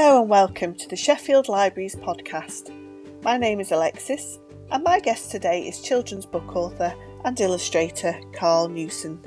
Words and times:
Hello 0.00 0.20
and 0.20 0.30
welcome 0.30 0.76
to 0.76 0.88
the 0.88 0.94
Sheffield 0.94 1.48
Libraries 1.48 1.96
podcast. 1.96 2.70
My 3.24 3.36
name 3.36 3.58
is 3.58 3.72
Alexis, 3.72 4.38
and 4.70 4.84
my 4.84 5.00
guest 5.00 5.32
today 5.32 5.66
is 5.66 5.82
children's 5.82 6.24
book 6.24 6.54
author 6.54 6.94
and 7.24 7.40
illustrator 7.40 8.16
Karl 8.32 8.68
Newson. 8.68 9.20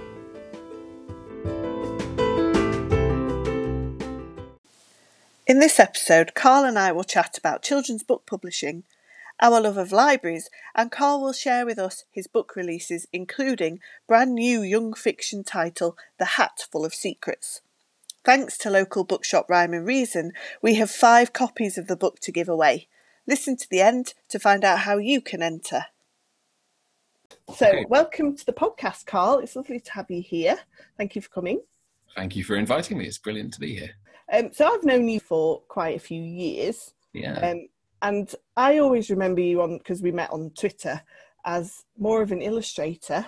In 5.45 5.59
this 5.59 5.77
episode, 5.77 6.35
Karl 6.35 6.63
and 6.63 6.79
I 6.79 6.93
will 6.93 7.03
chat 7.03 7.37
about 7.37 7.63
children's 7.63 8.03
book 8.03 8.25
publishing, 8.25 8.83
our 9.41 9.59
love 9.59 9.75
of 9.75 9.91
libraries, 9.91 10.49
and 10.73 10.89
Carl 10.89 11.21
will 11.21 11.33
share 11.33 11.65
with 11.65 11.79
us 11.79 12.05
his 12.11 12.27
book 12.27 12.55
releases, 12.55 13.07
including 13.11 13.81
brand 14.07 14.35
new 14.35 14.61
young 14.61 14.93
fiction 14.93 15.43
title 15.43 15.97
The 16.17 16.37
Hatful 16.37 16.85
of 16.85 16.93
Secrets. 16.93 17.59
Thanks 18.23 18.55
to 18.59 18.69
local 18.69 19.03
bookshop 19.03 19.49
Rhyme 19.49 19.73
and 19.73 19.87
Reason, 19.87 20.31
we 20.61 20.75
have 20.75 20.91
five 20.91 21.33
copies 21.33 21.75
of 21.75 21.87
the 21.87 21.95
book 21.95 22.19
to 22.19 22.31
give 22.31 22.47
away. 22.47 22.87
Listen 23.25 23.57
to 23.57 23.67
the 23.67 23.81
end 23.81 24.13
to 24.29 24.37
find 24.37 24.63
out 24.63 24.79
how 24.79 24.99
you 24.99 25.21
can 25.21 25.41
enter. 25.41 25.85
So, 27.55 27.83
welcome 27.89 28.37
to 28.37 28.45
the 28.45 28.53
podcast, 28.53 29.07
Karl. 29.07 29.39
It's 29.39 29.55
lovely 29.55 29.79
to 29.79 29.91
have 29.93 30.11
you 30.11 30.21
here. 30.21 30.59
Thank 30.97 31.15
you 31.15 31.21
for 31.23 31.29
coming. 31.29 31.61
Thank 32.15 32.35
you 32.35 32.43
for 32.43 32.55
inviting 32.55 32.99
me. 32.99 33.07
It's 33.07 33.17
brilliant 33.17 33.55
to 33.55 33.59
be 33.59 33.75
here. 33.75 33.89
Um, 34.31 34.51
so, 34.53 34.71
I've 34.71 34.83
known 34.83 35.07
you 35.07 35.19
for 35.19 35.61
quite 35.61 35.95
a 35.95 35.99
few 35.99 36.21
years. 36.21 36.93
Yeah. 37.13 37.39
Um, 37.39 37.69
and 38.03 38.35
I 38.55 38.77
always 38.77 39.09
remember 39.09 39.41
you 39.41 39.63
on 39.63 39.79
because 39.79 40.03
we 40.03 40.11
met 40.11 40.29
on 40.29 40.51
Twitter 40.51 41.01
as 41.43 41.85
more 41.97 42.21
of 42.21 42.31
an 42.31 42.43
illustrator 42.43 43.25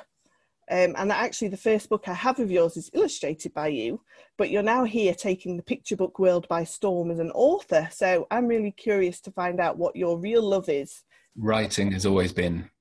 um, 0.74 0.96
and 0.98 1.12
actually, 1.12 1.50
the 1.50 1.58
first 1.58 1.88
book 1.88 2.08
I 2.08 2.16
have 2.16 2.40
of 2.40 2.50
yours 2.50 2.78
is 2.78 2.90
illustrated 2.96 3.54
by 3.54 3.68
you, 3.68 4.02
but 4.40 4.50
you're 4.50 4.64
now 4.64 4.86
here 4.86 5.14
taking 5.14 5.56
the 5.56 5.62
picture 5.62 5.96
book 5.96 6.18
world 6.18 6.48
by 6.48 6.64
storm 6.64 7.12
as 7.12 7.20
an 7.20 7.30
author. 7.36 7.88
So 7.92 8.26
I'm 8.32 8.48
really 8.48 8.72
curious 8.72 9.22
to 9.22 9.32
find 9.32 9.60
out 9.60 9.78
what 9.78 9.96
your 9.96 10.18
real 10.18 10.42
love 10.42 10.70
is. 10.70 11.04
Writing 11.38 11.92
has 11.92 12.08
always 12.08 12.34
been 12.34 12.72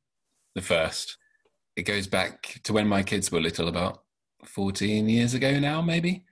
the 0.54 0.62
first. 0.62 1.18
It 1.76 1.82
goes 1.82 2.06
back 2.06 2.60
to 2.64 2.72
when 2.72 2.88
my 2.88 3.02
kids 3.02 3.30
were 3.30 3.42
little, 3.42 3.68
about 3.68 4.04
14 4.46 5.06
years 5.10 5.34
ago 5.34 5.60
now, 5.60 5.82
maybe. 5.82 6.24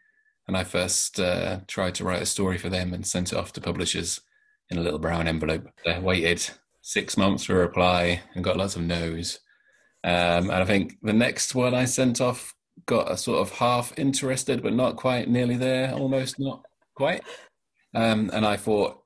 And 0.48 0.56
I 0.56 0.64
first 0.64 1.20
uh, 1.20 1.60
tried 1.66 1.94
to 1.96 2.04
write 2.04 2.22
a 2.22 2.26
story 2.26 2.56
for 2.56 2.70
them 2.70 2.94
and 2.94 3.06
sent 3.06 3.32
it 3.32 3.38
off 3.38 3.52
to 3.52 3.60
publishers 3.60 4.22
in 4.70 4.78
a 4.78 4.82
little 4.82 4.98
brown 4.98 5.28
envelope. 5.28 5.68
I 5.86 5.98
waited 5.98 6.48
six 6.80 7.18
months 7.18 7.44
for 7.44 7.56
a 7.56 7.66
reply 7.66 8.22
and 8.34 8.42
got 8.42 8.56
lots 8.56 8.76
of 8.76 8.82
no's 8.82 9.40
um, 10.04 10.50
and 10.50 10.52
I 10.52 10.64
think 10.64 10.96
the 11.02 11.12
next 11.12 11.54
one 11.54 11.74
I 11.74 11.84
sent 11.84 12.20
off 12.20 12.54
got 12.86 13.10
a 13.10 13.16
sort 13.16 13.40
of 13.40 13.50
half 13.52 13.98
interested, 13.98 14.62
but 14.62 14.72
not 14.72 14.96
quite 14.96 15.28
nearly 15.28 15.56
there, 15.56 15.92
almost 15.92 16.38
not 16.38 16.64
quite. 16.94 17.22
Um, 17.94 18.30
and 18.32 18.46
I 18.46 18.56
thought 18.56 19.02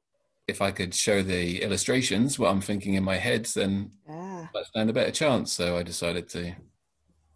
if 0.47 0.61
I 0.61 0.71
could 0.71 0.95
show 0.95 1.23
the 1.23 1.63
illustrations, 1.63 2.39
what 2.39 2.51
I'm 2.51 2.61
thinking 2.61 2.95
in 2.95 3.05
my 3.05 3.17
head, 3.17 3.47
then. 3.47 3.91
I 4.57 4.63
stand 4.65 4.91
a 4.91 4.93
better 4.93 5.11
chance. 5.11 5.53
So 5.53 5.77
I 5.77 5.83
decided 5.83 6.29
to 6.31 6.55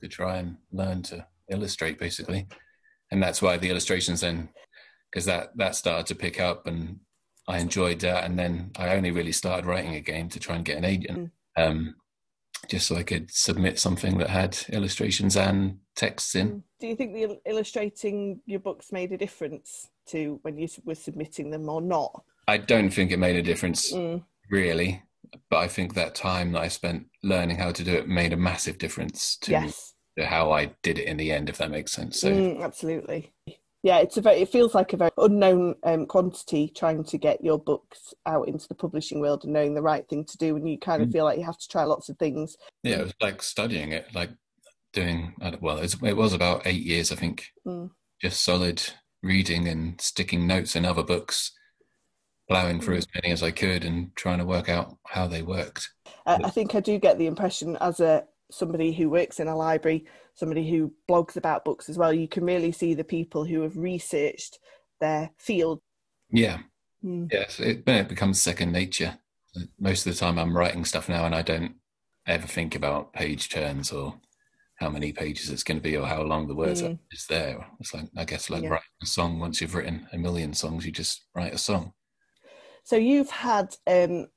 to 0.00 0.08
try 0.08 0.36
and 0.36 0.56
learn 0.70 1.02
to 1.02 1.26
illustrate, 1.50 1.98
basically. 1.98 2.46
And 3.10 3.22
that's 3.22 3.42
why 3.42 3.56
the 3.56 3.70
illustrations 3.70 4.20
then, 4.20 4.48
because 5.10 5.24
that 5.24 5.56
that 5.56 5.74
started 5.74 6.06
to 6.06 6.14
pick 6.14 6.40
up, 6.40 6.66
and 6.66 7.00
I 7.48 7.58
enjoyed 7.58 8.00
that. 8.00 8.24
And 8.24 8.38
then 8.38 8.70
I 8.76 8.90
only 8.90 9.10
really 9.10 9.32
started 9.32 9.66
writing 9.66 9.94
again 9.94 10.28
to 10.30 10.40
try 10.40 10.56
and 10.56 10.64
get 10.64 10.78
an 10.78 10.84
agent. 10.84 11.30
Mm. 11.56 11.66
Um, 11.68 11.94
just 12.66 12.86
so 12.86 12.96
I 12.96 13.02
could 13.02 13.30
submit 13.30 13.78
something 13.78 14.18
that 14.18 14.30
had 14.30 14.58
illustrations 14.70 15.36
and 15.36 15.78
texts 15.94 16.34
in. 16.34 16.48
Mm. 16.50 16.62
Do 16.80 16.86
you 16.86 16.96
think 16.96 17.14
the 17.14 17.38
illustrating 17.46 18.40
your 18.46 18.60
books 18.60 18.92
made 18.92 19.12
a 19.12 19.18
difference 19.18 19.88
to 20.08 20.38
when 20.42 20.58
you 20.58 20.68
were 20.84 20.94
submitting 20.94 21.50
them 21.50 21.68
or 21.68 21.80
not? 21.80 22.22
I 22.46 22.58
don't 22.58 22.90
think 22.90 23.10
it 23.10 23.18
made 23.18 23.36
a 23.36 23.42
difference, 23.42 23.92
mm. 23.92 24.22
really. 24.50 25.02
But 25.50 25.58
I 25.58 25.68
think 25.68 25.94
that 25.94 26.14
time 26.14 26.52
that 26.52 26.62
I 26.62 26.68
spent 26.68 27.06
learning 27.22 27.58
how 27.58 27.72
to 27.72 27.84
do 27.84 27.92
it 27.92 28.08
made 28.08 28.32
a 28.32 28.36
massive 28.36 28.78
difference 28.78 29.36
to, 29.42 29.50
yes. 29.50 29.94
to 30.16 30.24
how 30.24 30.52
I 30.52 30.72
did 30.82 30.98
it 30.98 31.06
in 31.06 31.18
the 31.18 31.32
end, 31.32 31.50
if 31.50 31.58
that 31.58 31.70
makes 31.70 31.92
sense. 31.92 32.20
So 32.20 32.32
mm, 32.32 32.62
absolutely 32.62 33.32
yeah, 33.83 33.99
it's 33.99 34.16
a 34.16 34.21
very. 34.21 34.41
It 34.41 34.49
feels 34.49 34.75
like 34.75 34.93
a 34.93 34.97
very 34.97 35.11
unknown 35.16 35.77
um, 35.84 36.06
quantity 36.06 36.72
trying 36.75 37.05
to 37.05 37.19
get 37.19 37.44
your 37.44 37.59
books 37.59 38.12
out 38.27 38.49
into 38.49 38.66
the 38.66 38.75
publishing 38.75 39.21
world 39.21 39.44
and 39.44 39.53
knowing 39.53 39.75
the 39.75 39.83
right 39.83 40.09
thing 40.09 40.25
to 40.25 40.37
do, 40.37 40.56
and 40.56 40.69
you 40.69 40.78
kind 40.78 41.03
of 41.03 41.09
mm. 41.09 41.12
feel 41.12 41.25
like 41.25 41.39
you 41.39 41.44
have 41.44 41.59
to 41.59 41.69
try 41.69 41.84
lots 41.84 42.09
of 42.09 42.19
things. 42.19 42.56
Yeah, 42.83 42.97
it 42.97 43.05
was 43.05 43.15
like 43.21 43.41
studying 43.41 43.93
it, 43.93 44.12
like 44.15 44.31
doing. 44.93 45.34
Well, 45.61 45.78
it 45.78 46.16
was 46.16 46.33
about 46.33 46.66
eight 46.66 46.83
years, 46.83 47.12
I 47.12 47.16
think. 47.16 47.47
Mm. 47.65 47.91
Just 48.21 48.44
solid 48.44 48.83
reading 49.22 49.69
and 49.69 50.00
sticking 50.00 50.47
notes 50.47 50.75
in 50.75 50.84
other 50.84 51.05
books, 51.05 51.53
plowing 52.49 52.81
through 52.81 52.97
mm. 52.97 52.99
as 52.99 53.06
many 53.15 53.33
as 53.33 53.45
I 53.45 53.53
could, 53.53 53.84
and 53.84 54.10
trying 54.16 54.39
to 54.39 54.45
work 54.45 54.69
out 54.69 54.97
how 55.06 55.28
they 55.28 55.43
worked. 55.43 55.89
I, 56.27 56.41
I 56.45 56.50
think 56.50 56.75
I 56.75 56.81
do 56.81 56.99
get 56.99 57.16
the 57.16 57.27
impression 57.27 57.77
as 57.81 58.00
a 58.00 58.25
somebody 58.50 58.92
who 58.92 59.10
works 59.10 59.41
in 59.41 59.48
a 59.48 59.56
library 59.56 60.06
somebody 60.38 60.70
who 60.70 60.92
blogs 61.10 61.36
about 61.36 61.64
books 61.64 61.88
as 61.88 61.98
well, 61.98 62.12
you 62.12 62.28
can 62.28 62.44
really 62.44 62.70
see 62.70 62.94
the 62.94 63.04
people 63.04 63.44
who 63.44 63.62
have 63.62 63.76
researched 63.76 64.59
their 65.00 65.31
field. 65.36 65.81
Yeah. 66.31 66.59
Mm. 67.04 67.28
Yes, 67.32 67.59
it, 67.59 67.82
it 67.86 68.09
becomes 68.09 68.41
second 68.41 68.72
nature. 68.72 69.19
Most 69.81 70.06
of 70.06 70.12
the 70.12 70.19
time, 70.19 70.38
I'm 70.38 70.56
writing 70.56 70.84
stuff 70.84 71.09
now, 71.09 71.26
and 71.26 71.34
I 71.34 71.42
don't 71.42 71.75
ever 72.26 72.47
think 72.47 72.76
about 72.76 73.12
page 73.12 73.48
turns 73.48 73.91
or 73.91 74.14
how 74.76 74.88
many 74.88 75.12
pages 75.12 75.50
it's 75.50 75.65
going 75.65 75.78
to 75.78 75.82
be 75.82 75.97
or 75.97 76.06
how 76.06 76.22
long 76.22 76.47
the 76.47 76.54
words 76.54 76.82
mm. 76.82 76.98
is 77.10 77.26
there. 77.28 77.66
It's 77.80 77.92
like 77.92 78.04
I 78.16 78.25
guess 78.25 78.48
like 78.48 78.62
yeah. 78.62 78.69
writing 78.69 78.88
a 79.03 79.06
song. 79.06 79.41
Once 79.41 79.60
you've 79.60 79.75
written 79.75 80.06
a 80.12 80.19
million 80.19 80.54
songs, 80.54 80.86
you 80.86 80.92
just 80.92 81.26
write 81.34 81.54
a 81.54 81.59
song. 81.59 81.92
So 82.84 82.97
you've 82.97 83.30
had 83.30 83.75
um, 83.88 84.28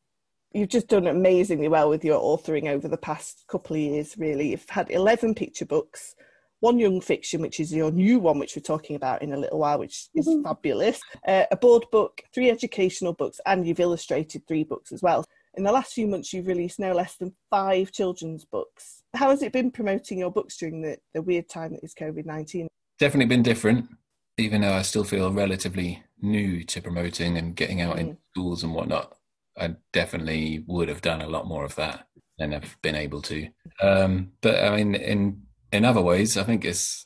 you've 0.53 0.69
just 0.69 0.87
done 0.87 1.07
amazingly 1.07 1.67
well 1.67 1.89
with 1.89 2.03
your 2.03 2.19
authoring 2.19 2.67
over 2.67 2.87
the 2.87 2.97
past 2.97 3.45
couple 3.47 3.75
of 3.75 3.81
years, 3.81 4.15
really. 4.17 4.51
You've 4.51 4.69
had 4.69 4.89
11 4.89 5.35
picture 5.35 5.65
books, 5.65 6.15
one 6.59 6.79
young 6.79 7.01
fiction, 7.01 7.41
which 7.41 7.59
is 7.59 7.73
your 7.73 7.91
new 7.91 8.19
one, 8.19 8.39
which 8.39 8.55
we're 8.55 8.61
talking 8.61 8.95
about 8.95 9.21
in 9.21 9.33
a 9.33 9.37
little 9.37 9.59
while, 9.59 9.79
which 9.79 10.09
is 10.15 10.27
mm-hmm. 10.27 10.43
fabulous, 10.43 10.99
uh, 11.27 11.45
a 11.51 11.57
board 11.57 11.85
book, 11.91 12.21
three 12.33 12.49
educational 12.49 13.13
books, 13.13 13.39
and 13.45 13.65
you've 13.65 13.79
illustrated 13.79 14.45
three 14.47 14.63
books 14.63 14.91
as 14.91 15.01
well. 15.01 15.25
In 15.55 15.63
the 15.63 15.71
last 15.71 15.93
few 15.93 16.07
months, 16.07 16.31
you've 16.31 16.47
released 16.47 16.79
no 16.79 16.93
less 16.93 17.17
than 17.17 17.33
five 17.49 17.91
children's 17.91 18.45
books. 18.45 19.03
How 19.13 19.31
has 19.31 19.41
it 19.41 19.51
been 19.51 19.71
promoting 19.71 20.19
your 20.19 20.31
books 20.31 20.57
during 20.57 20.81
the, 20.81 20.97
the 21.13 21.21
weird 21.21 21.49
time 21.49 21.73
that 21.73 21.83
is 21.83 21.93
COVID 21.93 22.25
19? 22.25 22.67
Definitely 22.99 23.25
been 23.25 23.43
different, 23.43 23.89
even 24.37 24.61
though 24.61 24.73
I 24.73 24.83
still 24.83 25.03
feel 25.03 25.31
relatively 25.31 26.03
new 26.21 26.63
to 26.63 26.81
promoting 26.81 27.37
and 27.37 27.55
getting 27.55 27.81
out 27.81 27.97
mm. 27.97 27.99
in 27.99 28.17
schools 28.31 28.63
and 28.63 28.73
whatnot. 28.73 29.17
I 29.57 29.75
definitely 29.93 30.63
would 30.67 30.89
have 30.89 31.01
done 31.01 31.21
a 31.21 31.27
lot 31.27 31.47
more 31.47 31.65
of 31.65 31.75
that 31.75 32.07
than 32.37 32.53
I've 32.53 32.77
been 32.81 32.95
able 32.95 33.21
to. 33.23 33.47
Um, 33.81 34.31
but 34.41 34.63
I 34.63 34.75
mean, 34.75 34.95
in 34.95 35.43
in 35.71 35.85
other 35.85 36.01
ways, 36.01 36.37
I 36.37 36.43
think 36.43 36.65
it's 36.65 37.05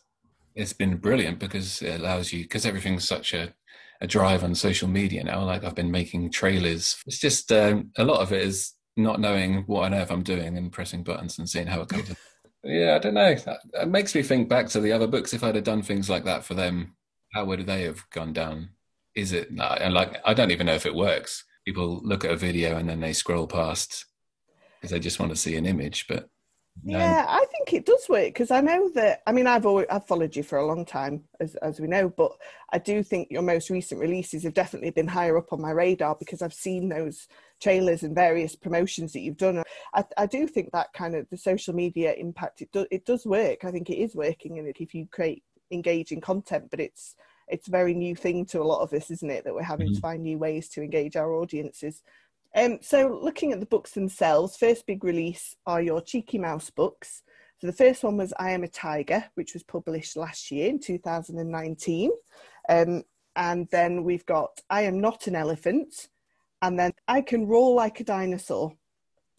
it's 0.54 0.74
been 0.74 0.98
brilliant 0.98 1.40
because 1.40 1.82
it 1.82 2.00
allows 2.00 2.32
you 2.32 2.44
because 2.44 2.66
everything's 2.66 3.08
such 3.08 3.34
a 3.34 3.54
a 4.02 4.08
drive 4.08 4.44
on 4.44 4.56
social 4.56 4.88
media 4.88 5.24
now. 5.24 5.44
Like 5.44 5.64
I've 5.64 5.76
been 5.76 5.92
making 5.92 6.32
trailers. 6.32 6.98
It's 7.06 7.20
just 7.20 7.52
um, 7.52 7.92
a 7.98 8.04
lot 8.04 8.22
of 8.22 8.32
it 8.32 8.44
is 8.44 8.74
not 8.98 9.20
knowing 9.20 9.64
what 9.68 9.86
on 9.86 9.94
earth 9.94 10.12
I'm 10.12 10.24
doing 10.24 10.58
and 10.58 10.72
pressing 10.72 11.04
buttons 11.04 11.38
and 11.38 11.50
seeing 11.50 11.68
how 11.68 11.82
it 11.82 11.90
comes. 11.90 12.14
yeah, 12.64 12.96
I 12.96 13.00
don't 13.00 13.14
know. 13.14 13.36
It 13.74 13.88
makes 13.88 14.16
me 14.16 14.22
think 14.22 14.50
back 14.50 14.68
to 14.70 14.80
the 14.80 14.92
other 14.92 15.08
books. 15.08 15.34
If 15.34 15.44
I'd 15.44 15.56
have 15.56 15.64
done 15.64 15.82
things 15.82 16.10
like 16.10 16.26
that 16.26 16.44
for 16.44 16.54
them, 16.54 16.96
how 17.34 17.46
would 17.46 17.66
they 17.66 17.84
have 17.84 18.10
gone 18.10 18.34
down? 18.34 18.70
Is 19.16 19.32
it 19.32 19.50
and 19.50 19.94
like 19.94 20.18
I 20.26 20.34
don't 20.34 20.52
even 20.52 20.66
know 20.66 20.76
if 20.76 20.86
it 20.86 20.94
works 20.94 21.46
people 21.66 22.00
look 22.04 22.24
at 22.24 22.32
a 22.32 22.38
video 22.38 22.78
and 22.78 22.88
then 22.88 23.00
they 23.00 23.14
scroll 23.14 23.48
past 23.48 24.06
because 24.80 24.92
they 24.92 25.00
just 25.00 25.20
want 25.20 25.32
to 25.32 25.36
see 25.36 25.56
an 25.56 25.66
image. 25.66 26.08
But 26.08 26.30
yeah, 26.84 27.26
I 27.28 27.46
think 27.52 27.74
it 27.74 27.86
does 27.86 28.06
work 28.10 28.26
because 28.26 28.52
I 28.52 28.62
know 28.62 28.90
that. 28.96 29.22
I 29.26 29.32
mean, 29.32 29.48
I've 29.48 29.66
always 29.66 29.88
I've 29.90 30.06
followed 30.06 30.36
you 30.36 30.44
for 30.44 30.60
a 30.60 30.66
long 30.66 30.86
time, 30.86 31.24
as 31.40 31.56
as 31.56 31.80
we 31.80 31.88
know, 31.88 32.10
but 32.10 32.34
I 32.74 32.78
do 32.78 33.02
think 33.02 33.30
your 33.32 33.42
most 33.42 33.70
recent 33.70 34.02
releases 34.02 34.44
have 34.44 34.54
definitely 34.54 34.92
been 34.92 35.08
higher 35.08 35.38
up 35.38 35.54
on 35.54 35.62
my 35.62 35.72
radar 35.72 36.16
because 36.16 36.42
I've 36.42 36.54
seen 36.54 36.90
those 36.90 37.28
trailers 37.62 38.04
and 38.04 38.14
various 38.14 38.56
promotions 38.56 39.14
that 39.14 39.22
you've 39.22 39.38
done. 39.38 39.64
I, 39.94 40.04
I 40.18 40.26
do 40.26 40.48
think 40.48 40.72
that 40.72 40.94
kind 40.94 41.16
of 41.16 41.30
the 41.30 41.38
social 41.38 41.74
media 41.74 42.14
impact 42.14 42.62
it 42.62 42.70
it 42.92 43.06
does 43.06 43.26
work. 43.26 43.64
I 43.64 43.72
think 43.72 43.90
it 43.90 43.98
is 43.98 44.14
working, 44.14 44.60
and 44.60 44.68
if 44.68 44.94
you 44.94 45.08
create 45.08 45.44
engaging 45.72 46.22
content, 46.22 46.70
but 46.70 46.80
it's 46.80 47.16
it's 47.48 47.68
a 47.68 47.72
very 47.72 47.94
new 47.94 48.16
thing 48.16 48.46
to 48.48 48.62
a 48.62 48.64
lot 48.64 48.82
of 48.82 48.94
us, 48.94 49.12
isn't 49.12 49.30
it? 49.30 49.44
That 49.44 49.54
we're 49.54 49.64
having 49.64 49.88
mm-hmm. 49.88 49.96
to 49.96 50.02
find 50.02 50.24
new 50.24 50.38
ways 50.38 50.70
to 50.70 50.82
engage 50.82 51.16
our 51.16 51.34
audiences. 51.34 52.02
Um, 52.56 52.80
so, 52.82 53.20
looking 53.22 53.52
at 53.52 53.60
the 53.60 53.66
books 53.66 53.92
themselves, 53.92 54.58
first 54.58 54.88
big 54.88 55.04
release 55.04 55.56
are 55.66 55.82
your 55.82 56.02
Cheeky 56.02 56.38
Mouse 56.38 56.70
books. 56.70 57.22
So, 57.60 57.68
the 57.68 57.74
first 57.74 58.04
one 58.04 58.18
was 58.18 58.34
I 58.40 58.52
Am 58.52 58.64
a 58.64 58.68
Tiger, 58.68 59.26
which 59.36 59.54
was 59.54 59.64
published 59.64 60.16
last 60.16 60.52
year 60.52 60.70
in 60.70 60.80
2019. 60.80 62.12
Um, 62.70 63.04
and 63.36 63.68
then 63.72 64.04
we've 64.04 64.26
got 64.26 64.62
I 64.70 64.84
Am 64.84 65.02
Not 65.02 65.28
an 65.28 65.36
Elephant, 65.36 66.08
and 66.62 66.80
then 66.80 66.94
I 67.08 67.22
Can 67.22 67.46
Roar 67.48 67.76
Like 67.76 68.00
a 68.00 68.06
Dinosaur. 68.06 68.74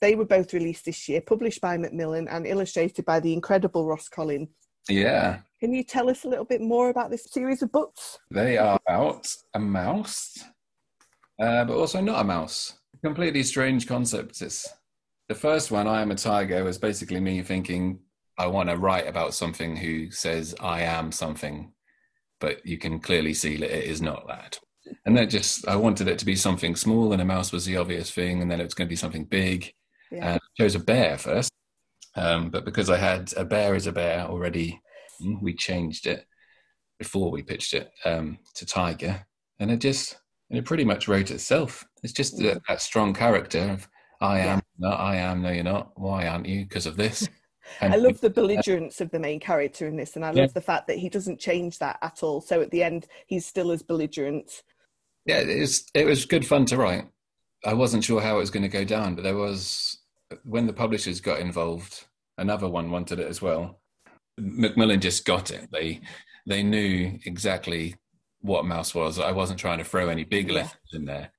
They 0.00 0.14
were 0.14 0.26
both 0.26 0.52
released 0.52 0.84
this 0.84 1.08
year, 1.08 1.22
published 1.22 1.62
by 1.62 1.78
Macmillan 1.78 2.28
and 2.28 2.46
illustrated 2.46 3.06
by 3.06 3.20
the 3.20 3.32
incredible 3.32 3.86
Ross 3.86 4.10
Collins. 4.10 4.50
Yeah, 4.88 5.40
can 5.60 5.72
you 5.72 5.82
tell 5.82 6.08
us 6.10 6.24
a 6.24 6.28
little 6.28 6.44
bit 6.44 6.60
more 6.60 6.90
about 6.90 7.10
this 7.10 7.24
series 7.30 7.62
of 7.62 7.72
books? 7.72 8.18
They 8.30 8.58
are 8.58 8.78
about 8.86 9.28
a 9.54 9.58
mouse 9.58 10.44
uh, 11.40 11.64
but 11.64 11.76
also 11.76 12.00
not 12.00 12.20
a 12.20 12.24
mouse. 12.24 12.78
Completely 13.02 13.42
strange 13.42 13.86
concepts. 13.86 14.40
It's 14.42 14.68
the 15.28 15.34
first 15.34 15.70
one. 15.70 15.86
I 15.86 16.02
am 16.02 16.10
a 16.10 16.14
tiger 16.14 16.64
was 16.64 16.78
basically 16.78 17.20
me 17.20 17.42
thinking 17.42 18.00
I 18.38 18.46
want 18.46 18.68
to 18.68 18.76
write 18.76 19.06
about 19.06 19.34
something 19.34 19.76
who 19.76 20.10
says 20.10 20.54
I 20.60 20.82
am 20.82 21.12
something, 21.12 21.72
but 22.40 22.64
you 22.66 22.78
can 22.78 23.00
clearly 23.00 23.34
see 23.34 23.56
that 23.56 23.76
it 23.76 23.84
is 23.84 24.02
not 24.02 24.26
that. 24.28 24.58
And 25.04 25.16
that 25.16 25.30
just 25.30 25.66
I 25.66 25.76
wanted 25.76 26.08
it 26.08 26.18
to 26.20 26.26
be 26.26 26.36
something 26.36 26.76
small, 26.76 27.12
and 27.12 27.20
a 27.20 27.24
mouse 27.24 27.52
was 27.52 27.64
the 27.64 27.76
obvious 27.76 28.10
thing, 28.10 28.40
and 28.40 28.50
then 28.50 28.60
it 28.60 28.64
was 28.64 28.74
going 28.74 28.86
to 28.86 28.92
be 28.92 28.96
something 28.96 29.24
big. 29.24 29.72
Yeah. 30.12 30.28
And 30.28 30.36
I 30.36 30.62
chose 30.62 30.74
a 30.74 30.78
bear 30.78 31.18
first, 31.18 31.50
um, 32.16 32.50
but 32.50 32.64
because 32.64 32.90
I 32.90 32.96
had 32.96 33.32
a 33.36 33.44
bear 33.44 33.74
is 33.74 33.86
a 33.86 33.92
bear 33.92 34.22
already, 34.26 34.80
we 35.40 35.54
changed 35.54 36.06
it 36.06 36.26
before 36.98 37.30
we 37.30 37.42
pitched 37.42 37.74
it 37.74 37.90
um, 38.04 38.38
to 38.54 38.66
tiger, 38.66 39.26
and 39.58 39.70
it 39.70 39.78
just 39.80 40.16
and 40.50 40.58
it 40.58 40.64
pretty 40.64 40.84
much 40.84 41.08
wrote 41.08 41.30
itself. 41.30 41.84
It's 42.02 42.12
just 42.12 42.38
that, 42.38 42.62
that 42.68 42.80
strong 42.80 43.12
character 43.14 43.70
of 43.70 43.88
I 44.20 44.38
am, 44.40 44.58
Yeah. 44.78 44.88
no, 44.88 44.88
I 44.90 45.16
am, 45.16 45.42
no, 45.42 45.50
you're 45.50 45.64
not. 45.64 45.90
Why 45.98 46.26
aren't 46.26 46.46
you? 46.46 46.64
Because 46.64 46.86
of 46.86 46.96
this. 46.96 47.28
And 47.80 47.92
I 47.92 47.96
love 47.96 48.20
the 48.20 48.30
belligerence 48.40 49.00
of 49.00 49.10
the 49.10 49.18
main 49.18 49.40
character 49.40 49.88
in 49.88 49.96
this, 49.96 50.14
and 50.14 50.24
I 50.24 50.28
love 50.28 50.36
Yeah. 50.36 50.46
the 50.54 50.60
fact 50.60 50.86
that 50.86 50.98
he 50.98 51.08
doesn't 51.08 51.40
change 51.40 51.80
that 51.80 51.98
at 52.00 52.22
all. 52.22 52.40
So 52.40 52.60
at 52.62 52.70
the 52.70 52.84
end, 52.84 53.08
he's 53.26 53.44
still 53.44 53.72
as 53.72 53.82
belligerent. 53.82 54.62
yeah, 55.24 55.40
it 55.40 55.58
was 55.58 55.84
it 55.92 56.06
was 56.06 56.26
good 56.26 56.46
fun 56.46 56.64
to 56.66 56.76
write. 56.76 57.06
I 57.64 57.74
wasn't 57.74 58.04
sure 58.04 58.20
how 58.20 58.36
it 58.36 58.38
was 58.38 58.50
going 58.52 58.62
to 58.62 58.68
go 58.68 58.84
down, 58.84 59.16
but 59.16 59.24
there 59.24 59.34
was 59.34 59.98
when 60.44 60.66
the 60.68 60.72
publishers 60.72 61.20
got 61.20 61.40
involved. 61.40 62.04
Another 62.38 62.68
one 62.68 62.90
wanted 62.90 63.18
it 63.18 63.28
as 63.28 63.40
well. 63.40 63.80
Macmillan 64.38 65.00
just 65.00 65.24
got 65.24 65.50
it. 65.50 65.68
They 65.72 66.00
they 66.46 66.62
knew 66.62 67.18
exactly 67.24 67.96
what 68.40 68.64
Mouse 68.64 68.94
was. 68.94 69.18
I 69.18 69.32
wasn't 69.32 69.58
trying 69.58 69.78
to 69.78 69.84
throw 69.84 70.08
any 70.08 70.24
big 70.24 70.50
letters 70.50 70.92
in 70.92 71.04
there. 71.04 71.30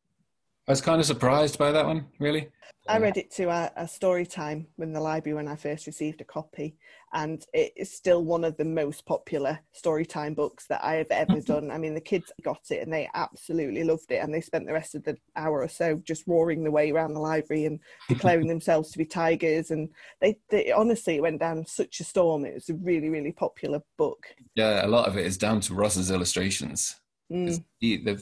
I 0.67 0.71
was 0.71 0.81
kind 0.81 0.99
of 0.99 1.05
surprised 1.05 1.57
by 1.57 1.71
that 1.71 1.85
one, 1.85 2.07
really. 2.19 2.49
I 2.89 2.99
read 2.99 3.17
it 3.17 3.31
to 3.31 3.49
a, 3.49 3.71
a 3.75 3.87
story 3.87 4.25
time 4.25 4.67
in 4.79 4.91
the 4.91 4.99
library 4.99 5.35
when 5.35 5.47
I 5.47 5.55
first 5.55 5.87
received 5.87 6.19
a 6.21 6.25
copy, 6.25 6.77
and 7.13 7.45
it 7.53 7.71
is 7.77 7.91
still 7.91 8.23
one 8.23 8.43
of 8.43 8.57
the 8.57 8.65
most 8.65 9.05
popular 9.05 9.59
story 9.71 10.05
time 10.05 10.33
books 10.33 10.67
that 10.67 10.83
I 10.83 10.95
have 10.95 11.11
ever 11.11 11.39
done. 11.39 11.71
I 11.71 11.77
mean, 11.77 11.93
the 11.93 12.01
kids 12.01 12.31
got 12.43 12.61
it 12.69 12.83
and 12.83 12.91
they 12.91 13.09
absolutely 13.13 13.83
loved 13.83 14.11
it, 14.11 14.17
and 14.17 14.33
they 14.33 14.41
spent 14.41 14.67
the 14.67 14.73
rest 14.73 14.93
of 14.95 15.03
the 15.03 15.17
hour 15.35 15.61
or 15.61 15.69
so 15.69 16.01
just 16.05 16.27
roaring 16.27 16.63
the 16.63 16.71
way 16.71 16.91
around 16.91 17.13
the 17.13 17.19
library 17.19 17.65
and 17.65 17.79
declaring 18.09 18.47
themselves 18.47 18.91
to 18.91 18.97
be 18.97 19.05
tigers. 19.05 19.71
And 19.71 19.89
they, 20.21 20.37
they 20.49 20.71
honestly 20.71 21.15
it 21.15 21.21
went 21.21 21.39
down 21.39 21.65
such 21.65 21.99
a 21.99 22.03
storm. 22.03 22.45
It 22.45 22.55
was 22.55 22.69
a 22.69 22.75
really, 22.75 23.09
really 23.09 23.31
popular 23.31 23.81
book. 23.97 24.27
Yeah, 24.55 24.85
a 24.85 24.87
lot 24.87 25.07
of 25.07 25.17
it 25.17 25.25
is 25.25 25.37
down 25.37 25.61
to 25.61 25.73
Ross's 25.73 26.11
illustrations. 26.11 26.99
Mm, 27.31 27.63
He, 27.79 27.97
the, 27.97 28.21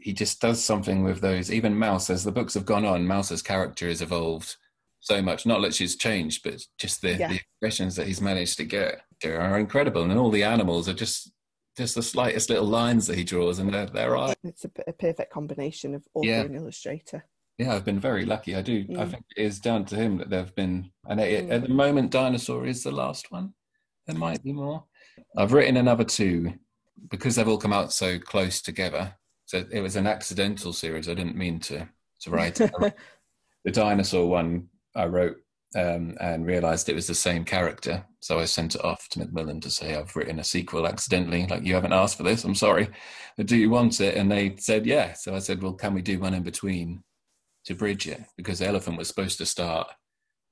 he 0.00 0.12
just 0.12 0.40
does 0.40 0.62
something 0.62 1.02
with 1.02 1.20
those. 1.20 1.50
Even 1.50 1.78
Mouse, 1.78 2.10
as 2.10 2.24
the 2.24 2.32
books 2.32 2.54
have 2.54 2.66
gone 2.66 2.84
on, 2.84 3.06
Mouse's 3.06 3.42
character 3.42 3.88
has 3.88 4.02
evolved 4.02 4.56
so 5.02 5.20
much. 5.20 5.44
Not 5.44 5.60
that 5.62 5.74
she's 5.74 5.96
changed, 5.96 6.42
but 6.44 6.62
just 6.78 7.02
the, 7.02 7.14
Yeah. 7.16 7.28
the 7.28 7.34
expressions 7.36 7.96
that 7.96 8.06
he's 8.06 8.20
managed 8.20 8.56
to 8.58 8.64
get 8.64 9.02
are 9.24 9.58
incredible. 9.58 10.02
And 10.02 10.18
all 10.18 10.30
the 10.30 10.44
animals 10.44 10.88
are 10.88 10.94
just 10.94 11.30
just 11.76 11.94
the 11.94 12.02
slightest 12.02 12.50
little 12.50 12.66
lines 12.66 13.06
that 13.06 13.16
he 13.16 13.24
draws, 13.24 13.58
and 13.58 13.72
they're, 13.72 13.86
they're 13.86 14.10
right. 14.10 14.36
it's 14.44 14.62
a, 14.64 14.68
p- 14.68 14.82
a 14.86 14.92
perfect 14.92 15.32
combination 15.32 15.94
of 15.94 16.06
author 16.12 16.28
Yeah. 16.28 16.40
and 16.42 16.54
illustrator. 16.54 17.24
Yeah, 17.56 17.74
I've 17.74 17.84
been 17.86 17.98
very 17.98 18.26
lucky. 18.26 18.54
I 18.54 18.60
do. 18.60 18.84
I 18.90 19.04
Mm. 19.04 19.10
think 19.10 19.24
it 19.34 19.42
is 19.42 19.58
down 19.58 19.86
to 19.86 19.96
him 19.96 20.18
that 20.18 20.28
they've 20.28 20.54
been. 20.54 20.90
And 21.08 21.18
Mm. 21.18 21.50
at 21.50 21.62
the 21.62 21.68
moment, 21.70 22.10
Dinosaur 22.10 22.66
is 22.66 22.82
the 22.82 22.92
last 22.92 23.30
one. 23.32 23.54
There 24.06 24.16
might 24.16 24.42
be 24.42 24.52
more. 24.52 24.84
I've 25.34 25.54
written 25.54 25.78
another 25.78 26.04
two 26.04 26.52
because 27.08 27.36
they've 27.36 27.48
all 27.48 27.56
come 27.56 27.72
out 27.72 27.90
so 27.92 28.18
close 28.18 28.60
together. 28.60 29.14
So 29.46 29.64
it 29.72 29.80
was 29.80 29.96
an 29.96 30.06
accidental 30.06 30.74
series. 30.74 31.08
I 31.08 31.14
didn't 31.14 31.36
mean 31.36 31.58
to 31.60 31.88
to 32.20 32.30
write. 32.30 32.54
the 33.64 33.70
dinosaur 33.70 34.28
one 34.28 34.68
I 34.94 35.06
wrote 35.06 35.36
um, 35.74 36.16
and 36.20 36.46
realised 36.46 36.88
it 36.88 36.94
was 36.94 37.06
the 37.06 37.14
same 37.14 37.44
character, 37.44 38.04
so 38.20 38.38
I 38.38 38.44
sent 38.44 38.74
it 38.74 38.84
off 38.84 39.08
to 39.10 39.20
Macmillan 39.20 39.60
to 39.62 39.70
say 39.70 39.94
I've 39.94 40.14
written 40.14 40.38
a 40.38 40.44
sequel 40.44 40.86
accidentally. 40.86 41.46
Like 41.46 41.64
you 41.64 41.74
haven't 41.74 41.94
asked 41.94 42.16
for 42.16 42.24
this. 42.24 42.44
I'm 42.44 42.54
sorry. 42.54 42.88
But 43.36 43.46
do 43.46 43.56
you 43.56 43.70
want 43.70 44.00
it? 44.00 44.16
And 44.16 44.30
they 44.30 44.56
said 44.58 44.86
yeah. 44.86 45.14
So 45.14 45.34
I 45.34 45.38
said, 45.38 45.62
well, 45.62 45.72
can 45.72 45.94
we 45.94 46.02
do 46.02 46.18
one 46.18 46.34
in 46.34 46.42
between 46.42 47.02
to 47.64 47.74
bridge 47.74 48.06
it? 48.06 48.22
Because 48.36 48.60
elephant 48.60 48.98
was 48.98 49.08
supposed 49.08 49.38
to 49.38 49.46
start 49.46 49.88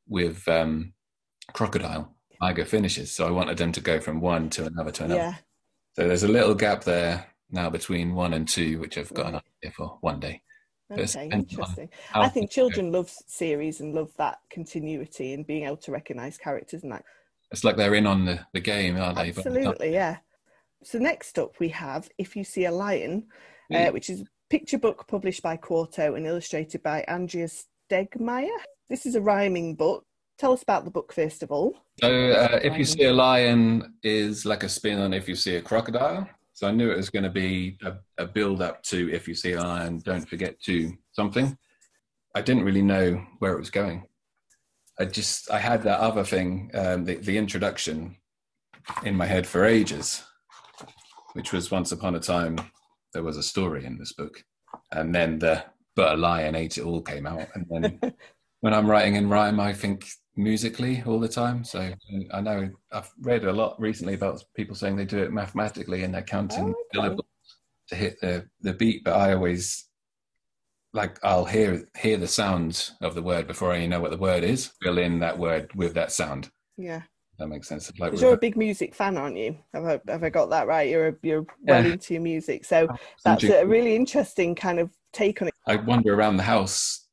with 0.09 0.47
um, 0.49 0.95
crocodile. 1.53 2.15
Tiger 2.41 2.65
finishes, 2.65 3.13
so 3.13 3.27
I 3.27 3.31
wanted 3.31 3.59
them 3.59 3.73
to 3.73 3.83
go 3.83 4.01
from 4.01 4.21
one 4.21 4.49
to 4.51 4.65
another 4.65 4.91
to 4.93 5.05
another. 5.05 5.21
Yeah, 5.21 5.35
So 5.95 6.09
there's 6.09 6.23
a 6.23 6.29
little 6.29 6.55
gap 6.55 6.85
there 6.85 7.27
now 7.51 7.69
between 7.69 8.15
one 8.15 8.33
and 8.33 8.49
two, 8.49 8.79
which 8.79 8.97
I've 8.97 9.13
got 9.13 9.27
an 9.27 9.35
idea 9.35 9.73
for 9.77 9.99
one 10.01 10.21
day. 10.21 10.41
It's 10.91 11.17
okay, 11.17 11.29
interesting. 11.33 11.89
I 12.15 12.29
think 12.29 12.51
children 12.51 12.91
love 12.93 13.11
series 13.27 13.81
and 13.81 13.95
love 13.95 14.13
that 14.19 14.39
continuity 14.53 15.35
and 15.35 15.47
being 15.47 15.65
able 15.65 15.77
to 15.79 15.93
recognise 15.93 16.37
characters 16.37 16.83
and 16.83 16.93
that. 16.93 17.05
It's 17.53 17.65
like 17.65 17.77
they're 17.77 17.95
in 17.95 18.07
on 18.07 18.25
the, 18.25 18.41
the 18.53 18.61
game, 18.61 18.97
aren't 18.97 19.17
they? 19.17 19.31
But- 19.31 19.47
Absolutely, 19.47 19.93
yeah. 19.93 20.19
So 20.83 20.99
next 20.99 21.39
up 21.39 21.61
we 21.61 21.69
have 21.69 22.09
If 22.19 22.35
You 22.37 22.45
See 22.45 22.65
a 22.65 22.73
Lion, 22.73 23.27
uh, 23.73 23.89
which 23.89 24.09
is 24.09 24.23
a 24.23 24.27
picture 24.49 24.79
book 24.79 25.07
published 25.07 25.43
by 25.43 25.57
Quarto 25.57 26.15
and 26.15 26.27
illustrated 26.27 26.83
by 26.83 27.05
Andrea 27.07 27.49
Stegmaier. 27.91 28.49
This 28.89 29.05
is 29.07 29.15
a 29.15 29.21
rhyming 29.21 29.75
book. 29.75 30.05
Tell 30.39 30.53
us 30.55 30.63
about 30.63 30.87
the 30.87 30.91
book 30.91 31.13
first 31.13 31.43
of 31.43 31.51
all. 31.51 31.77
So 32.01 32.31
uh, 32.31 32.61
if 32.63 32.79
you 32.79 32.85
see 32.85 33.05
a 33.05 33.13
lion 33.13 33.95
is 34.03 34.47
like 34.47 34.63
a 34.63 34.69
spin 34.71 34.99
on 34.99 35.13
if 35.13 35.29
you 35.29 35.35
see 35.37 35.57
a 35.57 35.63
crocodile. 35.63 36.27
So 36.61 36.69
I 36.69 36.73
knew 36.73 36.91
it 36.91 36.99
was 36.99 37.09
going 37.09 37.23
to 37.23 37.31
be 37.31 37.79
a, 37.83 37.95
a 38.19 38.27
build 38.27 38.61
up 38.61 38.83
to 38.83 39.11
if 39.11 39.27
you 39.27 39.35
see 39.35 39.53
a 39.53 39.63
lion, 39.63 39.99
don't 40.05 40.29
forget 40.29 40.61
to 40.65 40.93
something. 41.11 41.57
I 42.35 42.43
didn't 42.43 42.65
really 42.65 42.83
know 42.83 43.25
where 43.39 43.55
it 43.55 43.59
was 43.59 43.71
going. 43.71 44.05
I 44.99 45.07
just 45.07 45.51
I 45.51 45.59
had 45.59 45.83
that 45.85 46.01
other 46.01 46.23
thing, 46.23 46.71
um, 46.75 47.07
the, 47.07 47.15
the 47.15 47.39
introduction, 47.39 48.15
in 49.05 49.17
my 49.17 49.25
head 49.25 49.47
for 49.47 49.65
ages, 49.65 50.23
which 51.33 51.51
was 51.51 51.71
once 51.71 51.93
upon 51.93 52.15
a 52.15 52.21
time 52.21 52.59
there 53.15 53.23
was 53.23 53.39
a 53.39 53.43
story 53.43 53.87
in 53.87 53.97
this 53.97 54.13
book, 54.13 54.45
and 54.93 55.15
then 55.15 55.39
the 55.39 55.65
but 55.97 56.13
a 56.13 56.17
lion 56.19 56.55
ate 56.55 56.77
it 56.77 56.85
all 56.85 57.01
came 57.01 57.27
out, 57.27 57.49
and 57.55 57.65
then 57.71 58.13
when 58.61 58.75
I'm 58.75 58.91
writing 58.91 59.15
in 59.15 59.31
rhyme, 59.31 59.61
I 59.61 59.73
think 59.73 60.05
musically 60.37 61.03
all 61.07 61.21
the 61.21 61.29
time. 61.29 61.65
So 61.65 61.93
I 62.33 62.41
know 62.41 62.71
I've 62.93 63.11
read 63.21 63.45
a 63.45 63.53
lot 63.53 63.79
recently 63.81 64.15
about 64.15 64.43
people 64.57 64.75
saying 64.75 64.97
they 64.97 65.05
do 65.05 65.23
it 65.23 65.33
mathematically 65.33 66.03
and 66.05 66.15
they're 66.15 66.23
counting 66.23 66.65
Oh, 66.65 66.69
okay. 66.71 66.79
syllables 66.95 67.27
to 67.89 67.95
hit 67.97 68.21
the, 68.21 68.47
the 68.61 68.73
beat. 68.73 69.05
But 69.05 69.17
I 69.17 69.35
always 69.35 69.87
like 70.93 71.19
I'll 71.23 71.45
hear 71.45 71.89
hear 71.97 72.17
the 72.17 72.27
sound 72.27 72.91
of 73.01 73.15
the 73.15 73.23
word 73.23 73.47
before 73.47 73.73
I 73.73 73.79
even 73.79 73.91
know 73.91 74.01
what 74.01 74.11
the 74.11 74.17
word 74.17 74.43
is. 74.43 74.73
Fill 74.83 74.99
in 74.99 75.21
that 75.21 75.39
word 75.39 75.71
with 75.75 75.95
that 75.95 76.11
sound. 76.13 76.51
Yeah, 76.77 77.03
That 77.39 77.49
makes 77.49 77.69
sense. 77.69 77.93
Like 77.99 78.19
you're 78.19 78.33
a 78.33 78.39
big 78.39 78.57
music 78.57 78.95
fan, 78.95 79.17
aren't 79.17 79.37
you? 79.37 79.57
Have 79.75 79.85
I, 79.85 80.01
have 80.11 80.25
I 80.25 80.31
got 80.31 80.51
that 80.51 80.67
right? 80.67 80.89
You're 80.89 81.09
a, 81.09 81.15
you're 81.23 81.47
well 81.63 81.85
Yeah. 81.85 81.93
into 81.93 82.15
your 82.15 82.23
music, 82.23 82.65
so 82.65 82.89
oh, 82.91 82.97
that's 83.25 83.45
a 83.45 83.65
really 83.65 83.95
interesting 83.95 84.55
kind 84.55 84.79
of 84.81 84.91
take 85.13 85.43
on 85.43 85.49
it. 85.49 85.55
I 85.67 85.77
wander 85.77 86.15
around 86.15 86.39
the 86.39 86.43
house 86.43 87.07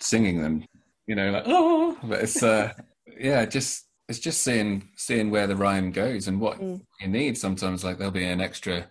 singing 0.00 0.40
them, 0.42 0.64
you 1.10 1.16
know, 1.16 1.32
like 1.32 1.42
oh, 1.46 1.98
but 2.04 2.20
it's 2.20 2.40
uh, 2.40 2.72
yeah, 3.18 3.44
just 3.44 3.86
it's 4.08 4.20
just 4.20 4.42
seeing 4.42 4.88
seeing 4.96 5.28
where 5.28 5.48
the 5.48 5.56
rhyme 5.56 5.90
goes 5.90 6.28
and 6.28 6.40
what 6.40 6.60
Mm. 6.60 6.80
you 7.00 7.08
need. 7.08 7.36
Sometimes 7.36 7.82
like 7.82 7.98
there'll 7.98 8.12
be 8.12 8.24
an 8.24 8.40
extra 8.40 8.86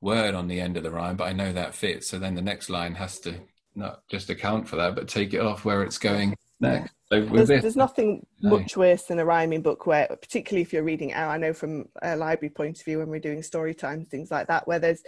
word 0.00 0.34
on 0.34 0.48
the 0.48 0.58
end 0.58 0.78
of 0.78 0.82
the 0.82 0.90
rhyme, 0.90 1.16
but 1.16 1.28
I 1.28 1.34
know 1.34 1.52
that 1.52 1.74
fits. 1.74 2.08
So 2.08 2.18
then 2.18 2.34
the 2.34 2.40
next 2.52 2.70
line 2.70 2.94
has 2.94 3.20
to 3.20 3.34
not 3.74 4.00
just 4.08 4.30
account 4.30 4.66
for 4.66 4.76
that, 4.76 4.94
but 4.94 5.08
take 5.08 5.34
it 5.34 5.42
off 5.42 5.66
where 5.66 5.82
it's 5.82 5.98
going 5.98 6.34
next. 6.58 6.92
So 7.10 7.20
There's, 7.20 7.48
this, 7.48 7.60
there's 7.62 7.76
nothing 7.76 8.26
No. 8.40 8.50
much 8.56 8.76
worse 8.78 9.02
than 9.04 9.18
a 9.18 9.24
rhyming 9.26 9.60
book 9.60 9.84
where, 9.86 10.06
particularly 10.08 10.62
if 10.62 10.72
you're 10.72 10.82
reading 10.82 11.10
it 11.10 11.16
out, 11.16 11.30
I 11.30 11.36
know 11.36 11.52
from 11.52 11.84
a 12.00 12.16
library 12.16 12.50
point 12.50 12.78
of 12.78 12.84
view 12.86 12.98
when 13.00 13.08
we're 13.08 13.20
doing 13.28 13.42
story 13.42 13.74
times, 13.74 14.08
things 14.08 14.30
like 14.30 14.46
that, 14.48 14.66
where 14.66 14.78
there's 14.78 15.02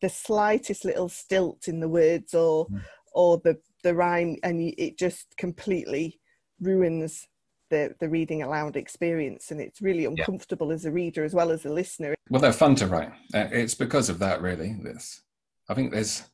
the 0.00 0.08
slightest 0.08 0.86
little 0.86 1.10
stilt 1.10 1.68
in 1.68 1.80
the 1.80 1.88
words 1.90 2.32
or 2.34 2.66
Mm. 2.68 2.80
or 3.12 3.38
the 3.44 3.58
the 3.82 3.94
rhyme, 3.94 4.36
and 4.42 4.60
it 4.60 4.98
just 4.98 5.36
completely 5.36 6.20
ruins 6.60 7.26
the 7.70 7.94
the 8.00 8.08
reading 8.08 8.42
aloud 8.42 8.76
experience, 8.76 9.50
and 9.50 9.60
it's 9.60 9.80
really 9.80 10.04
uncomfortable 10.04 10.72
as 10.72 10.84
a 10.84 10.90
reader 10.90 11.24
as 11.24 11.34
well 11.34 11.50
as 11.50 11.64
a 11.64 11.72
listener. 11.72 12.14
Well, 12.28 12.42
they're 12.42 12.52
fun 12.52 12.74
to 12.76 12.86
write. 12.86 13.12
Uh, 13.34 13.48
It's 13.50 13.74
because 13.74 14.08
of 14.08 14.18
that, 14.18 14.42
really. 14.42 14.76
This, 14.82 15.22
I 15.68 15.74
think 15.74 15.92
there's 15.92 16.24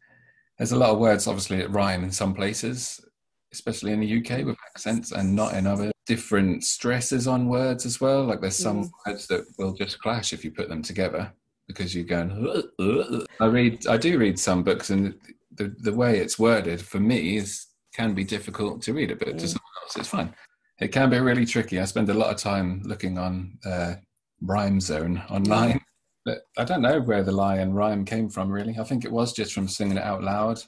there's 0.58 0.72
a 0.72 0.76
lot 0.76 0.90
of 0.90 0.98
words, 0.98 1.26
obviously, 1.26 1.58
that 1.58 1.70
rhyme 1.70 2.02
in 2.02 2.10
some 2.10 2.34
places, 2.34 3.04
especially 3.52 3.92
in 3.92 4.00
the 4.00 4.18
UK 4.18 4.44
with 4.44 4.56
accents, 4.74 5.12
and 5.12 5.34
not 5.34 5.54
in 5.54 5.66
other. 5.66 5.92
Different 6.06 6.62
stresses 6.62 7.26
on 7.26 7.48
words 7.48 7.84
as 7.84 8.00
well. 8.00 8.24
Like 8.24 8.40
there's 8.40 8.56
some 8.56 8.88
words 9.04 9.26
that 9.26 9.44
will 9.58 9.72
just 9.72 9.98
clash 10.00 10.32
if 10.32 10.44
you 10.44 10.52
put 10.52 10.68
them 10.68 10.80
together 10.80 11.32
because 11.66 11.94
you're 11.94 12.04
going. 12.04 12.30
"Uh, 12.30 12.82
uh." 12.82 13.24
I 13.40 13.46
read, 13.46 13.86
I 13.88 13.96
do 13.96 14.16
read 14.16 14.38
some 14.38 14.62
books, 14.62 14.90
and 14.90 15.14
the 15.56 15.74
the 15.78 15.92
way 15.92 16.18
it's 16.18 16.38
worded 16.38 16.80
for 16.80 17.00
me 17.00 17.36
is 17.36 17.66
can 17.94 18.14
be 18.14 18.24
difficult 18.24 18.82
to 18.82 18.92
read 18.92 19.10
it, 19.10 19.18
but 19.18 19.28
to 19.28 19.34
Mm. 19.34 19.48
someone 19.48 19.76
else 19.82 19.96
it's 19.96 20.08
fine. 20.08 20.34
It 20.80 20.88
can 20.88 21.08
be 21.10 21.18
really 21.18 21.46
tricky. 21.46 21.80
I 21.80 21.84
spend 21.86 22.08
a 22.10 22.14
lot 22.14 22.30
of 22.30 22.36
time 22.36 22.82
looking 22.84 23.16
on 23.18 23.58
uh, 23.64 23.94
Rhyme 24.42 24.80
Zone 24.80 25.22
online. 25.30 25.80
But 26.26 26.40
I 26.58 26.64
don't 26.64 26.82
know 26.82 27.00
where 27.00 27.22
the 27.22 27.32
lion 27.32 27.72
rhyme 27.72 28.04
came 28.04 28.28
from, 28.28 28.50
really. 28.50 28.76
I 28.78 28.84
think 28.84 29.04
it 29.04 29.12
was 29.12 29.32
just 29.32 29.52
from 29.54 29.68
singing 29.68 29.96
it 29.96 30.02
out 30.02 30.22
loud. 30.24 30.58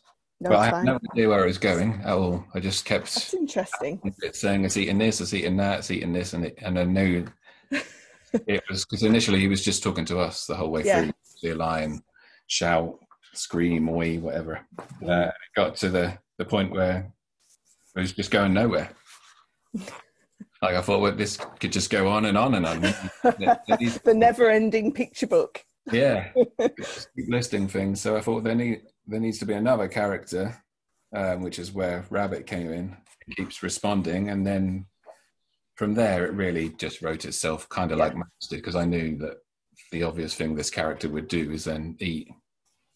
No, 0.40 0.50
but 0.50 0.59
I 0.61 0.64
have 0.66 0.73
fine. 0.75 0.85
no 0.87 0.99
idea 1.12 1.28
where 1.28 1.42
it 1.42 1.49
was 1.49 1.59
going 1.59 2.00
at 2.04 2.12
all. 2.16 2.47
I 2.54 2.61
just 2.61 2.85
kept 2.85 3.12
That's 3.12 3.35
interesting. 3.35 4.00
it's 4.23 4.40
saying 4.40 4.64
it's 4.64 4.76
eating 4.76 4.99
this, 4.99 5.21
it's 5.21 5.35
eating 5.35 5.57
that, 5.57 5.80
it's 5.80 5.90
eating 5.90 6.12
this, 6.12 6.33
and 6.33 6.47
it, 6.47 6.54
and 6.62 6.78
I 6.78 6.85
knew 6.85 7.26
it 8.47 8.62
was 8.71 8.85
because 8.85 9.02
initially 9.02 9.40
he 9.40 9.49
was 9.49 9.64
just 9.64 9.83
talking 9.83 10.04
to 10.07 10.21
us 10.21 10.47
the 10.47 10.54
whole 10.54 10.71
way 10.71 10.85
Yeah. 10.85 11.02
through. 11.02 11.12
The 11.42 11.54
lion, 11.54 12.02
shout, 12.47 12.99
scream, 13.38 13.88
oi, 13.88 14.18
whatever. 14.18 14.61
Uh, 15.07 15.28
it 15.28 15.33
got 15.57 15.76
to 15.76 15.88
the 15.90 16.18
the 16.38 16.45
point 16.45 16.71
where 16.73 17.12
it 17.97 18.00
was 18.00 18.12
just 18.12 18.30
going 18.30 18.52
nowhere. 18.54 18.90
Like 20.61 20.75
I 20.75 20.83
thought, 20.83 21.00
well, 21.00 21.14
this 21.14 21.37
could 21.61 21.71
just 21.71 21.88
go 21.88 22.09
on 22.09 22.25
and 22.25 22.37
on 22.37 22.54
and 22.57 22.66
on. 22.66 22.80
the 23.23 24.12
never-ending 24.14 24.92
picture 24.92 25.28
book. 25.28 25.64
yeah, 25.92 26.33
just 26.76 27.09
keep 27.16 27.28
listing 27.28 27.68
things. 27.68 28.00
So 28.00 28.16
I 28.16 28.21
thought 28.21 28.42
there 28.42 28.57
need 28.57 28.83
there 29.07 29.21
needs 29.21 29.38
to 29.38 29.47
be 29.47 29.54
another 29.54 29.87
character, 29.87 30.61
um, 31.14 31.42
which 31.42 31.61
is 31.61 31.71
where 31.73 32.07
Rabbit 32.11 32.47
came 32.47 32.73
in. 32.73 32.97
It 33.28 33.37
keeps 33.37 33.62
responding, 33.62 34.30
and 34.30 34.45
then 34.45 34.87
from 35.76 35.95
there 35.95 36.26
it 36.26 36.33
really 36.33 36.71
just 36.71 37.02
wrote 37.02 37.25
itself, 37.25 37.68
kind 37.68 37.92
of 37.92 37.99
Yeah. 37.99 38.04
like 38.07 38.14
did, 38.50 38.57
because 38.57 38.75
I 38.75 38.85
knew 38.85 39.16
that 39.18 39.37
the 39.92 40.02
obvious 40.02 40.35
thing 40.35 40.57
this 40.57 40.71
character 40.71 41.09
would 41.09 41.28
do 41.28 41.52
is 41.52 41.64
then 41.66 41.97
eat 42.00 42.28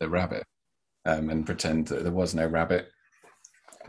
the 0.03 0.09
rabbit 0.09 0.43
um, 1.07 1.31
and 1.31 1.47
pretend 1.47 1.87
that 1.89 2.03
there 2.03 2.13
was 2.13 2.35
no 2.35 2.47
rabbit. 2.47 2.89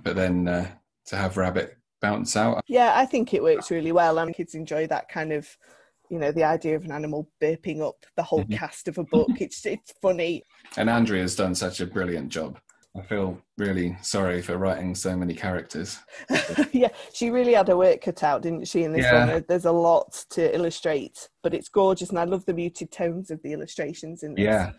But 0.03 0.15
then 0.15 0.47
uh, 0.47 0.67
to 1.07 1.15
have 1.15 1.37
Rabbit 1.37 1.77
bounce 2.01 2.35
out, 2.37 2.63
Yeah, 2.67 2.93
I 2.95 3.05
think 3.05 3.33
it 3.33 3.43
works 3.43 3.71
really 3.71 3.91
well, 3.91 4.19
and 4.19 4.33
kids 4.33 4.55
enjoy 4.55 4.87
that 4.87 5.09
kind 5.09 5.31
of, 5.33 5.47
you 6.09 6.19
know, 6.19 6.31
the 6.31 6.43
idea 6.43 6.75
of 6.75 6.85
an 6.85 6.91
animal 6.91 7.29
burping 7.41 7.81
up 7.81 8.05
the 8.15 8.23
whole 8.23 8.43
Mhm. 8.45 8.51
cast 8.53 8.87
of 8.87 8.97
a 8.97 9.03
book. 9.03 9.31
It's 9.41 9.65
it's 9.65 9.93
funny. 10.01 10.43
and 10.77 10.89
Andrea's 10.89 11.35
done 11.35 11.55
such 11.55 11.81
a 11.81 11.85
brilliant 11.87 12.29
job. 12.29 12.59
I 12.95 13.01
feel 13.01 13.39
really 13.57 13.97
sorry 14.03 14.41
for 14.43 14.57
writing 14.57 14.93
so 14.95 15.15
many 15.17 15.33
characters. 15.33 15.97
yeah, 16.71 16.89
she 17.11 17.31
really 17.31 17.53
had 17.53 17.67
her 17.67 17.77
work 17.77 18.01
cut 18.01 18.21
out, 18.23 18.43
didn't 18.43 18.67
she? 18.67 18.83
In 18.83 18.93
this 18.93 19.05
Yeah. 19.05 19.25
one, 19.33 19.45
there's 19.47 19.65
a 19.65 19.71
lot 19.71 20.25
to 20.31 20.53
illustrate, 20.53 21.29
but 21.41 21.53
it's 21.55 21.69
gorgeous, 21.69 22.09
and 22.09 22.19
I 22.19 22.25
love 22.25 22.45
the 22.45 22.53
muted 22.53 22.91
tones 22.91 23.31
of 23.31 23.41
the 23.41 23.51
illustrations 23.53 24.21
in 24.21 24.35
this. 24.35 24.43
Yeah, 24.45 24.71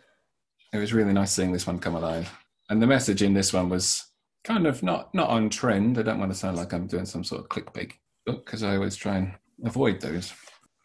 it 0.74 0.78
was 0.78 0.92
really 0.92 1.12
nice 1.12 1.30
seeing 1.32 1.52
this 1.52 1.66
one 1.66 1.78
come 1.78 1.94
alive. 1.94 2.30
And 2.68 2.82
the 2.82 2.86
message 2.86 3.22
in 3.22 3.32
this 3.32 3.52
one 3.52 3.68
was 3.68 4.04
kind 4.42 4.66
of 4.66 4.82
not 4.82 5.14
not 5.14 5.30
on 5.30 5.48
trend. 5.48 5.98
I 5.98 6.02
don't 6.02 6.18
want 6.18 6.32
to 6.32 6.38
sound 6.38 6.56
like 6.56 6.72
I'm 6.72 6.86
doing 6.88 7.06
some 7.06 7.22
sort 7.24 7.42
of 7.42 7.48
clickbait 7.48 7.92
book 8.26 8.44
because 8.44 8.62
I 8.62 8.74
always 8.74 8.96
try 8.96 9.16
and 9.18 9.32
avoid 9.64 10.00
those. 10.00 10.32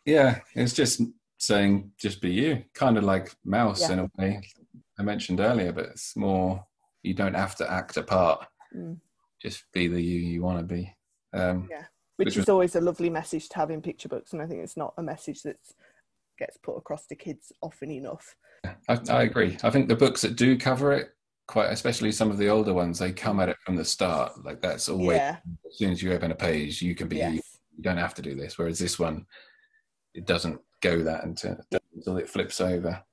Yeah, 0.06 0.40
it's 0.56 0.74
just 0.74 1.02
saying 1.40 1.92
just 2.00 2.22
be 2.22 2.30
you, 2.32 2.64
kind 2.76 2.98
of 2.98 3.04
like 3.04 3.34
Mouse 3.44 3.82
Yeah. 3.82 3.94
in 3.94 4.00
a 4.00 4.10
way 4.18 4.42
I 5.00 5.04
mentioned 5.04 5.40
earlier, 5.40 5.72
but 5.72 5.86
it's 5.86 6.16
more 6.16 6.64
you 7.02 7.14
don't 7.16 7.34
have 7.34 7.56
to 7.56 7.72
act 7.72 7.98
a 7.98 8.04
part. 8.04 8.46
Mm. 8.76 8.98
Just 9.42 9.64
be 9.74 9.88
the 9.88 10.02
you 10.02 10.20
you 10.20 10.44
want 10.44 10.60
to 10.60 10.66
be. 10.66 10.94
Um, 11.34 11.68
Yeah. 11.72 11.86
which 12.18 12.28
Which 12.28 12.28
is 12.36 12.38
was- 12.42 12.50
always 12.50 12.76
a 12.76 12.82
lovely 12.82 13.10
message 13.10 13.50
to 13.50 13.56
have 13.56 13.72
in 13.72 13.82
picture 13.82 14.10
books, 14.10 14.34
and 14.34 14.42
I 14.42 14.46
think 14.46 14.62
it's 14.62 14.78
not 14.78 14.94
a 14.98 15.02
message 15.04 15.42
that 15.44 15.58
gets 16.40 16.58
put 16.58 16.78
across 16.78 17.06
to 17.08 17.16
kids 17.16 17.52
often 17.62 17.92
enough. 17.92 18.36
I, 18.88 19.00
I 19.10 19.24
agree. 19.24 19.58
I 19.64 19.70
think 19.70 19.88
the 19.88 19.96
books 19.96 20.22
that 20.22 20.36
do 20.36 20.58
cover 20.58 20.94
it, 20.94 21.10
quite 21.48 21.72
especially 21.72 22.12
some 22.12 22.32
of 22.32 22.38
the 22.38 22.48
older 22.50 22.74
ones, 22.74 23.00
they 23.00 23.12
come 23.12 23.40
at 23.40 23.50
it 23.50 23.58
from 23.66 23.76
the 23.76 23.86
start. 23.86 24.44
Like 24.44 24.62
that's 24.62 24.90
always 24.90 25.18
yeah, 25.18 25.38
as 25.70 25.78
soon 25.78 25.92
as 25.92 26.02
you 26.02 26.12
open 26.14 26.32
a 26.32 26.36
page, 26.36 26.82
you 26.82 26.96
can 26.96 27.08
be 27.08 27.18
you. 27.18 27.22
yes, 27.36 27.58
You 27.78 27.84
don't 27.84 27.98
have 27.98 28.16
to 28.16 28.22
do 28.22 28.36
this. 28.36 28.58
Whereas 28.58 28.80
this 28.80 28.98
one, 28.98 29.26
it 30.14 30.26
doesn't 30.26 30.60
go 30.82 31.02
that 31.04 31.24
until, 31.26 31.58
until 31.96 32.18
it 32.18 32.30
flips 32.30 32.62
over. 32.62 33.04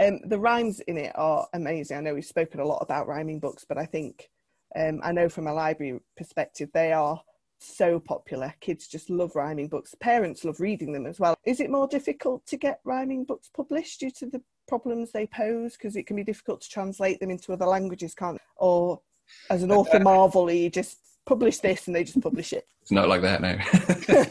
um, 0.00 0.20
the 0.28 0.38
rhymes 0.38 0.80
in 0.80 0.98
it 0.98 1.12
are 1.14 1.46
amazing. 1.54 1.96
I 1.96 2.00
know 2.00 2.14
we've 2.14 2.24
spoken 2.24 2.60
a 2.60 2.64
lot 2.64 2.78
about 2.82 3.06
rhyming 3.08 3.40
books, 3.40 3.64
but 3.68 3.78
I 3.78 3.86
think 3.86 4.28
um, 4.76 5.00
I 5.02 5.12
know 5.12 5.28
from 5.28 5.46
a 5.46 5.52
library 5.52 6.00
perspective 6.16 6.70
they 6.72 6.92
are 6.92 7.20
so 7.62 8.00
popular. 8.00 8.54
Kids 8.60 8.86
just 8.88 9.10
love 9.10 9.34
rhyming 9.36 9.68
books. 9.68 9.94
Parents 10.00 10.44
love 10.44 10.60
reading 10.60 10.92
them 10.92 11.06
as 11.06 11.18
well. 11.20 11.36
Is 11.44 11.60
it 11.60 11.70
more 11.70 11.86
difficult 11.86 12.44
to 12.46 12.56
get 12.56 12.80
rhyming 12.84 13.24
books 13.24 13.50
published 13.54 14.00
due 14.00 14.10
to 14.12 14.26
the 14.26 14.42
problems 14.68 15.12
they 15.12 15.26
pose? 15.26 15.72
Because 15.72 15.96
it 15.96 16.06
can 16.06 16.16
be 16.16 16.24
difficult 16.24 16.60
to 16.62 16.68
translate 16.68 17.20
them 17.20 17.30
into 17.30 17.52
other 17.52 17.66
languages, 17.66 18.14
can't? 18.14 18.36
it? 18.36 18.42
Or 18.56 19.00
as 19.50 19.62
an 19.62 19.72
author 19.72 20.00
marvel, 20.00 20.50
you 20.50 20.70
just 20.70 20.98
publish 21.26 21.58
this 21.58 21.86
and 21.86 21.96
they 21.96 22.04
just 22.04 22.20
publish 22.20 22.52
it. 22.52 22.66
It's 22.82 22.90
not 22.90 23.08
like 23.08 23.22
that 23.22 23.40
now. 23.40 23.58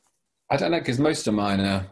I 0.49 0.57
don't 0.57 0.71
know 0.71 0.79
because 0.79 0.99
most 0.99 1.25
of 1.25 1.33
mine 1.33 1.61
are 1.61 1.87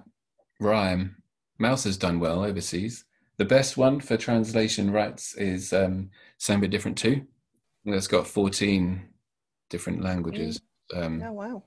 rhyme. 0.59 1.15
Mouse 1.57 1.85
has 1.85 1.95
done 1.95 2.19
well 2.19 2.43
overseas. 2.43 3.05
The 3.37 3.45
best 3.45 3.77
one 3.77 4.01
for 4.01 4.17
translation 4.17 4.91
rights 4.91 5.35
is 5.35 5.71
um, 5.71 6.09
Same 6.37 6.59
but 6.59 6.69
Different 6.69 6.97
Too. 6.97 7.25
It's 7.85 8.07
got 8.07 8.27
14 8.27 9.07
different 9.69 10.03
languages. 10.03 10.59
Um, 10.95 11.21
Oh 11.25 11.31
wow, 11.33 11.63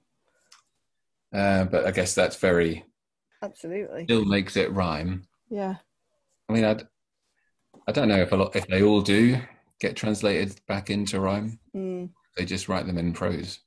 uh, 1.32 1.64
but 1.64 1.86
I 1.86 1.90
guess 1.90 2.14
that's 2.14 2.36
very, 2.36 2.84
absolutely. 3.42 4.04
still 4.04 4.24
makes 4.24 4.56
it 4.56 4.72
rhyme. 4.72 5.24
Yeah, 5.50 5.76
I 6.48 6.52
mean, 6.52 6.64
I'd, 6.64 6.82
I 7.88 7.92
don't 7.92 8.08
know 8.08 8.20
if 8.20 8.32
a 8.32 8.36
lot, 8.36 8.56
if 8.56 8.66
they 8.66 8.82
all 8.82 9.00
do 9.00 9.38
get 9.80 9.96
translated 9.96 10.60
back 10.68 10.90
into 10.90 11.20
rhyme. 11.20 11.58
mm, 11.74 12.08
They 12.36 12.44
just 12.44 12.68
write 12.68 12.86
them 12.86 12.98
in 12.98 13.12
prose. 13.12 13.60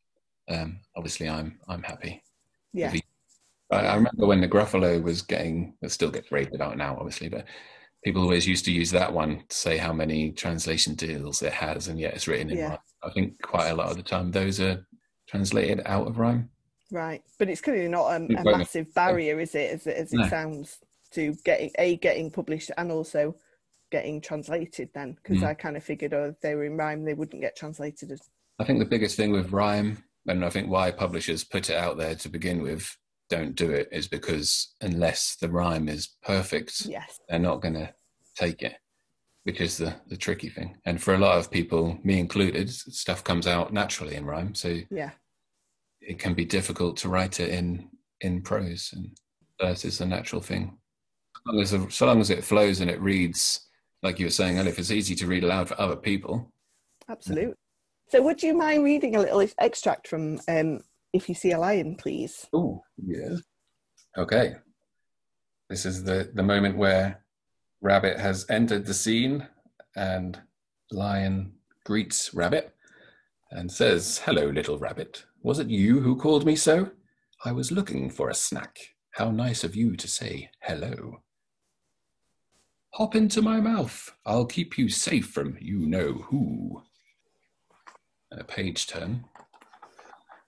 Um, 0.50 0.79
obviously, 0.95 1.27
I'm 1.29 1.59
I'm 1.67 1.83
happy. 1.83 2.24
yeah, 2.74 2.93
I, 3.71 3.77
I 3.88 3.95
remember 3.95 4.27
when 4.27 4.41
the 4.41 4.47
Gruffalo 4.47 5.01
was 5.01 5.21
getting, 5.21 5.75
it 5.81 5.91
still 5.91 6.12
gets 6.12 6.31
rated 6.31 6.62
out 6.62 6.77
now, 6.77 6.97
obviously, 6.97 7.29
but 7.29 7.45
people 8.03 8.21
always 8.21 8.47
used 8.47 8.65
to 8.65 8.71
use 8.71 8.91
that 8.91 9.12
one 9.12 9.43
to 9.50 9.55
say 9.57 9.77
how 9.77 9.91
many 9.93 10.31
translation 10.31 10.95
deals 10.95 11.41
it 11.41 11.53
has, 11.53 11.88
and 11.88 12.00
yet 12.00 12.13
it's 12.13 12.27
written 12.27 12.51
in 12.51 12.57
Yeah. 12.59 12.69
rhyme. 12.71 12.79
I 13.03 13.09
think 13.12 13.41
quite 13.41 13.69
a 13.69 13.75
lot 13.75 13.89
of 13.91 13.97
the 13.97 14.03
time 14.03 14.31
those 14.31 14.59
are 14.59 14.85
translated 15.27 15.82
out 15.86 16.08
of 16.08 16.17
rhyme. 16.17 16.50
right. 16.91 17.24
But 17.39 17.50
it's 17.50 17.62
clearly 17.62 17.88
not 17.88 18.10
a, 18.12 18.15
a 18.15 18.44
massive 18.44 18.94
barrier, 18.94 19.39
is 19.39 19.55
it? 19.55 19.72
As 19.74 19.88
it, 19.88 19.98
as 19.98 20.13
it 20.13 20.17
No. 20.17 20.27
sounds 20.29 20.77
to 21.12 21.34
getting 21.44 21.72
a 21.79 21.98
getting 21.98 22.29
published 22.32 22.72
and 22.77 22.91
also 22.91 23.36
getting 23.91 24.22
translated. 24.22 24.89
Then, 24.94 25.13
because 25.13 25.41
Mm. 25.41 25.48
I 25.48 25.53
kind 25.53 25.77
of 25.77 25.84
figured, 25.84 26.13
oh, 26.13 26.25
if 26.25 26.39
they 26.41 26.55
were 26.55 26.65
in 26.65 26.77
rhyme, 26.77 27.03
they 27.05 27.13
wouldn't 27.13 27.41
get 27.41 27.55
translated 27.55 28.12
as. 28.12 28.22
I 28.60 28.63
think 28.65 28.79
the 28.79 28.86
biggest 28.86 29.17
thing 29.17 29.32
with 29.32 29.51
rhyme, 29.51 30.03
and 30.27 30.46
I 30.46 30.50
think 30.50 30.70
why 30.70 30.91
publishers 30.91 31.44
put 31.44 31.70
it 31.70 31.75
out 31.75 31.98
there 31.98 32.15
to 32.15 32.29
begin 32.29 32.62
with, 32.62 32.96
don't 33.29 33.55
do 33.55 33.72
it, 33.72 33.89
is 33.91 34.08
because 34.08 34.74
unless 34.82 35.36
the 35.38 35.50
rhyme 35.50 35.89
is 35.89 36.15
perfect, 36.24 36.86
Yes. 36.86 37.20
they're 37.27 37.39
not 37.39 37.62
going 37.62 37.74
to 37.74 37.94
take 38.36 38.62
it, 38.62 38.75
which 39.45 39.61
is 39.61 39.77
the, 39.77 39.95
the 40.07 40.17
tricky 40.17 40.49
thing. 40.49 40.75
And 40.85 41.01
for 41.01 41.13
a 41.13 41.19
lot 41.19 41.37
of 41.37 41.51
people, 41.51 41.97
me 42.03 42.19
included, 42.19 42.69
stuff 42.69 43.23
comes 43.23 43.45
out 43.47 43.71
naturally 43.71 44.15
in 44.15 44.25
rhyme. 44.25 44.55
So 44.55 44.79
Yeah. 44.89 45.11
it 46.01 46.17
can 46.19 46.33
be 46.33 46.45
difficult 46.45 46.97
to 46.97 47.09
write 47.09 47.39
it 47.39 47.49
in, 47.49 47.89
in 48.21 48.41
prose, 48.41 48.91
and 48.93 49.15
verse 49.61 49.85
is 49.85 50.01
a 50.01 50.05
natural 50.05 50.41
thing. 50.41 50.77
As 51.35 51.73
long 51.73 51.85
as, 51.85 51.95
so 51.95 52.05
long 52.07 52.21
as 52.21 52.31
it 52.31 52.43
flows 52.43 52.81
and 52.81 52.89
it 52.89 52.99
reads, 52.99 53.61
like 54.01 54.19
you 54.19 54.25
were 54.25 54.31
saying 54.31 54.57
earlier, 54.57 54.71
if 54.71 54.79
it's 54.79 54.89
easy 54.91 55.13
to 55.15 55.27
read 55.27 55.43
aloud 55.43 55.67
for 55.69 55.79
other 55.79 55.95
people, 55.95 56.51
Absolutely. 57.07 57.53
So, 58.09 58.21
would 58.23 58.41
you 58.41 58.55
mind 58.55 58.83
reading 58.83 59.15
a 59.15 59.19
little 59.19 59.47
extract 59.59 60.07
from 60.07 60.39
um, 60.47 60.79
"If 61.13 61.29
You 61.29 61.35
See 61.35 61.51
a 61.51 61.59
Lion," 61.59 61.95
please? 61.97 62.47
Oh, 62.51 62.81
yes. 62.97 63.41
Okay. 64.17 64.55
This 65.69 65.85
is 65.85 66.03
the, 66.03 66.31
the 66.33 66.41
moment 66.41 66.77
where 66.77 67.23
Rabbit 67.86 68.18
has 68.20 68.48
entered 68.50 68.88
the 68.88 68.96
scene 68.96 69.48
and 69.96 70.42
Lion 70.89 71.54
greets 71.84 72.34
Rabbit 72.34 72.74
and 73.51 73.72
says, 73.72 74.22
Hello, 74.25 74.48
little 74.50 74.80
Rabbit. 74.80 75.24
Was 75.44 75.60
it 75.60 75.70
you 75.70 76.00
who 76.00 76.15
called 76.15 76.48
me 76.48 76.56
so? 76.56 76.89
I 77.44 77.51
was 77.51 77.72
looking 77.72 78.10
for 78.10 78.27
a 78.27 78.34
snack. 78.34 78.80
How 79.12 79.30
nice 79.30 79.63
of 79.63 79.75
you 79.75 79.96
to 79.98 80.08
say 80.08 80.50
hello. 80.62 81.22
Hop 82.96 83.13
into 83.13 83.44
my 83.44 83.60
mouth. 83.60 84.15
I'll 84.25 84.48
keep 84.48 84.80
you 84.80 84.89
safe 84.89 85.27
from 85.27 85.56
you 85.62 85.86
know 85.86 86.25
who. 86.32 86.82
And 88.32 88.42
a 88.42 88.46
page 88.46 88.88
turn. 88.88 89.25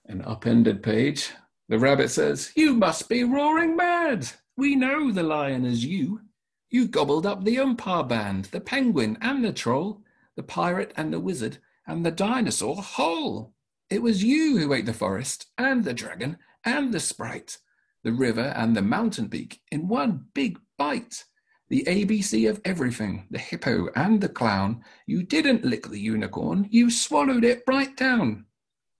An 0.07 0.23
upended 0.23 0.81
page. 0.81 1.29
The 1.69 1.77
rabbit 1.77 2.09
says, 2.09 2.51
You 2.55 2.73
must 2.73 3.07
be 3.07 3.23
roaring 3.23 3.75
mad. 3.75 4.27
We 4.57 4.75
know 4.75 5.11
the 5.11 5.21
lion 5.21 5.65
is 5.65 5.85
you. 5.85 6.21
You 6.69 6.87
gobbled 6.87 7.25
up 7.25 7.43
the 7.43 7.59
umpire 7.59 8.03
band, 8.03 8.45
the 8.45 8.59
penguin 8.59 9.17
and 9.21 9.43
the 9.43 9.53
troll, 9.53 10.03
the 10.35 10.43
pirate 10.43 10.91
and 10.97 11.13
the 11.13 11.19
wizard, 11.19 11.59
and 11.85 12.05
the 12.05 12.11
dinosaur 12.11 12.75
whole. 12.75 13.53
It 13.89 14.01
was 14.01 14.23
you 14.23 14.57
who 14.57 14.73
ate 14.73 14.85
the 14.85 14.93
forest, 14.93 15.45
and 15.57 15.85
the 15.85 15.93
dragon, 15.93 16.37
and 16.65 16.93
the 16.93 16.99
sprite, 16.99 17.59
the 18.03 18.11
river 18.11 18.53
and 18.55 18.75
the 18.75 18.81
mountain 18.81 19.29
peak 19.29 19.61
in 19.71 19.87
one 19.87 20.25
big 20.33 20.59
bite. 20.77 21.23
The 21.69 21.83
ABC 21.83 22.49
of 22.49 22.61
everything, 22.65 23.27
the 23.31 23.39
hippo 23.39 23.89
and 23.95 24.19
the 24.19 24.29
clown. 24.29 24.83
You 25.05 25.23
didn't 25.23 25.65
lick 25.65 25.87
the 25.87 25.99
unicorn, 25.99 26.67
you 26.69 26.89
swallowed 26.89 27.45
it 27.45 27.63
right 27.67 27.95
down. 27.95 28.45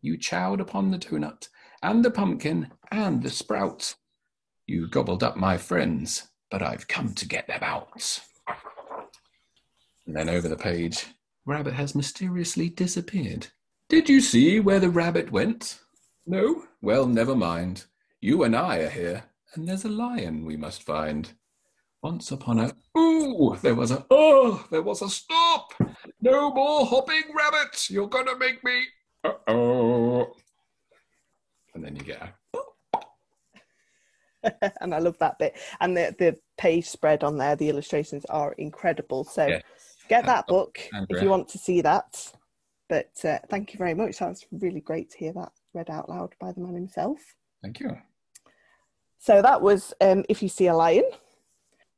You 0.02 0.18
chowed 0.18 0.62
upon 0.62 0.92
the 0.92 0.98
donut, 0.98 1.50
and 1.84 2.04
the 2.04 2.12
pumpkin, 2.12 2.72
and 2.92 3.24
the 3.24 3.30
sprout. 3.30 3.96
You 4.66 4.88
gobbled 4.88 5.24
up 5.24 5.36
my 5.36 5.58
friends, 5.58 6.30
but 6.50 6.62
I've 6.62 6.88
come 6.88 7.14
to 7.14 7.28
get 7.28 7.48
them 7.48 7.64
out. 7.64 8.22
And 10.06 10.16
then 10.16 10.30
over 10.30 10.48
the 10.48 10.58
page, 10.58 11.06
rabbit 11.46 11.74
has 11.74 11.96
mysteriously 11.96 12.70
disappeared. 12.70 13.48
Did 13.90 14.10
you 14.10 14.22
see 14.22 14.60
where 14.60 14.80
the 14.80 14.90
rabbit 14.90 15.32
went? 15.32 15.80
No? 16.26 16.64
Well, 16.82 17.06
never 17.08 17.36
mind. 17.36 17.86
You 18.20 18.44
and 18.44 18.56
I 18.56 18.78
are 18.80 18.90
here, 18.90 19.24
and 19.54 19.68
there's 19.68 19.86
a 19.86 19.90
lion 19.90 20.46
we 20.46 20.58
must 20.58 20.84
find. 20.84 21.32
Once 22.04 22.32
upon 22.32 22.60
a 22.60 22.74
ooh, 22.98 23.58
there 23.62 23.76
was 23.76 23.92
a 23.92 24.06
oh, 24.12 24.66
there 24.72 24.82
was 24.82 25.02
a 25.02 25.10
stop. 25.10 25.74
No 26.22 26.52
more 26.54 26.86
hopping 26.86 27.24
rabbit. 27.36 27.90
You're 27.90 28.08
gonna 28.08 28.38
make 28.38 28.64
me 28.64 28.84
uh 29.24 29.34
oh. 29.48 30.34
And 31.74 31.84
then 31.84 31.96
you 31.96 32.04
get 32.04 32.22
a 32.22 32.34
and 34.82 34.94
I 34.94 35.00
love 35.00 35.18
that 35.20 35.40
bit. 35.40 35.56
And 35.80 35.96
the, 35.96 36.16
the 36.18 36.38
page 36.58 36.86
spread 36.86 37.24
on 37.24 37.38
there, 37.38 37.56
the 37.56 37.70
illustrations 37.70 38.26
are 38.26 38.54
incredible. 38.54 39.24
So 39.24 39.48
Yes. 39.48 39.64
get 40.10 40.26
that 40.26 40.48
book 40.48 40.80
if 41.10 41.22
you 41.22 41.30
want 41.30 41.50
to 41.50 41.58
see 41.58 41.82
that. 41.82 42.34
But 42.90 43.12
uh, 43.26 43.40
thank 43.50 43.74
you 43.74 43.78
very 43.78 43.94
much. 43.94 44.20
That's 44.20 44.46
really 44.52 44.80
great 44.80 45.10
to 45.12 45.18
hear 45.18 45.34
that 45.34 45.52
read 45.74 45.90
out 45.90 46.10
loud 46.10 46.34
by 46.40 46.52
the 46.54 46.62
man 46.62 46.74
himself. 46.74 47.20
Thank 47.62 47.80
you. 47.80 47.98
So 49.20 49.42
that 49.42 49.62
was 49.62 49.94
um, 50.00 50.24
If 50.30 50.42
You 50.42 50.50
See 50.50 50.68
a 50.68 50.76
Lion. 50.76 51.04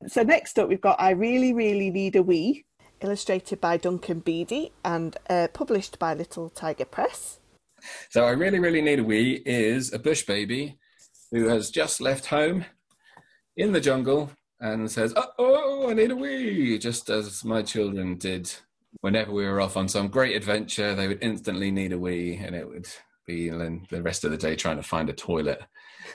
So 0.08 0.24
next 0.24 0.58
up, 0.58 0.70
we've 0.70 0.82
got 0.82 1.00
I 1.00 1.12
Really, 1.12 1.54
Really 1.54 1.92
Need 1.92 2.16
a 2.16 2.24
Wee, 2.24 2.66
illustrated 3.02 3.62
by 3.62 3.78
Duncan 3.78 4.22
Beedie 4.22 4.72
and 4.84 5.16
uh, 5.30 5.50
published 5.54 6.00
by 6.00 6.14
Little 6.14 6.50
Tiger 6.50 6.86
Press. 6.86 7.40
So 8.10 8.26
I 8.26 8.32
really, 8.32 8.60
really 8.60 8.82
need 8.82 9.00
a 9.00 9.04
wee 9.04 9.42
is 9.46 9.94
a 9.94 10.00
bush 10.00 10.24
baby 10.24 10.79
who 11.32 11.48
has 11.48 11.70
just 11.70 12.02
left 12.02 12.28
home 12.28 12.66
in 13.56 13.72
the 13.72 13.82
jungle 13.82 14.32
and 14.60 14.90
says, 14.90 15.14
"Oh, 15.16 15.32
oh 15.38 15.90
I 15.90 15.94
need 15.94 16.12
a 16.12 16.16
wee," 16.16 16.78
just 16.78 17.10
as 17.10 17.44
my 17.44 17.62
children 17.62 18.18
did 18.18 18.52
whenever 19.02 19.32
we 19.32 19.46
were 19.46 19.62
off 19.62 19.78
on 19.78 19.88
some 19.88 20.08
great 20.08 20.36
adventure. 20.36 20.96
They 20.96 21.08
would 21.08 21.24
instantly 21.24 21.72
need 21.72 21.94
a 21.94 22.00
wee, 22.00 22.36
and 22.36 22.56
it 22.56 22.68
would 22.68 22.88
be 23.26 23.50
then 23.50 23.86
the 23.90 24.02
rest 24.02 24.24
of 24.24 24.32
the 24.32 24.38
day 24.38 24.56
trying 24.56 24.78
to 24.78 24.84
find 24.84 25.10
a 25.10 25.14
toilet. 25.14 25.62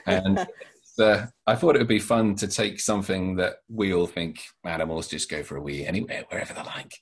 And 0.05 0.39
uh, 0.99 1.25
I 1.47 1.55
thought 1.55 1.75
it 1.75 1.79
would 1.79 1.87
be 1.87 1.99
fun 1.99 2.35
to 2.35 2.47
take 2.47 2.79
something 2.79 3.35
that 3.37 3.57
we 3.69 3.93
all 3.93 4.07
think 4.07 4.43
animals 4.63 5.07
just 5.07 5.29
go 5.29 5.43
for 5.43 5.57
a 5.57 5.61
wee 5.61 5.85
anywhere, 5.85 6.25
wherever 6.29 6.53
they 6.53 6.63
like. 6.63 6.93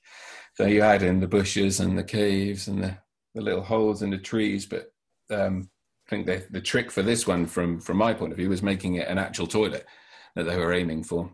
So 0.54 0.66
you 0.66 0.82
add 0.82 1.02
in 1.02 1.20
the 1.20 1.26
bushes 1.26 1.80
and 1.80 1.98
the 1.98 2.04
caves 2.04 2.68
and 2.68 2.82
the, 2.82 2.96
the 3.34 3.42
little 3.42 3.62
holes 3.62 4.02
in 4.02 4.10
the 4.10 4.18
trees, 4.18 4.66
but 4.66 4.86
um, 5.30 5.68
I 6.06 6.10
think 6.10 6.26
the, 6.26 6.44
the 6.50 6.60
trick 6.60 6.90
for 6.90 7.02
this 7.02 7.26
one, 7.26 7.46
from 7.46 7.80
from 7.80 7.96
my 7.96 8.12
point 8.12 8.32
of 8.32 8.38
view, 8.38 8.48
was 8.48 8.62
making 8.62 8.96
it 8.96 9.08
an 9.08 9.18
actual 9.18 9.46
toilet 9.46 9.86
that 10.34 10.44
they 10.44 10.56
were 10.56 10.72
aiming 10.72 11.04
for. 11.04 11.30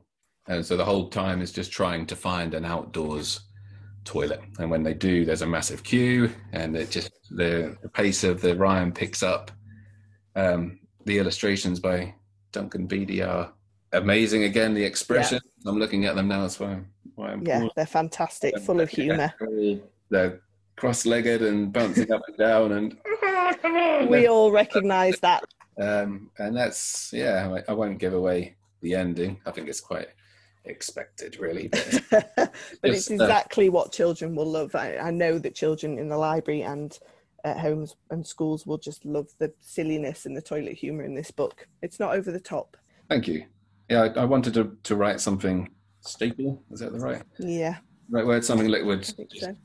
And 0.49 0.65
so 0.65 0.77
the 0.77 0.85
whole 0.85 1.09
time 1.09 1.43
is 1.43 1.53
just 1.53 1.73
trying 1.73 2.07
to 2.07 2.17
find 2.17 2.55
an 2.55 2.65
outdoors 2.65 3.41
toilet. 4.05 4.41
And 4.59 4.71
when 4.71 4.83
they 4.83 4.95
do, 4.95 5.25
there's 5.25 5.43
a 5.43 5.47
massive 5.47 5.83
queue, 5.83 6.31
and 6.53 6.77
it 6.77 6.91
just 6.91 7.11
the, 7.31 7.77
the 7.83 7.89
pace 7.89 8.25
of 8.25 8.41
the 8.41 8.57
Ryan 8.57 8.93
picks 8.93 9.23
up. 9.23 9.51
Um, 10.37 10.81
the 11.05 11.19
illustrations 11.19 11.81
by 11.81 12.15
Duncan 12.53 12.87
Beedie 12.87 13.27
are 13.27 13.53
amazing. 13.93 14.45
Again, 14.45 14.75
the 14.75 14.85
expression. 14.85 15.41
I'm 15.67 15.79
looking 15.79 16.05
at 16.07 16.15
them 16.15 16.29
now. 16.29 16.43
That's 16.43 16.61
why, 16.61 16.69
I'm- 16.71 16.87
why 17.17 17.33
I'm 17.33 17.43
Yeah, 17.45 17.67
they're 17.75 17.87
fantastic, 17.87 18.57
full 18.61 18.81
of 18.81 18.89
humour. 18.89 19.33
They're 20.11 20.41
cross-legged 20.77 21.43
and 21.43 21.73
bouncing 21.73 22.11
up 22.13 22.23
and 22.29 22.37
down, 22.37 22.73
and 22.73 22.97
We 24.11 24.27
all 24.29 24.51
recognise 24.51 25.19
that. 25.21 25.45
um, 25.81 26.31
and 26.39 26.57
that's 26.57 27.11
yeah. 27.13 27.59
I, 27.69 27.71
I 27.73 27.75
won't 27.75 27.99
give 27.99 28.15
away 28.15 28.57
the 28.81 28.95
ending. 28.95 29.41
I 29.47 29.51
think 29.51 29.69
it's 29.69 29.81
quite 29.81 30.09
expected, 30.65 31.39
really. 31.39 31.69
But 32.11 32.27
but 32.41 32.55
it's 32.85 33.09
Just, 33.09 33.11
uh, 33.21 33.25
exactly 33.25 33.69
what 33.69 33.93
children 33.93 34.35
will 34.35 34.51
love. 34.51 34.75
I, 34.75 34.97
I 34.99 35.11
know 35.11 35.39
that 35.39 35.55
children 35.55 35.99
in 35.99 36.09
the 36.09 36.17
library 36.17 36.63
and 36.63 36.99
at 37.45 37.59
homes 37.59 37.97
and 38.11 38.27
schools 38.27 38.67
will 38.67 38.77
just 38.79 39.05
love 39.05 39.29
the 39.39 39.53
silliness 39.61 40.27
and 40.27 40.37
the 40.37 40.43
toilet 40.43 40.75
humour 40.75 41.05
in 41.05 41.15
this 41.15 41.31
book. 41.31 41.67
It's 41.83 41.99
not 41.99 42.15
over 42.15 42.31
the 42.31 42.41
top. 42.41 42.77
thank 43.09 43.27
you. 43.29 43.45
Yeah, 43.89 44.03
I, 44.17 44.21
I 44.21 44.25
wanted 44.25 44.55
to 44.55 44.77
to 44.85 44.95
write 44.97 45.21
something 45.21 45.69
staple. 46.01 46.63
Is 46.71 46.81
that 46.81 46.93
the 46.93 46.99
right 47.01 47.23
Yeah, 47.39 47.77
right 48.11 48.27
word? 48.27 48.45
Something 48.45 48.71
that 48.71 48.85
would 48.85 49.01
I 49.01 49.13
think 49.13 49.31
just 49.31 49.45
so. 49.47 49.57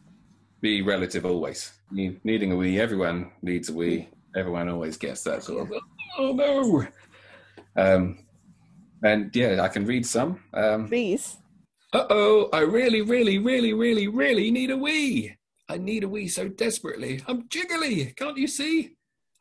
Be 0.66 0.82
relative 0.82 1.28
always. 1.28 1.74
Needing 1.92 2.52
a 2.52 2.56
wee, 2.56 2.80
everyone 2.80 3.32
needs 3.44 3.70
a 3.70 3.74
wee. 3.74 4.10
Everyone 4.36 4.68
always 4.68 4.98
gets 4.98 5.22
that 5.24 5.44
sort 5.44 5.70
of. 5.70 5.78
Oh 6.18 6.34
no. 6.34 6.88
Um, 7.76 8.26
and 9.04 9.30
yeah, 9.36 9.62
I 9.62 9.68
can 9.68 9.86
read 9.86 10.08
some. 10.08 10.40
Um, 10.56 10.88
Please. 10.88 11.38
Uh 11.94 12.08
oh, 12.10 12.50
I 12.52 12.62
really, 12.62 13.04
really, 13.04 13.38
really, 13.38 13.74
really, 13.74 14.08
really 14.08 14.50
need 14.50 14.72
a 14.72 14.78
wee. 14.78 15.36
I 15.70 15.78
need 15.78 16.04
a 16.04 16.10
wee 16.10 16.28
so 16.28 16.48
desperately. 16.48 17.22
I'm 17.28 17.44
jiggly, 17.48 18.16
can't 18.16 18.38
you 18.38 18.48
see? 18.48 18.96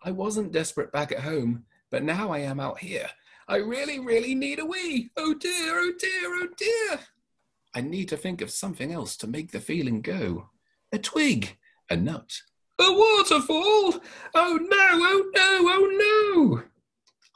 I 0.04 0.10
wasn't 0.10 0.52
desperate 0.52 0.92
back 0.92 1.10
at 1.10 1.20
home, 1.20 1.64
but 1.90 2.02
now 2.04 2.32
I 2.32 2.40
am 2.40 2.60
out 2.60 2.80
here. 2.80 3.08
I 3.48 3.56
really, 3.56 3.98
really 3.98 4.34
need 4.34 4.58
a 4.58 4.66
wee. 4.66 5.10
Oh 5.16 5.32
dear, 5.32 5.78
oh 5.78 5.92
dear, 5.98 6.34
oh 6.42 6.48
dear. 6.58 7.00
I 7.74 7.80
need 7.80 8.10
to 8.10 8.18
think 8.18 8.42
of 8.42 8.50
something 8.50 8.92
else 8.92 9.16
to 9.16 9.26
make 9.26 9.52
the 9.52 9.60
feeling 9.60 10.02
go. 10.02 10.50
A 10.94 10.98
twig, 10.98 11.58
a 11.90 11.96
nut, 11.96 12.30
a 12.78 12.84
waterfall. 12.84 14.00
Oh 14.32 14.58
no, 14.62 14.88
oh 14.92 15.30
no, 15.34 15.48
oh 15.72 16.54
no. 16.54 16.62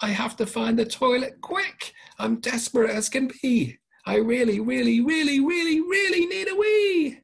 I 0.00 0.10
have 0.10 0.36
to 0.36 0.46
find 0.46 0.78
the 0.78 0.84
toilet 0.84 1.40
quick. 1.40 1.92
I'm 2.20 2.38
desperate 2.38 2.90
as 2.90 3.08
can 3.08 3.32
be. 3.42 3.80
I 4.06 4.18
really, 4.18 4.60
really, 4.60 5.00
really, 5.00 5.40
really, 5.40 5.80
really 5.80 6.26
need 6.26 6.48
a 6.48 6.54
wee. 6.54 7.20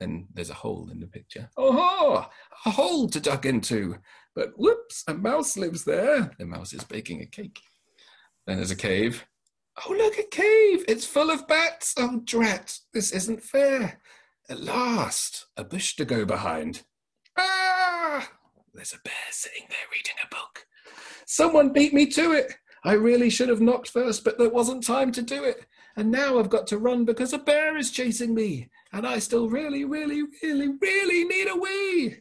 Then 0.00 0.26
there's 0.34 0.50
a 0.50 0.54
hole 0.54 0.88
in 0.90 0.98
the 0.98 1.06
picture. 1.06 1.48
Oh, 1.56 2.28
a 2.66 2.70
hole 2.70 3.08
to 3.10 3.20
duck 3.20 3.46
into. 3.46 3.98
But 4.34 4.50
whoops, 4.56 5.04
a 5.06 5.14
mouse 5.14 5.56
lives 5.56 5.84
there. 5.84 6.32
The 6.40 6.44
mouse 6.44 6.72
is 6.72 6.82
baking 6.82 7.22
a 7.22 7.26
cake. 7.26 7.60
Then 8.48 8.56
there's 8.56 8.72
a 8.72 8.76
cave. 8.76 9.24
Oh, 9.86 9.92
look, 9.92 10.18
a 10.18 10.24
cave. 10.24 10.84
It's 10.88 11.06
full 11.06 11.30
of 11.30 11.46
bats. 11.46 11.94
Oh, 11.96 12.20
drat. 12.24 12.76
This 12.92 13.12
isn't 13.12 13.44
fair. 13.44 14.00
At 14.50 14.60
last, 14.60 15.46
a 15.56 15.62
bush 15.62 15.94
to 15.96 16.04
go 16.04 16.24
behind. 16.24 16.82
Ah! 17.38 18.28
There's 18.74 18.92
a 18.92 18.98
bear 19.04 19.14
sitting 19.30 19.62
there 19.68 19.78
reading 19.92 20.16
a 20.24 20.28
book. 20.34 20.66
Someone 21.24 21.72
beat 21.72 21.94
me 21.94 22.06
to 22.06 22.32
it. 22.32 22.52
I 22.82 22.94
really 22.94 23.30
should 23.30 23.48
have 23.48 23.60
knocked 23.60 23.90
first, 23.90 24.24
but 24.24 24.38
there 24.38 24.48
wasn't 24.50 24.82
time 24.84 25.12
to 25.12 25.22
do 25.22 25.44
it. 25.44 25.66
And 25.96 26.10
now 26.10 26.38
I've 26.38 26.50
got 26.50 26.66
to 26.68 26.78
run 26.78 27.04
because 27.04 27.32
a 27.32 27.38
bear 27.38 27.76
is 27.76 27.92
chasing 27.92 28.34
me. 28.34 28.68
And 28.92 29.06
I 29.06 29.20
still 29.20 29.48
really, 29.48 29.84
really, 29.84 30.22
really, 30.42 30.68
really 30.80 31.24
need 31.24 31.48
a 31.48 31.56
wee. 31.56 32.16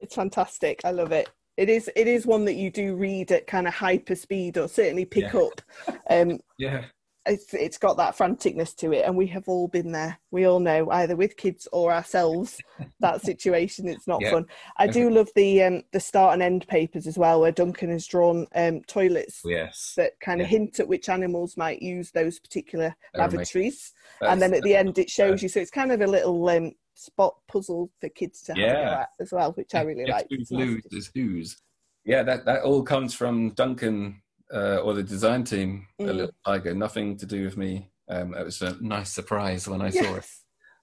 It's 0.00 0.14
fantastic. 0.14 0.80
I 0.84 0.92
love 0.92 1.10
it. 1.12 1.28
It 1.56 1.68
is 1.68 1.90
it 1.96 2.06
is 2.06 2.24
one 2.24 2.44
that 2.46 2.54
you 2.54 2.70
do 2.70 2.94
read 2.94 3.32
at 3.32 3.48
kind 3.48 3.66
of 3.66 3.74
hyper 3.74 4.14
speed 4.14 4.56
or 4.56 4.68
certainly 4.68 5.04
pick 5.04 5.34
Yeah. 5.34 5.40
up. 5.40 5.60
Um 6.08 6.38
Yeah. 6.58 6.84
It's 7.28 7.52
it's 7.54 7.78
got 7.78 7.96
that 7.96 8.16
franticness 8.16 8.74
to 8.76 8.92
it 8.92 9.04
and 9.04 9.16
we 9.16 9.26
have 9.28 9.48
all 9.48 9.68
been 9.68 9.92
there. 9.92 10.18
We 10.30 10.46
all 10.46 10.60
know 10.60 10.90
either 10.90 11.14
with 11.16 11.36
kids 11.36 11.68
or 11.72 11.92
ourselves 11.92 12.58
that 13.00 13.22
situation 13.22 13.88
it's 13.88 14.06
not 14.06 14.20
Yeah. 14.22 14.30
fun. 14.32 14.46
I 14.76 14.86
do 14.86 15.10
love 15.10 15.28
the 15.36 15.62
um 15.62 15.82
the 15.92 16.00
start 16.00 16.34
and 16.34 16.42
end 16.42 16.66
papers 16.68 17.06
as 17.06 17.18
well 17.18 17.40
where 17.40 17.52
Duncan 17.52 17.90
has 17.90 18.06
drawn 18.06 18.46
um 18.54 18.82
toilets 18.84 19.42
Yes. 19.44 19.94
that 19.96 20.18
kind 20.20 20.40
of 20.40 20.46
Yeah. 20.46 20.58
hint 20.58 20.80
at 20.80 20.88
which 20.88 21.08
animals 21.08 21.56
might 21.56 21.82
use 21.82 22.10
those 22.10 22.38
particular 22.38 22.94
They're 23.14 23.22
lavatories 23.28 23.92
and 24.22 24.40
then 24.42 24.54
at 24.54 24.62
the 24.62 24.74
end 24.76 24.98
it 24.98 25.10
shows 25.10 25.42
you 25.42 25.48
so 25.48 25.60
it's 25.60 25.70
kind 25.70 25.92
of 25.92 26.00
a 26.00 26.06
little 26.06 26.48
um 26.48 26.72
spot 26.94 27.34
puzzle 27.46 27.90
for 28.00 28.08
kids 28.08 28.42
to 28.42 28.52
have 28.54 28.60
Yeah. 28.60 29.00
at 29.02 29.08
as 29.20 29.32
well 29.32 29.52
which 29.52 29.74
I 29.74 29.82
really 29.82 30.06
like. 30.06 30.26
Who's 30.30 30.40
It's 30.40 30.50
nice. 30.50 30.66
lose 30.66 30.82
is 30.90 31.10
who's. 31.14 31.56
Yeah, 32.04 32.22
that, 32.22 32.46
that 32.46 32.62
all 32.62 32.82
comes 32.82 33.12
from 33.12 33.50
Duncan 33.50 34.22
uh, 34.52 34.78
or 34.78 34.94
the 34.94 35.02
design 35.02 35.44
team, 35.44 35.86
a 35.98 36.02
Mm. 36.02 36.06
little 36.06 36.30
tiger. 36.44 36.74
Nothing 36.74 37.16
to 37.18 37.26
do 37.26 37.44
with 37.44 37.56
me. 37.56 37.90
Um, 38.08 38.34
it 38.34 38.44
was 38.44 38.62
a 38.62 38.76
nice 38.80 39.10
surprise 39.10 39.68
when 39.68 39.82
I 39.82 39.90
saw 39.90 40.16
it. 40.16 40.26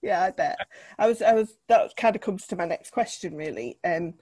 Yeah, 0.03 0.21
I 0.23 0.31
bet. 0.31 0.57
I 0.99 1.07
was, 1.07 1.21
I 1.21 1.33
was. 1.33 1.57
That 1.67 1.95
kind 1.97 2.15
of 2.15 2.21
comes 2.21 2.45
to 2.47 2.55
my 2.55 2.65
next 2.65 2.91
question, 2.91 3.35
really. 3.35 3.79
Um, 3.83 4.13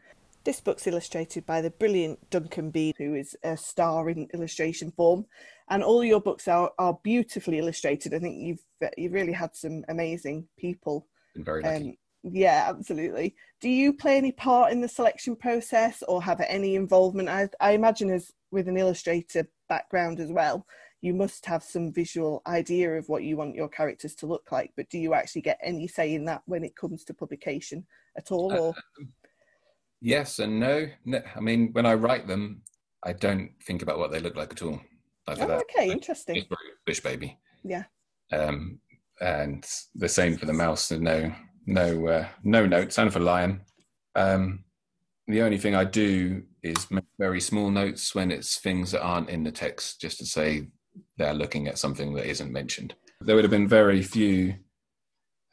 this 0.46 0.62
book's 0.62 0.88
illustrated 0.88 1.46
by 1.46 1.62
the 1.62 1.72
brilliant 1.72 2.30
Duncan 2.30 2.72
Beedie, 2.72 2.98
who 2.98 3.16
is 3.16 3.36
a 3.44 3.58
star 3.58 4.10
in 4.10 4.28
illustration 4.34 4.92
form, 4.92 5.26
and 5.70 5.84
all 5.84 6.04
your 6.04 6.22
books 6.22 6.48
are, 6.48 6.72
are 6.80 6.98
beautifully 7.04 7.60
illustrated. 7.60 8.14
I 8.14 8.20
think 8.20 8.38
you've 8.42 8.64
you've 8.98 9.14
really 9.14 9.34
had 9.34 9.56
some 9.56 9.84
amazing 9.90 10.48
people. 10.58 11.08
Been 11.36 11.44
very 11.44 11.64
lucky. 11.64 11.76
Um, 11.90 11.98
yeah, 12.24 12.66
absolutely. 12.68 13.36
Do 13.60 13.70
you 13.70 13.94
play 13.94 14.18
any 14.18 14.32
part 14.32 14.72
in 14.72 14.82
the 14.82 14.88
selection 14.88 15.36
process, 15.36 16.04
or 16.08 16.22
have 16.24 16.42
any 16.48 16.76
involvement? 16.76 17.30
I, 17.30 17.50
I 17.60 17.72
imagine, 17.72 18.10
as 18.10 18.32
with 18.52 18.68
an 18.68 18.78
illustrator 18.78 19.48
background 19.68 20.20
as 20.20 20.32
well, 20.32 20.66
you 21.02 21.14
must 21.14 21.46
have 21.46 21.64
some 21.64 21.92
visual 21.92 22.42
idea 22.48 22.98
of 22.98 23.10
what 23.10 23.24
you 23.24 23.36
want 23.36 23.56
your 23.56 23.68
characters 23.68 24.16
to 24.16 24.26
look 24.26 24.52
like. 24.52 24.72
But 24.78 24.90
do 24.90 24.98
you 24.98 25.14
actually 25.14 25.42
get 25.42 25.60
any 25.62 25.88
say 25.88 26.14
in 26.14 26.24
that 26.26 26.44
when 26.46 26.64
it 26.64 26.78
comes 26.78 27.04
to 27.06 27.14
publication 27.14 27.86
at 28.18 28.32
all? 28.32 28.54
Or 28.54 28.74
Yes 30.04 30.40
and 30.40 30.60
no. 30.60 30.86
no. 31.06 31.22
I 31.34 31.40
mean, 31.40 31.70
when 31.72 31.86
I 31.86 31.94
write 31.94 32.28
them, 32.28 32.62
I 33.04 33.14
don't 33.14 33.52
think 33.64 33.82
about 33.82 34.00
what 34.00 34.12
they 34.12 34.20
look 34.20 34.36
like 34.36 34.52
at 34.52 34.62
all. 34.62 34.80
Like 35.28 35.40
oh, 35.40 35.48
that. 35.48 35.62
okay, 35.62 35.90
interesting. 35.90 36.36
Just 36.36 36.50
wrote 36.52 36.58
Bush 36.86 37.00
Baby. 37.00 37.38
Yeah. 37.64 37.84
Um, 38.32 38.80
and 39.22 39.66
the 39.96 40.10
same 40.10 40.38
for 40.38 40.46
the 40.46 40.54
mouse. 40.54 40.92
And 40.92 41.04
no, 41.04 41.34
no, 41.66 42.08
uh, 42.08 42.28
no 42.44 42.66
notes. 42.66 42.98
And 42.98 43.12
for 43.12 43.20
lion, 43.20 43.62
um, 44.16 44.64
the 45.28 45.42
only 45.42 45.58
thing 45.58 45.76
I 45.76 45.86
do 45.86 46.44
is 46.62 46.90
make 46.92 47.06
very 47.18 47.40
small 47.40 47.70
notes 47.70 48.14
when 48.14 48.32
it's 48.32 48.58
things 48.58 48.92
that 48.92 49.02
aren't 49.02 49.30
in 49.30 49.44
the 49.44 49.52
text, 49.52 50.02
just 50.02 50.18
to 50.20 50.26
say 50.26 50.68
they're 51.18 51.34
looking 51.34 51.68
at 51.68 51.78
something 51.78 52.14
that 52.14 52.26
isn't 52.26 52.52
mentioned. 52.52 52.96
There 53.22 53.36
would 53.36 53.46
have 53.46 53.52
been 53.52 53.68
very 53.68 54.02
few 54.02 54.56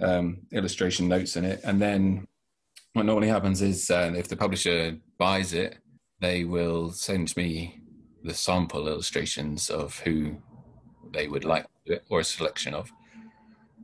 um, 0.00 0.38
illustration 0.52 1.08
notes 1.08 1.36
in 1.36 1.44
it, 1.44 1.60
and 1.64 1.80
then 1.80 2.26
what 2.94 3.06
normally 3.06 3.28
happens 3.28 3.62
is 3.62 3.90
uh, 3.90 4.12
if 4.16 4.28
the 4.28 4.36
publisher 4.36 4.96
buys 5.18 5.52
it, 5.52 5.78
they 6.20 6.44
will 6.44 6.90
send 6.90 7.34
me 7.36 7.80
the 8.24 8.34
sample 8.34 8.88
illustrations 8.88 9.70
of 9.70 9.98
who 10.00 10.36
they 11.12 11.28
would 11.28 11.44
like 11.44 11.66
it, 11.86 12.04
or 12.10 12.20
a 12.20 12.24
selection 12.24 12.74
of, 12.74 12.90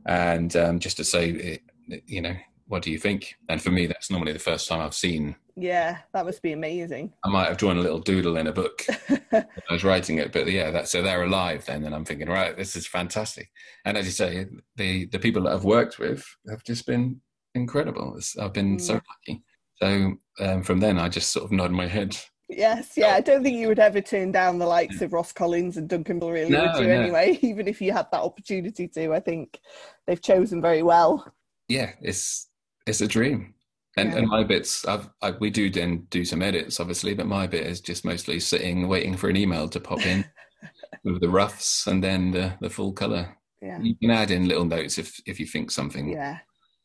and 0.05 0.55
um, 0.55 0.79
just 0.79 0.97
to 0.97 1.03
say, 1.03 1.59
you 2.05 2.21
know, 2.21 2.35
what 2.67 2.81
do 2.81 2.91
you 2.91 2.99
think? 2.99 3.35
And 3.49 3.61
for 3.61 3.71
me, 3.71 3.87
that's 3.87 4.11
normally 4.11 4.33
the 4.33 4.39
first 4.39 4.67
time 4.67 4.81
I've 4.81 4.93
seen. 4.93 5.35
Yeah, 5.55 5.97
that 6.13 6.25
must 6.25 6.41
be 6.41 6.51
amazing. 6.51 7.13
I 7.23 7.29
might 7.29 7.47
have 7.47 7.57
drawn 7.57 7.77
a 7.77 7.81
little 7.81 7.99
doodle 7.99 8.37
in 8.37 8.47
a 8.47 8.51
book 8.51 8.85
I 9.31 9.45
was 9.71 9.83
writing 9.83 10.17
it, 10.17 10.31
but 10.31 10.49
yeah, 10.51 10.71
that 10.71 10.87
so 10.87 11.01
they're 11.01 11.23
alive 11.23 11.65
then, 11.65 11.83
and 11.83 11.93
I'm 11.93 12.05
thinking, 12.05 12.29
right, 12.29 12.55
this 12.55 12.75
is 12.75 12.87
fantastic. 12.87 13.49
And 13.85 13.97
as 13.97 14.05
you 14.05 14.11
say, 14.11 14.45
the 14.75 15.05
the 15.07 15.19
people 15.19 15.43
that 15.43 15.53
I've 15.53 15.63
worked 15.63 15.99
with 15.99 16.25
have 16.49 16.63
just 16.63 16.85
been 16.85 17.21
incredible. 17.55 18.15
It's, 18.17 18.37
I've 18.37 18.53
been 18.53 18.77
mm. 18.77 18.81
so 18.81 18.93
lucky. 18.93 19.43
So 19.81 20.13
um, 20.39 20.63
from 20.63 20.79
then, 20.79 20.97
I 20.97 21.09
just 21.09 21.31
sort 21.31 21.45
of 21.45 21.51
nod 21.51 21.71
my 21.71 21.87
head. 21.87 22.15
Yes, 22.49 22.93
yeah. 22.95 23.13
I 23.13 23.21
don't 23.21 23.43
think 23.43 23.57
you 23.57 23.67
would 23.67 23.79
ever 23.79 23.99
turn 23.99 24.31
down 24.31 24.57
the 24.57 24.65
likes 24.65 25.01
of 25.01 25.11
Ross 25.11 25.33
Collins 25.33 25.75
and 25.75 25.89
Duncan 25.89 26.19
really, 26.19 26.49
no, 26.49 26.61
would 26.61 26.81
you? 26.81 26.87
No. 26.87 27.01
Anyway, 27.01 27.37
even 27.41 27.67
if 27.67 27.81
you 27.81 27.91
had 27.91 28.07
that 28.11 28.21
opportunity 28.21 28.87
to, 28.87 29.13
I 29.13 29.19
think 29.19 29.59
they've 30.05 30.21
chosen 30.21 30.61
very 30.61 30.81
well. 30.81 31.33
Yeah, 31.67 31.91
it's 32.01 32.47
it's 32.85 33.01
a 33.01 33.07
dream. 33.07 33.53
And, 33.97 34.11
yeah. 34.11 34.19
and 34.19 34.27
my 34.27 34.43
bits, 34.43 34.85
I've, 34.85 35.09
I, 35.23 35.31
we 35.31 35.49
do 35.49 35.71
then 35.71 36.05
do 36.11 36.23
some 36.23 36.43
edits, 36.43 36.79
obviously, 36.79 37.15
but 37.15 37.25
my 37.25 37.47
bit 37.47 37.65
is 37.65 37.81
just 37.81 38.05
mostly 38.05 38.39
sitting, 38.39 38.87
waiting 38.87 39.17
for 39.17 39.27
an 39.27 39.35
email 39.35 39.67
to 39.69 39.79
pop 39.79 40.05
in 40.05 40.23
with 41.03 41.19
the 41.19 41.29
roughs 41.29 41.83
and 41.87 42.03
then 42.03 42.29
the, 42.29 42.53
the 42.61 42.69
full 42.69 42.93
color. 42.93 43.35
Yeah. 43.59 43.79
You 43.81 43.95
can 43.95 44.11
add 44.11 44.29
in 44.29 44.47
little 44.47 44.65
notes 44.65 44.99
if 44.99 45.19
if 45.25 45.39
you 45.39 45.47
think 45.47 45.71
something. 45.71 46.09
Yeah. 46.09 46.37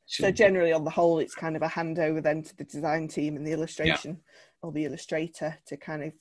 So 0.06 0.30
generally, 0.30 0.72
on 0.72 0.84
the 0.84 0.90
whole, 0.90 1.18
it's 1.18 1.34
kind 1.34 1.54
of 1.54 1.62
a 1.62 1.68
handover 1.68 2.22
then 2.22 2.42
to 2.42 2.56
the 2.56 2.64
design 2.64 3.08
team 3.08 3.36
and 3.36 3.46
the 3.46 3.52
illustration 3.52 4.10
yeah. 4.12 4.48
or 4.62 4.72
the 4.72 4.84
illustrator 4.84 5.56
to 5.66 5.76
kind 5.76 6.02
of 6.02 6.12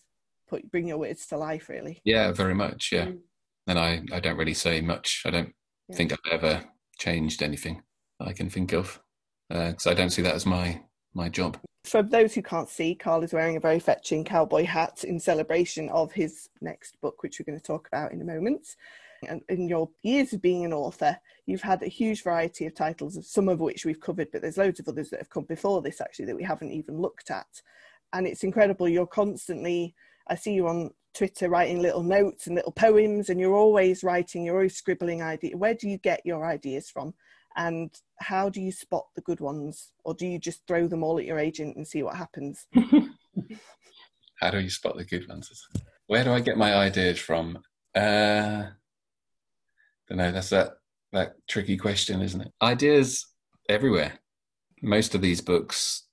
put 0.50 0.69
bring 0.71 0.88
your 0.89 0.97
words 0.97 1.26
to 1.28 1.38
life, 1.38 1.69
really. 1.69 2.02
Yeah, 2.04 2.32
very 2.34 2.54
much. 2.54 2.89
Yeah. 2.91 3.08
Mm. 3.08 3.19
And 3.67 3.80
I 3.80 4.02
I 4.13 4.19
don't 4.19 4.38
really 4.38 4.54
say 4.54 4.82
much. 4.82 5.24
I 5.26 5.30
don't 5.30 5.54
yeah. 5.88 5.95
think 5.95 6.12
I've 6.12 6.34
ever 6.34 6.65
changed 6.97 7.41
anything 7.41 7.82
I 8.27 8.34
can 8.34 8.49
think 8.49 8.73
of 8.73 8.99
because 9.49 9.88
uh, 9.88 9.91
I 9.91 9.93
don't 9.93 10.10
see 10.10 10.21
that 10.21 10.36
as 10.36 10.45
my 10.45 10.81
my 11.13 11.29
job. 11.29 11.57
For 11.84 12.03
those 12.03 12.34
who 12.34 12.41
can't 12.41 12.69
see, 12.69 12.95
Karl 12.95 13.23
is 13.23 13.34
wearing 13.34 13.57
a 13.57 13.62
very 13.62 13.79
fetching 13.79 14.23
cowboy 14.23 14.65
hat 14.65 15.03
in 15.03 15.19
celebration 15.19 15.89
of 15.89 16.12
his 16.12 16.47
next 16.62 16.99
book, 17.01 17.23
which 17.23 17.39
we're 17.39 17.51
going 17.51 17.60
to 17.60 17.65
talk 17.65 17.88
about 17.88 18.13
in 18.13 18.21
a 18.21 18.25
moment. 18.25 18.75
And 19.27 19.41
in 19.49 19.67
your 19.67 19.89
years 20.03 20.34
of 20.34 20.41
being 20.41 20.63
an 20.65 20.73
author, 20.73 21.17
you've 21.45 21.62
had 21.62 21.84
a 21.84 21.88
huge 21.88 22.23
variety 22.23 22.65
of 22.65 22.75
titles, 22.75 23.17
some 23.27 23.49
of 23.49 23.60
which 23.60 23.86
we've 23.86 23.99
covered, 23.99 24.29
but 24.31 24.41
there's 24.41 24.57
loads 24.57 24.79
of 24.79 24.88
others 24.88 25.10
that 25.10 25.19
have 25.19 25.29
come 25.29 25.43
before 25.43 25.81
this 25.81 26.01
actually 26.01 26.25
that 26.25 26.36
we 26.36 26.43
haven't 26.43 26.71
even 26.71 26.99
looked 26.99 27.29
at. 27.29 27.62
And 28.13 28.25
it's 28.25 28.43
incredible. 28.43 28.88
You're 28.88 29.07
constantly, 29.07 29.95
I 30.27 30.36
see 30.36 30.53
you 30.53 30.67
on 30.67 30.91
Twitter 31.13 31.49
writing 31.49 31.81
little 31.81 32.03
notes 32.03 32.47
and 32.47 32.55
little 32.55 32.71
poems, 32.71 33.29
and 33.29 33.39
you're 33.39 33.55
always 33.55 34.03
writing, 34.03 34.45
you're 34.45 34.55
always 34.55 34.75
scribbling 34.75 35.21
ideas. 35.21 35.55
Where 35.55 35.73
do 35.75 35.88
you 35.88 35.97
get 35.97 36.25
your 36.25 36.45
ideas 36.45 36.89
from? 36.89 37.13
And 37.56 37.90
how 38.20 38.50
do 38.50 38.62
you 38.62 38.72
spot 38.72 39.06
the 39.16 39.22
good 39.22 39.40
ones? 39.40 39.92
Or 40.04 40.14
do 40.14 40.26
you 40.26 40.40
just 40.40 40.66
throw 40.68 40.88
them 40.88 41.04
all 41.04 41.20
at 41.20 41.26
your 41.26 41.40
agent 41.40 41.76
and 41.76 41.88
see 41.88 42.04
what 42.04 42.16
happens? 42.16 42.68
How 44.40 44.50
do 44.50 44.60
you 44.60 44.70
spot 44.70 44.98
the 44.98 45.06
good 45.06 45.28
ones? 45.28 45.52
Where 46.08 46.24
do 46.24 46.32
i 46.32 46.40
get 46.40 46.58
my 46.58 46.76
ideas 46.76 47.20
from? 47.20 47.60
Uh 47.96 48.64
don't 50.08 50.18
know 50.18 50.32
that's 50.32 50.50
that 50.50 50.72
that 51.14 51.36
tricky 51.48 51.78
question 51.78 52.22
isn't 52.22 52.42
it? 52.42 52.52
Ideas 52.62 53.28
everywhere. 53.70 54.20
Most 54.82 55.14
of 55.14 55.22
these 55.22 55.42
books 55.42 56.08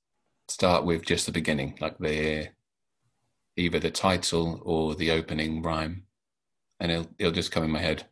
start 0.49 0.85
with 0.85 1.05
just 1.05 1.27
the 1.27 1.33
beginning 1.33 1.77
like 1.81 1.99
the 1.99 2.49
either 3.57 3.81
the 3.81 3.91
title 3.91 4.61
or 4.65 4.95
the 4.95 5.11
opening 5.11 5.63
rhyme. 5.63 6.05
And 6.81 6.93
it'll, 6.93 7.11
it'll 7.19 7.33
just 7.33 7.51
come 7.51 7.65
in 7.65 7.71
my 7.71 7.81
head. 7.81 8.07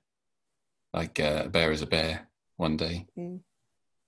Like 0.93 1.21
uh, 1.21 1.43
a 1.45 1.49
bear 1.49 1.71
is 1.71 1.83
a 1.83 1.87
bear 1.87 2.26
one 2.57 2.77
day. 2.77 3.07
Mm. 3.19 3.41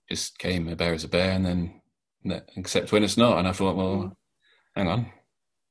Just 0.09 0.39
came 0.39 0.67
a 0.67 0.75
bear 0.75 0.93
as 0.93 1.03
a 1.03 1.07
bear, 1.07 1.31
and 1.31 1.45
then 1.45 1.81
except 2.55 2.91
when 2.91 3.03
it's 3.03 3.17
not. 3.17 3.37
And 3.37 3.47
I 3.47 3.51
thought, 3.51 3.75
well, 3.75 3.95
mm. 3.95 4.11
hang 4.75 4.87
on. 4.87 5.11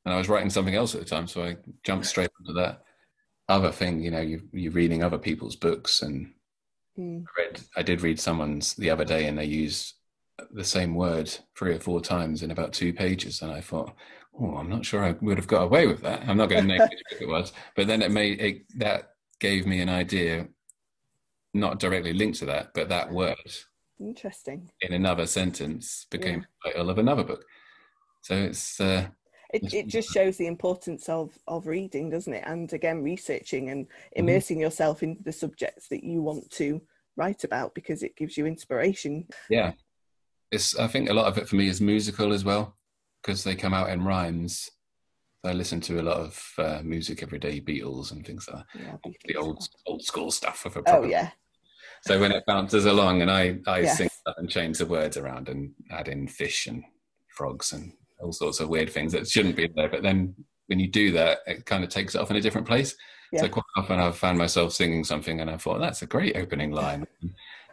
And 0.05 0.15
I 0.15 0.19
was 0.19 0.29
writing 0.29 0.51
something 0.51 0.75
else 0.75 0.95
at 0.95 1.01
the 1.01 1.07
time, 1.07 1.27
so 1.27 1.43
I 1.43 1.57
jumped 1.85 2.07
straight 2.07 2.31
into 2.41 2.53
that 2.55 2.83
other 3.49 3.71
thing. 3.71 4.01
You 4.01 4.11
know, 4.11 4.21
you, 4.21 4.43
you're 4.53 4.73
reading 4.73 5.03
other 5.03 5.19
people's 5.19 5.57
books, 5.57 6.03
and 6.03 6.33
mm. 6.99 7.23
I 7.23 7.43
read. 7.43 7.61
I 7.77 7.83
did 7.83 8.03
read 8.03 8.21
someone's 8.21 8.75
the 8.75 8.91
other 8.91 9.05
day, 9.05 9.27
and 9.27 9.39
they 9.39 9.45
used 9.45 9.95
the 10.53 10.65
same 10.65 10.95
word 10.95 11.37
three 11.57 11.75
or 11.75 11.81
four 11.81 12.01
times 12.01 12.43
in 12.43 12.51
about 12.51 12.73
two 12.73 12.93
pages, 12.93 13.43
and 13.43 13.51
I 13.51 13.61
thought, 13.61 13.93
oh, 14.41 14.57
I'm 14.57 14.71
not 14.71 14.87
sure 14.87 15.05
I 15.05 15.17
would 15.21 15.37
have 15.37 15.49
got 15.49 15.65
away 15.65 15.87
with 15.87 16.03
that. 16.03 16.23
I'm 16.29 16.37
not 16.37 16.49
going 16.49 16.63
to 16.63 16.69
name 16.69 16.81
which 16.91 17.03
book 17.11 17.23
it 17.23 17.29
was, 17.29 17.53
but 17.75 17.87
then 17.87 18.03
it 18.03 18.11
made 18.11 18.41
it, 18.41 18.79
that 18.79 19.11
gave 19.41 19.67
me 19.67 19.81
an 19.81 19.89
idea 19.89 20.47
not 21.55 21.79
directly 21.79 22.13
linked 22.13 22.39
to 22.39 22.47
that, 22.47 22.71
but 22.75 22.89
that 22.89 23.13
word 23.13 23.37
interesting 24.01 24.71
in 24.81 24.93
another 24.93 25.27
sentence 25.27 26.07
became 26.11 26.41
yeah. 26.41 26.47
the 26.65 26.71
title 26.71 26.91
of 26.91 26.99
another 26.99 27.25
book. 27.25 27.45
So 28.23 28.35
it's 28.35 28.81
uh, 28.81 29.09
it, 29.53 29.73
it 29.73 29.87
just 29.87 30.11
shows 30.11 30.37
the 30.37 30.47
importance 30.47 31.09
of 31.09 31.37
of 31.47 31.67
reading, 31.67 32.11
doesn't 32.11 32.33
it? 32.33 32.45
And 32.47 32.73
again, 32.73 33.03
researching 33.03 33.71
and 33.71 33.87
mm-hmm. 33.87 34.21
immersing 34.21 34.57
mm-hmm. 34.57 34.63
yourself 34.63 35.03
into 35.03 35.23
the 35.23 35.33
subjects 35.33 35.89
that 35.89 36.05
you 36.05 36.23
want 36.23 36.51
to 36.53 36.81
write 37.17 37.45
about 37.45 37.75
because 37.75 38.03
it 38.03 38.17
gives 38.17 38.37
you 38.37 38.47
inspiration. 38.47 39.27
Yeah, 39.49 39.73
it's. 40.51 40.77
I 40.79 40.87
think 40.87 41.09
a 41.09 41.15
lot 41.15 41.27
of 41.27 41.39
it 41.39 41.49
for 41.49 41.57
me 41.57 41.69
is 41.69 41.81
musical 41.81 42.33
as 42.33 42.45
well 42.45 42.77
because 43.23 43.45
they 43.45 43.55
come 43.55 43.75
out 43.75 43.91
in 43.91 44.05
rhymes. 44.05 44.71
I 45.45 45.53
listen 45.53 45.81
to 45.83 46.01
a 46.01 46.03
lot 46.03 46.17
of 46.17 46.53
uh, 46.59 46.81
music 46.83 47.23
every 47.23 47.39
day, 47.39 47.61
Beatles 47.61 48.11
and 48.11 48.27
things 48.27 48.49
like 48.53 48.65
that. 48.75 48.81
Yeah, 48.81 49.13
the 49.25 49.37
old 49.37 49.69
old 49.87 50.03
school 50.03 50.31
stuff 50.31 50.67
of 50.67 50.77
a 50.77 50.83
Oh 50.87 51.05
yeah, 51.05 51.31
so 52.03 52.21
when 52.21 52.33
it 52.33 52.45
bounces 52.47 52.87
along 52.87 53.23
and 53.23 53.31
I, 53.31 53.59
I 53.67 53.81
yes. 53.81 53.99
sing 53.99 54.09
and 54.37 54.49
change 54.49 54.79
the 54.79 54.87
words 54.87 55.17
around 55.17 55.49
and 55.49 55.73
add 55.91 56.09
in 56.09 56.29
fish 56.29 56.67
and 56.67 56.85
frogs 57.29 57.73
and 57.73 57.93
all 58.21 58.33
sorts 58.33 58.61
of 58.61 58.69
weird 58.69 58.91
things 58.91 59.13
that 59.13 59.29
shouldn't 59.29 59.57
be 59.57 59.69
there. 59.75 59.89
But 59.89 60.03
then 60.03 60.35
when 60.67 60.79
you 60.79 60.89
do 60.89 61.13
that, 61.13 61.39
it 61.47 61.67
kind 61.67 61.85
of 61.85 61.91
takes 61.91 62.15
it 62.15 62.21
off 62.21 62.31
in 62.31 62.37
a 62.37 62.41
different 62.41 62.67
place. 62.67 62.95
Yeah. 63.33 63.43
So 63.43 63.49
quite 63.49 63.65
often 63.77 63.99
I've 63.99 64.17
found 64.17 64.39
myself 64.39 64.73
singing 64.73 65.05
something 65.05 65.41
and 65.41 65.51
I 65.51 65.57
thought, 65.57 65.81
that's 65.81 66.03
a 66.03 66.07
great 66.07 66.37
opening 66.37 66.73
line. 66.73 67.07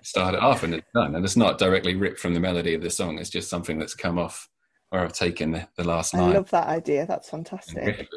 Start 0.04 0.36
it 0.36 0.42
off 0.42 0.64
and 0.64 0.74
it's 0.74 0.88
done. 0.94 1.16
And 1.16 1.24
it's 1.24 1.38
not 1.38 1.58
directly 1.58 1.96
ripped 1.96 2.20
from 2.20 2.34
the 2.34 2.40
melody 2.40 2.74
of 2.74 2.82
the 2.82 2.90
song. 2.90 3.20
It's 3.20 3.30
just 3.30 3.50
something 3.50 3.80
that's 3.80 3.96
come 3.96 4.20
off 4.20 4.50
where 4.90 5.04
I've 5.04 5.14
taken 5.14 5.52
the, 5.52 5.68
the 5.78 5.84
last 5.84 6.14
line. 6.14 6.32
I 6.32 6.34
love 6.34 6.50
that 6.52 6.68
idea. 6.68 7.06
That's 7.06 7.30
fantastic. 7.30 8.08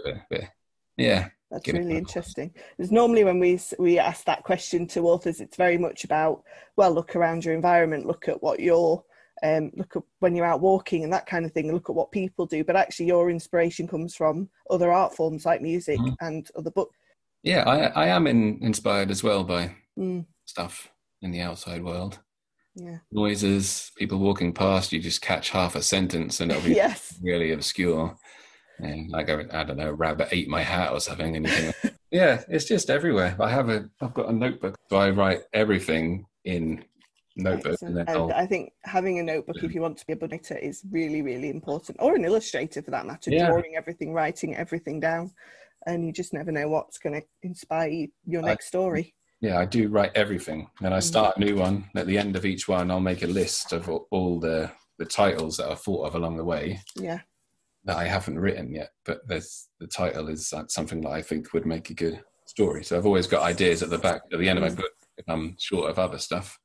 Yeah. 0.96 1.28
That's 1.50 1.66
really 1.68 1.96
interesting. 1.96 2.52
Because 2.76 2.92
normally 2.92 3.24
when 3.24 3.38
we 3.38 3.59
we 3.78 3.98
ask 3.98 4.24
that 4.26 4.44
question 4.44 4.87
to 4.88 5.09
authors, 5.09 5.40
it's 5.40 5.57
very 5.57 5.78
much 5.78 6.04
about 6.04 6.42
well, 6.76 6.92
look 6.92 7.16
around 7.16 7.44
your 7.44 7.54
environment, 7.54 8.07
look 8.07 8.28
at 8.28 8.42
what 8.42 8.61
you're, 8.61 9.02
um, 9.42 9.70
look 9.74 9.96
at 9.96 10.02
when 10.20 10.37
you're 10.37 10.44
out 10.44 10.61
walking 10.61 11.04
and 11.04 11.12
that 11.12 11.26
kind 11.26 11.46
of 11.46 11.52
thing, 11.52 11.66
and 11.66 11.74
look 11.74 11.88
at 11.88 11.96
what 11.96 12.12
people 12.12 12.44
do. 12.44 12.64
But 12.64 12.76
actually, 12.76 13.07
your 13.07 13.31
inspiration 13.31 13.88
comes 13.88 14.14
from 14.14 14.50
other 14.68 14.92
art 14.92 15.14
forms 15.14 15.46
like 15.46 15.62
music 15.62 15.98
mm. 15.98 16.14
and 16.20 16.46
other 16.57 16.70
books. 16.70 16.96
Yeah, 17.42 17.64
I 17.66 17.87
I 18.04 18.07
am 18.09 18.26
in, 18.26 18.59
inspired 18.61 19.11
as 19.11 19.22
well 19.22 19.42
by 19.42 19.74
mm. 19.98 20.26
stuff 20.44 20.90
in 21.22 21.31
the 21.31 21.40
outside 21.40 21.83
world. 21.83 22.18
Yeah. 22.78 22.98
Noises, 23.10 23.90
people 23.96 24.18
walking 24.18 24.52
past, 24.52 24.92
you 24.92 25.00
just 25.00 25.20
catch 25.20 25.50
half 25.50 25.74
a 25.74 25.82
sentence 25.82 26.40
and 26.40 26.50
it'll 26.50 26.62
be 26.62 26.74
yes. 26.74 27.18
really 27.22 27.52
obscure. 27.52 28.16
And 28.78 29.10
like 29.10 29.28
I, 29.28 29.44
I 29.52 29.64
don't 29.64 29.78
know, 29.78 29.90
rabbit 29.90 30.28
ate 30.30 30.48
my 30.48 30.62
hat 30.62 30.92
or 30.92 31.00
something. 31.00 31.34
Anything. 31.34 31.74
yeah, 32.10 32.42
it's 32.48 32.66
just 32.66 32.90
everywhere. 32.90 33.36
I 33.40 33.50
have 33.50 33.68
a, 33.68 33.88
I've 34.00 34.14
got 34.14 34.28
a 34.28 34.32
notebook, 34.32 34.76
so 34.88 34.96
I 34.96 35.10
write 35.10 35.40
everything 35.52 36.26
in 36.44 36.84
notebook. 37.36 37.78
And, 37.82 37.98
and 37.98 38.32
I 38.32 38.46
think 38.46 38.72
having 38.84 39.18
a 39.18 39.22
notebook, 39.22 39.62
if 39.62 39.74
you 39.74 39.80
want 39.80 39.98
to 39.98 40.06
be 40.06 40.12
a 40.12 40.16
book 40.16 40.32
is 40.32 40.82
really, 40.90 41.22
really 41.22 41.50
important, 41.50 41.98
or 42.00 42.14
an 42.14 42.24
illustrator 42.24 42.82
for 42.82 42.90
that 42.92 43.06
matter. 43.06 43.30
Yeah. 43.30 43.46
Drawing 43.48 43.74
everything, 43.76 44.12
writing 44.12 44.54
everything 44.56 45.00
down, 45.00 45.32
and 45.86 46.04
you 46.04 46.12
just 46.12 46.32
never 46.32 46.52
know 46.52 46.68
what's 46.68 46.98
going 46.98 47.20
to 47.20 47.26
inspire 47.42 48.06
your 48.24 48.42
next 48.42 48.66
I, 48.66 48.68
story. 48.68 49.14
Yeah, 49.40 49.59
I 49.59 49.66
do 49.66 49.88
write 49.88 50.12
everything, 50.14 50.68
and 50.83 50.92
I 50.92 50.98
mm. 50.98 51.03
start 51.03 51.37
a 51.37 51.40
new 51.40 51.57
one. 51.57 51.88
At 51.94 52.07
the 52.07 52.18
end 52.18 52.35
of 52.37 52.44
each 52.44 52.66
one, 52.66 52.90
I'll 52.90 53.01
make 53.01 53.22
a 53.22 53.29
list 53.29 53.72
of 53.72 53.88
all 53.88 54.40
the 54.40 54.70
the 54.98 55.05
titles 55.05 55.57
that 55.57 55.70
I've 55.70 55.81
thought 55.81 56.07
of 56.07 56.16
along 56.16 56.37
the 56.37 56.44
way. 56.44 56.81
Yeah 56.96 57.20
that 57.88 57.96
I 57.96 58.05
haven't 58.05 58.38
written 58.38 58.72
yet, 58.72 58.90
but 59.07 59.27
there's 59.27 59.68
the 59.81 59.87
title 59.87 60.29
is 60.29 60.53
something 60.68 61.01
that 61.01 61.11
I 61.11 61.22
think 61.22 61.55
would 61.55 61.64
make 61.64 61.88
a 61.88 61.94
good 61.94 62.22
story. 62.46 62.85
So 62.85 62.96
I've 62.96 63.07
always 63.07 63.27
got 63.27 63.42
ideas 63.42 63.83
at 63.83 63.88
the 63.88 63.98
back, 63.98 64.22
at 64.31 64.38
the 64.38 64.48
end 64.48 64.59
of 64.59 64.64
my 64.64 64.70
mm. 64.70 64.77
book, 64.77 64.92
if 65.16 65.24
I'm 65.27 65.57
short 65.59 65.90
of 65.90 65.98
other 65.98 66.18
stuff. 66.18 66.59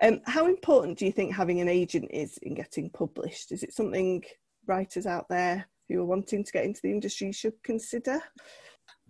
Um, 0.00 0.20
how 0.26 0.46
important 0.46 0.98
do 0.98 1.06
you 1.06 1.12
think 1.12 1.34
having 1.34 1.60
an 1.60 1.68
agent 1.68 2.10
is 2.12 2.38
in 2.42 2.54
getting 2.54 2.88
published? 2.90 3.50
Is 3.50 3.64
it 3.64 3.74
something 3.74 4.22
writers 4.66 5.06
out 5.06 5.26
there 5.28 5.66
who 5.88 6.00
are 6.00 6.06
wanting 6.06 6.44
to 6.44 6.52
get 6.52 6.64
into 6.64 6.80
the 6.82 6.92
industry 6.92 7.32
should 7.32 7.54
consider? 7.64 8.20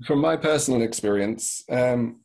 From 0.06 0.20
my 0.20 0.36
personal 0.36 0.80
experience, 0.80 1.62
um, 1.70 2.20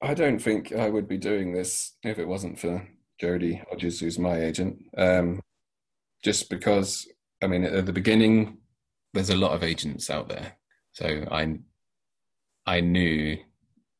I 0.00 0.14
don't 0.14 0.38
think 0.38 0.72
I 0.72 0.88
would 0.88 1.08
be 1.08 1.18
doing 1.18 1.52
this 1.52 1.96
if 2.02 2.18
it 2.18 2.28
wasn't 2.28 2.58
for 2.58 2.86
Jodie 3.20 3.64
Hodges, 3.68 4.00
who's 4.00 4.18
my 4.18 4.40
agent. 4.40 4.78
Um, 4.96 5.40
just 6.22 6.50
because, 6.50 7.06
I 7.42 7.46
mean, 7.46 7.64
at 7.64 7.86
the 7.86 7.92
beginning, 7.92 8.58
there's 9.12 9.30
a 9.30 9.36
lot 9.36 9.52
of 9.52 9.62
agents 9.62 10.10
out 10.10 10.28
there, 10.28 10.56
so 10.92 11.26
I 11.30 11.58
I 12.66 12.80
knew 12.80 13.38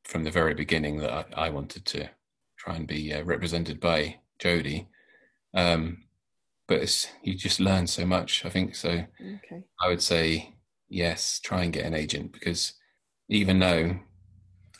from 0.04 0.24
the 0.24 0.30
very 0.30 0.54
beginning 0.54 0.98
that 0.98 1.10
I, 1.10 1.46
I 1.46 1.50
wanted 1.50 1.84
to 1.86 2.08
try 2.58 2.76
and 2.76 2.86
be 2.86 3.12
uh, 3.12 3.22
represented 3.24 3.80
by 3.80 4.16
Jodie. 4.38 4.86
Um, 5.54 6.04
but 6.66 7.10
you 7.22 7.34
just 7.34 7.60
learn 7.60 7.86
so 7.86 8.04
much, 8.04 8.44
I 8.44 8.50
think. 8.50 8.74
So 8.74 8.90
okay. 8.90 9.64
I 9.80 9.88
would 9.88 10.02
say 10.02 10.54
yes, 10.88 11.40
try 11.40 11.64
and 11.64 11.72
get 11.72 11.86
an 11.86 11.94
agent 11.94 12.32
because 12.32 12.74
even 13.28 13.58
though 13.58 13.98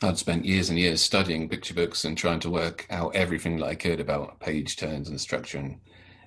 I'd 0.01 0.17
spent 0.17 0.45
years 0.45 0.69
and 0.69 0.79
years 0.79 1.01
studying 1.01 1.49
picture 1.49 1.73
books 1.73 2.05
and 2.05 2.17
trying 2.17 2.39
to 2.41 2.49
work 2.49 2.85
out 2.89 3.15
everything 3.15 3.57
that 3.57 3.65
I 3.65 3.75
could 3.75 3.99
about 3.99 4.39
page 4.39 4.77
turns 4.77 5.09
and 5.09 5.19
structure 5.19 5.57
and 5.57 5.79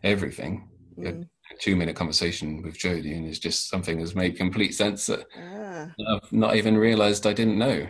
everything. 0.03 0.69
Mm. 0.99 1.23
A 1.23 1.55
two 1.59 1.77
minute 1.77 1.97
conversation 1.97 2.63
with 2.63 2.79
Jodie 2.79 3.17
and 3.17 3.27
it's 3.27 3.39
just 3.39 3.69
something 3.69 3.99
that's 3.99 4.15
made 4.15 4.37
complete 4.37 4.75
sense 4.75 5.07
that 5.07 5.27
ah. 5.39 5.89
I've 6.09 6.33
not 6.33 6.57
even 6.57 6.77
realized 6.77 7.27
I 7.27 7.33
didn't 7.33 7.59
know. 7.59 7.87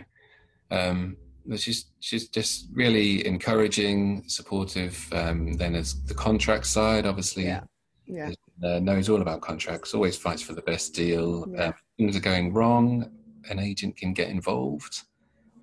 Um, 0.71 1.17
she's 1.57 1.85
she's 1.99 2.29
just 2.29 2.67
really 2.73 3.25
encouraging, 3.27 4.23
supportive. 4.27 5.07
Um, 5.11 5.53
then 5.53 5.75
as 5.75 6.01
the 6.05 6.13
contract 6.13 6.65
side, 6.65 7.05
obviously, 7.05 7.45
yeah, 7.45 7.63
yeah. 8.05 8.31
Uh, 8.63 8.79
knows 8.79 9.09
all 9.09 9.21
about 9.21 9.41
contracts. 9.41 9.93
Always 9.93 10.17
fights 10.17 10.41
for 10.41 10.53
the 10.53 10.61
best 10.61 10.93
deal. 10.93 11.45
Yeah. 11.49 11.65
Um, 11.65 11.73
things 11.97 12.15
are 12.15 12.21
going 12.21 12.53
wrong, 12.53 13.11
an 13.49 13.59
agent 13.59 13.97
can 13.97 14.13
get 14.13 14.29
involved, 14.29 15.03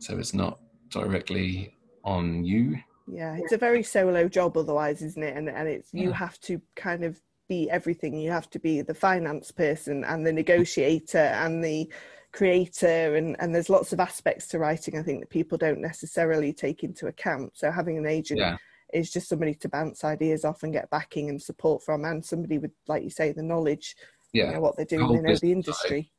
so 0.01 0.19
it's 0.19 0.35
not 0.35 0.59
directly 0.91 1.75
on 2.05 2.45
you. 2.45 2.77
Yeah, 3.07 3.37
it's 3.37 3.53
a 3.53 3.59
very 3.59 3.83
solo 3.83 4.29
job 4.29 4.57
otherwise, 4.57 5.03
isn't 5.03 5.23
it? 5.23 5.37
And 5.37 5.49
and 5.49 5.69
it's 5.69 5.93
you 5.93 6.13
have 6.13 6.41
to 6.41 6.61
kind 6.77 7.05
of 7.05 7.21
be 7.49 7.71
everything. 7.71 8.19
You 8.19 8.31
have 8.31 8.51
to 8.51 8.59
be 8.59 8.83
the 8.83 8.95
finance 8.95 9.51
person 9.51 10.05
and 10.05 10.27
the 10.27 10.33
negotiator 10.33 11.19
and 11.19 11.63
the 11.63 11.91
creator 12.33 13.17
and, 13.17 13.37
and 13.41 13.53
there's 13.53 13.69
lots 13.69 13.93
of 13.93 13.99
aspects 13.99 14.47
to 14.47 14.59
writing 14.59 14.97
I 14.97 15.03
think 15.03 15.21
that 15.21 15.31
people 15.31 15.59
don't 15.59 15.81
necessarily 15.81 16.53
take 16.53 16.85
into 16.85 17.09
account. 17.09 17.53
So 17.57 17.71
having 17.71 17.99
an 17.99 18.07
agent 18.07 18.41
yeah. 18.41 18.57
is 18.93 19.11
just 19.11 19.29
somebody 19.29 19.55
to 19.55 19.69
bounce 19.69 20.05
ideas 20.05 20.45
off 20.45 20.63
and 20.63 20.73
get 20.73 20.91
backing 20.91 21.29
and 21.29 21.43
support 21.43 21.83
from 21.83 22.05
and 22.05 22.25
somebody 22.25 22.59
with 22.59 22.71
like 22.87 23.03
you 23.03 23.11
say 23.11 23.33
the 23.33 23.43
knowledge 23.43 23.97
yeah 24.33 24.47
you 24.47 24.53
know, 24.53 24.61
what 24.61 24.77
they're 24.77 24.87
doing 24.87 25.09
the 25.09 25.15
they 25.15 25.29
know 25.29 25.37
the 25.41 25.53
industry 25.53 26.13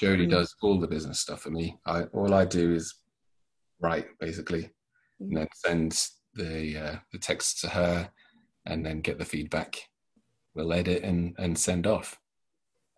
side. 0.00 0.08
Jodie 0.08 0.26
mm. 0.26 0.30
does 0.30 0.54
all 0.62 0.78
the 0.78 0.86
business 0.86 1.18
stuff 1.18 1.40
for 1.42 1.50
me 1.50 1.76
I 1.84 2.02
all 2.04 2.32
I 2.32 2.44
do 2.44 2.72
is 2.72 2.94
write 3.80 4.06
basically 4.20 4.62
mm. 4.62 5.28
and 5.28 5.36
then 5.36 5.48
send 5.54 6.08
the 6.34 6.78
uh, 6.78 6.96
the 7.12 7.18
text 7.18 7.60
to 7.60 7.68
her 7.68 8.10
and 8.66 8.84
then 8.84 9.00
get 9.00 9.18
the 9.18 9.24
feedback 9.24 9.80
we'll 10.54 10.72
edit 10.72 11.02
and 11.02 11.34
and 11.38 11.58
send 11.58 11.86
off 11.86 12.18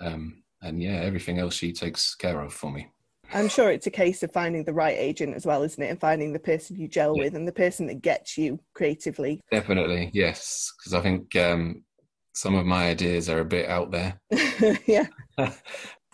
um, 0.00 0.42
and 0.62 0.82
yeah, 0.82 1.00
everything 1.00 1.38
else 1.38 1.54
she 1.54 1.72
takes 1.72 2.14
care 2.14 2.40
of 2.40 2.52
for 2.52 2.70
me. 2.70 2.88
I'm 3.34 3.48
sure 3.48 3.70
it's 3.70 3.86
a 3.86 3.90
case 3.90 4.22
of 4.22 4.32
finding 4.32 4.64
the 4.64 4.72
right 4.72 4.96
agent 4.96 5.36
as 5.36 5.44
well, 5.44 5.62
isn't 5.62 5.82
it? 5.82 5.88
And 5.90 6.00
finding 6.00 6.32
the 6.32 6.38
person 6.38 6.80
you 6.80 6.88
gel 6.88 7.14
yeah. 7.16 7.24
with 7.24 7.34
and 7.34 7.46
the 7.46 7.52
person 7.52 7.86
that 7.88 8.00
gets 8.00 8.38
you 8.38 8.58
creatively. 8.74 9.42
Definitely, 9.50 10.10
yes. 10.14 10.72
Because 10.78 10.94
I 10.94 11.02
think 11.02 11.36
um, 11.36 11.84
some 12.32 12.54
of 12.54 12.64
my 12.64 12.88
ideas 12.88 13.28
are 13.28 13.40
a 13.40 13.44
bit 13.44 13.68
out 13.68 13.90
there. 13.90 14.18
yeah. 14.86 15.06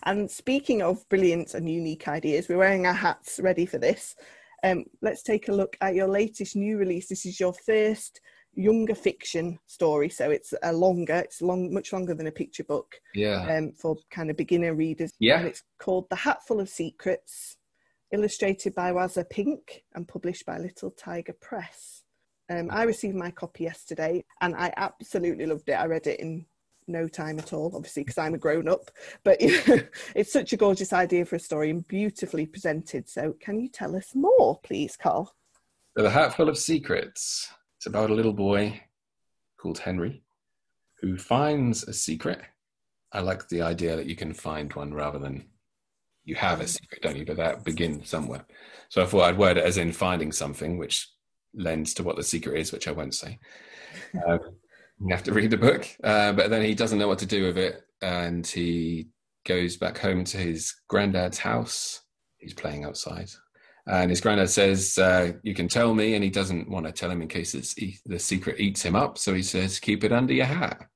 and 0.03 0.29
speaking 0.29 0.83
of 0.83 1.09
brilliant 1.09 1.55
and 1.55 1.70
unique 1.70 2.09
ideas, 2.09 2.48
we're 2.48 2.59
wearing 2.59 2.87
our 2.87 2.92
hats 2.92 3.38
ready 3.40 3.64
for 3.64 3.79
this. 3.79 4.16
Um, 4.64 4.85
let's 5.03 5.22
take 5.22 5.48
a 5.48 5.53
look 5.53 5.77
at 5.83 5.94
your 5.94 6.09
latest 6.09 6.57
new 6.57 6.79
release. 6.79 7.09
This 7.09 7.27
is 7.27 7.38
your 7.38 7.53
first 7.53 8.20
younger 8.55 8.94
fiction 8.94 9.59
story, 9.66 10.09
so 10.09 10.31
it's 10.31 10.55
a 10.62 10.72
longer, 10.72 11.16
it's 11.16 11.42
long, 11.42 11.72
much 11.72 11.92
longer 11.92 12.14
than 12.14 12.29
a 12.29 12.33
picture 12.33 12.64
book. 12.64 12.94
Yeah. 13.14 13.46
Um, 13.46 13.72
for 13.72 13.96
kind 14.11 14.31
of 14.31 14.38
beginner 14.38 14.74
readers. 14.74 15.12
Yeah. 15.20 15.38
And 15.38 15.48
it's 15.48 15.62
called 15.79 16.07
The 16.09 16.16
Hatful 16.16 16.61
of 16.61 16.70
Secrets, 16.70 17.59
illustrated 18.11 18.74
by 18.74 18.90
Wazza 18.92 19.29
Pink 19.29 19.85
and 19.94 20.09
published 20.09 20.46
by 20.46 20.59
Little 20.59 20.90
Tiger 20.90 21.35
Press. 21.40 22.03
Um, 22.50 22.68
I 22.70 22.85
received 22.85 23.16
my 23.16 23.31
copy 23.31 23.64
yesterday, 23.64 24.24
and 24.40 24.55
I 24.55 24.72
absolutely 24.77 25.46
loved 25.46 25.68
it. 25.68 25.72
I 25.72 25.87
read 25.87 26.07
it 26.07 26.20
in 26.20 26.46
no 26.87 27.09
time 27.09 27.38
at 27.38 27.53
all, 27.53 27.73
obviously, 27.75 28.03
because 28.03 28.18
I'm 28.18 28.35
a 28.35 28.38
grown 28.38 28.68
up. 28.68 28.90
But 29.25 29.38
it's 30.14 30.33
such 30.33 30.53
a 30.53 30.57
gorgeous 30.57 30.92
idea 30.92 31.25
for 31.25 31.37
a 31.37 31.40
story 31.40 31.70
and 31.70 31.87
beautifully 31.87 32.47
presented. 32.47 33.09
So, 33.09 33.35
can 33.40 33.61
you 33.61 33.68
tell 33.68 33.97
us 33.97 34.14
more, 34.14 34.61
please, 34.62 34.97
Karl? 34.97 35.35
The 35.97 36.11
Hatful 36.11 36.49
of 36.49 36.59
Secrets 36.59 37.49
it's 37.85 37.90
about 37.90 38.09
a 38.09 38.14
little 38.14 38.33
boy 38.33 38.81
called 39.59 39.79
Henry 39.79 40.23
who 41.03 41.18
finds 41.18 41.85
a 41.85 41.92
secret. 41.92 42.40
I 43.12 43.20
like 43.20 43.47
the 43.49 43.61
idea 43.61 43.94
that 43.94 44.07
you 44.07 44.16
can 44.16 44.33
find 44.33 44.73
one 44.73 44.94
rather 44.94 45.18
than 45.18 45.44
you 46.25 46.35
have 46.35 46.62
a 46.62 46.66
secret, 46.66 47.03
don't 47.03 47.18
you? 47.18 47.27
But 47.27 47.37
that 47.37 47.62
begins 47.62 48.09
somewhere. 48.09 48.47
So 48.88 49.03
I 49.03 49.07
thought 49.07 49.25
I'd 49.25 49.37
word 49.37 49.59
it 49.59 49.64
as 49.64 49.77
in 49.77 49.92
finding 49.92 50.33
something, 50.33 50.79
which 50.79 51.11
lends 51.53 51.92
to 51.94 52.03
what 52.03 52.16
the 52.16 52.23
secret 52.23 52.59
is, 52.59 52.73
which 52.73 52.88
I 52.88 52.92
won't 52.92 53.14
say. 53.14 53.38
Um, 54.27 54.38
you 55.00 55.14
have 55.14 55.24
to 55.24 55.33
read 55.33 55.50
the 55.50 55.57
book. 55.57 55.87
Uh, 56.02 56.33
but 56.33 56.50
then 56.50 56.62
he 56.62 56.74
doesn't 56.74 56.98
know 56.98 57.09
what 57.09 57.18
to 57.20 57.26
do 57.26 57.44
with 57.44 57.59
it. 57.59 57.83
And 58.02 58.46
he 58.46 59.09
goes 59.46 59.76
back 59.76 59.98
home 59.98 60.24
to 60.24 60.37
his 60.37 60.74
granddad's 60.88 61.38
house. 61.38 62.00
He's 62.38 62.54
playing 62.54 62.85
outside. 62.85 63.30
And 63.87 64.11
his 64.11 64.20
granddad 64.20 64.48
says, 64.48 64.96
uh, 64.96 65.33
"You 65.42 65.54
can 65.54 65.68
tell 65.68 65.94
me," 65.94 66.14
and 66.14 66.24
he 66.24 66.30
doesn't 66.30 66.70
want 66.70 66.87
to 66.87 66.92
tell 66.92 67.11
him 67.11 67.20
in 67.20 67.28
case 67.28 67.54
it's, 67.54 67.74
he, 67.74 67.98
the 68.07 68.18
secret 68.18 68.59
eats 68.59 68.83
him 68.83 68.96
up. 68.96 69.18
So 69.18 69.35
he 69.35 69.42
says, 69.42 69.78
"Keep 69.78 70.04
it 70.04 70.12
under 70.12 70.33
your 70.33 70.46
hat," 70.46 70.88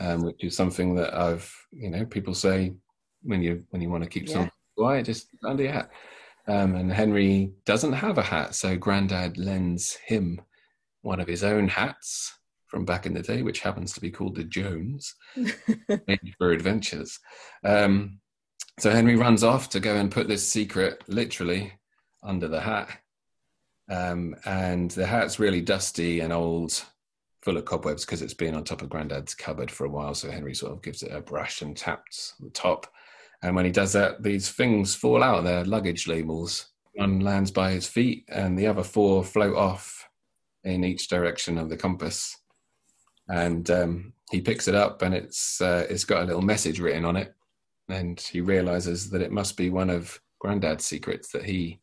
um, 0.00 0.22
which 0.22 0.42
is 0.42 0.56
something 0.56 0.94
that 0.94 1.12
I've, 1.12 1.54
you 1.70 1.90
know, 1.90 2.06
people 2.06 2.32
say 2.32 2.72
when 3.22 3.42
you 3.42 3.64
when 3.70 3.82
you 3.82 3.90
want 3.90 4.04
to 4.04 4.08
keep 4.10 4.26
yeah. 4.26 4.34
something 4.34 4.52
quiet, 4.76 5.04
just 5.04 5.28
under 5.44 5.64
your 5.64 5.72
hat. 5.72 5.90
Um, 6.48 6.76
and 6.76 6.90
Henry 6.90 7.52
doesn't 7.66 7.92
have 7.92 8.16
a 8.16 8.22
hat, 8.22 8.54
so 8.54 8.74
Granddad 8.74 9.36
lends 9.36 9.96
him 10.06 10.40
one 11.02 11.20
of 11.20 11.28
his 11.28 11.44
own 11.44 11.68
hats 11.68 12.39
from 12.70 12.84
back 12.84 13.04
in 13.04 13.14
the 13.14 13.22
day, 13.22 13.42
which 13.42 13.60
happens 13.60 13.92
to 13.92 14.00
be 14.00 14.10
called 14.10 14.36
the 14.36 14.44
Jones, 14.44 15.14
for 16.38 16.52
adventures. 16.52 17.18
Um, 17.64 18.20
so 18.78 18.90
Henry 18.90 19.16
runs 19.16 19.42
off 19.44 19.68
to 19.70 19.80
go 19.80 19.96
and 19.96 20.10
put 20.10 20.28
this 20.28 20.46
secret, 20.46 21.02
literally, 21.08 21.72
under 22.22 22.48
the 22.48 22.60
hat. 22.60 22.88
Um, 23.90 24.36
and 24.44 24.90
the 24.92 25.04
hat's 25.04 25.40
really 25.40 25.60
dusty 25.60 26.20
and 26.20 26.32
old, 26.32 26.82
full 27.42 27.56
of 27.56 27.64
cobwebs 27.64 28.04
because 28.04 28.22
it's 28.22 28.34
been 28.34 28.54
on 28.54 28.64
top 28.64 28.82
of 28.82 28.88
Granddad's 28.88 29.34
cupboard 29.34 29.70
for 29.70 29.84
a 29.84 29.90
while. 29.90 30.14
So 30.14 30.30
Henry 30.30 30.54
sort 30.54 30.72
of 30.72 30.82
gives 30.82 31.02
it 31.02 31.12
a 31.12 31.20
brush 31.20 31.60
and 31.60 31.76
taps 31.76 32.34
the 32.38 32.50
top. 32.50 32.86
And 33.42 33.56
when 33.56 33.64
he 33.64 33.70
does 33.72 33.92
that, 33.94 34.22
these 34.22 34.50
things 34.50 34.94
fall 34.94 35.22
out. 35.22 35.44
They're 35.44 35.64
luggage 35.64 36.06
labels. 36.06 36.66
One 36.94 37.20
lands 37.20 37.50
by 37.50 37.72
his 37.72 37.86
feet, 37.86 38.24
and 38.28 38.58
the 38.58 38.66
other 38.66 38.82
four 38.82 39.24
float 39.24 39.56
off 39.56 40.08
in 40.64 40.84
each 40.84 41.08
direction 41.08 41.56
of 41.56 41.68
the 41.68 41.76
compass. 41.76 42.36
And 43.32 43.70
um, 43.70 44.12
he 44.30 44.40
picks 44.40 44.68
it 44.68 44.74
up, 44.74 45.02
and 45.02 45.14
it's 45.14 45.60
uh, 45.60 45.86
it's 45.88 46.04
got 46.04 46.22
a 46.22 46.26
little 46.26 46.42
message 46.42 46.80
written 46.80 47.04
on 47.04 47.16
it. 47.16 47.34
And 47.88 48.20
he 48.20 48.40
realizes 48.40 49.10
that 49.10 49.22
it 49.22 49.32
must 49.32 49.56
be 49.56 49.70
one 49.70 49.90
of 49.90 50.20
Granddad's 50.38 50.86
secrets 50.86 51.30
that 51.32 51.44
he 51.44 51.80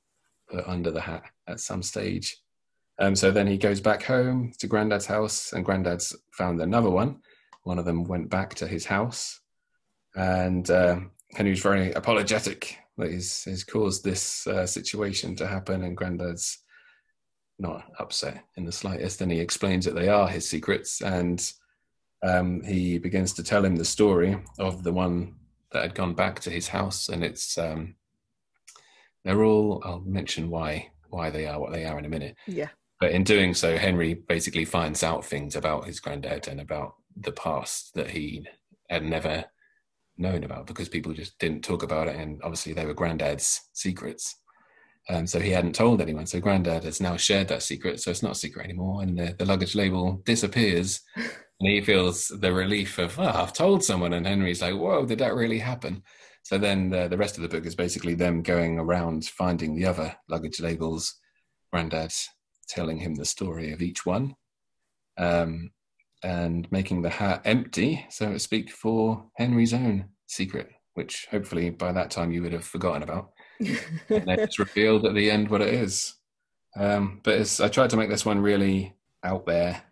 put 0.50 0.68
under 0.68 0.92
the 0.92 1.02
hat 1.02 1.24
at 1.48 1.60
some 1.60 1.84
stage. 1.84 2.38
Um, 3.00 3.16
so 3.16 3.32
then 3.32 3.48
he 3.48 3.58
goes 3.58 3.80
back 3.80 4.04
home 4.04 4.54
to 4.60 4.68
Granddad's 4.68 5.06
house, 5.06 5.54
and 5.54 5.66
Granddad's 5.66 6.16
found 6.32 6.62
another 6.62 6.90
one. 6.90 7.18
One 7.64 7.80
of 7.80 7.86
them 7.86 8.04
went 8.06 8.30
back 8.30 8.56
to 8.56 8.68
his 8.68 8.86
house, 8.86 9.40
and 10.16 10.70
uh, 10.72 11.00
Henry's 11.34 11.62
very 11.62 11.92
apologetic 11.92 12.78
that 12.98 13.12
he's, 13.12 13.44
he's 13.44 13.64
caused 13.64 14.04
this 14.04 14.48
uh, 14.48 14.66
situation 14.66 15.36
to 15.36 15.48
happen, 15.48 15.84
and 15.84 15.96
Granddad's 15.96 16.64
not 17.60 17.86
upset 18.00 18.44
in 18.56 18.66
the 18.66 18.72
slightest. 18.72 19.22
And 19.22 19.32
he 19.32 19.40
explains 19.40 19.86
that 19.86 19.96
they 19.96 20.10
are 20.10 20.28
his 20.28 20.48
secrets, 20.48 21.02
and 21.02 21.52
um, 22.24 22.64
he 22.64 22.98
begins 22.98 23.34
to 23.34 23.44
tell 23.44 23.64
him 23.64 23.76
the 23.76 23.86
story 23.86 24.38
of 24.60 24.84
the 24.84 24.94
one 24.94 25.36
that 25.72 25.84
had 25.84 25.96
gone 25.96 26.14
back 26.14 26.40
to 26.42 26.50
his 26.50 26.68
house, 26.68 27.10
and 27.10 27.24
it's 27.24 27.58
um, 27.58 27.96
they're 29.24 29.44
all. 29.44 29.82
I'll 29.86 30.00
mention 30.02 30.50
why 30.50 30.90
why 31.10 31.30
they 31.30 31.46
are 31.46 31.60
what 31.60 31.72
they 31.72 31.86
are 31.86 31.98
in 32.00 32.06
a 32.06 32.10
minute. 32.10 32.36
Yeah. 32.48 32.70
But 33.00 33.12
in 33.12 33.24
doing 33.24 33.54
so, 33.54 33.78
Henry 33.78 34.16
basically 34.16 34.66
finds 34.66 35.04
out 35.04 35.24
things 35.24 35.56
about 35.56 35.86
his 35.86 36.00
granddad 36.00 36.48
and 36.48 36.60
about 36.60 36.96
the 37.16 37.32
past 37.32 37.94
that 37.94 38.10
he 38.10 38.48
had 38.90 39.04
never 39.04 39.46
known 40.18 40.44
about 40.44 40.66
because 40.66 40.90
people 40.90 41.14
just 41.14 41.38
didn't 41.38 41.64
talk 41.64 41.84
about 41.84 42.08
it, 42.08 42.16
and 42.16 42.42
obviously 42.44 42.74
they 42.74 42.86
were 42.86 42.94
granddad's 42.94 43.70
secrets. 43.74 44.36
Um, 45.10 45.26
so 45.26 45.40
he 45.40 45.52
hadn't 45.52 45.76
told 45.76 46.02
anyone. 46.02 46.26
So 46.26 46.40
Grandad 46.40 46.84
has 46.84 47.00
now 47.00 47.16
shared 47.16 47.48
that 47.48 47.64
secret. 47.64 48.02
So 48.02 48.12
it's 48.12 48.24
not 48.24 48.34
a 48.34 48.36
secret 48.36 48.66
anymore. 48.66 49.02
And 49.02 49.18
the, 49.18 49.36
the 49.38 49.46
luggage 49.46 49.76
label 49.76 50.22
disappears. 50.26 51.02
And 51.60 51.70
he 51.72 51.82
feels 51.82 52.28
the 52.28 52.54
relief 52.54 53.00
of, 53.00 53.20
oh, 53.20 53.24
I've 53.24 53.52
told 53.52 53.84
someone. 53.84 54.14
And 54.14 54.28
Henry's 54.28 54.62
like, 54.62 54.76
whoa, 54.76 55.08
did 55.08 55.18
that 55.18 55.34
really 55.34 55.58
happen? 55.58 56.04
So 56.44 56.58
then 56.60 56.90
the, 56.90 57.08
the 57.08 57.18
rest 57.18 57.36
of 57.36 57.42
the 57.42 57.50
book 57.50 57.66
is 57.66 57.76
basically 57.76 58.14
them 58.14 58.44
going 58.44 58.78
around 58.78 59.26
finding 59.26 59.76
the 59.76 59.86
other 59.86 60.16
luggage 60.30 60.60
labels, 60.60 61.16
Grandad 61.74 62.14
telling 62.68 63.00
him 63.00 63.16
the 63.16 63.26
story 63.26 63.72
of 63.74 63.82
each 63.82 64.06
one, 64.06 64.36
um, 65.18 65.72
and 66.24 66.72
making 66.72 67.02
the 67.02 67.10
hat 67.10 67.42
empty, 67.44 68.06
so 68.10 68.34
to 68.34 68.40
speak, 68.40 68.72
for 68.72 69.26
Henry's 69.36 69.74
own 69.74 70.10
secret, 70.28 70.70
which 70.94 71.28
hopefully 71.32 71.70
by 71.70 71.92
that 71.92 72.12
time 72.12 72.32
you 72.32 72.44
would 72.44 72.54
have 72.54 72.66
forgotten 72.66 73.04
about. 73.04 73.32
And 73.60 74.26
then 74.28 74.40
it's 74.40 74.60
revealed 74.60 75.06
at 75.06 75.16
the 75.16 75.30
end 75.32 75.50
what 75.50 75.62
it 75.62 75.74
is. 75.74 76.16
Um, 76.76 77.22
but 77.24 77.60
I 77.60 77.70
tried 77.70 77.90
to 77.92 77.98
make 77.98 78.10
this 78.10 78.26
one 78.26 78.40
really 78.40 78.96
out 79.24 79.46
there. 79.46 79.84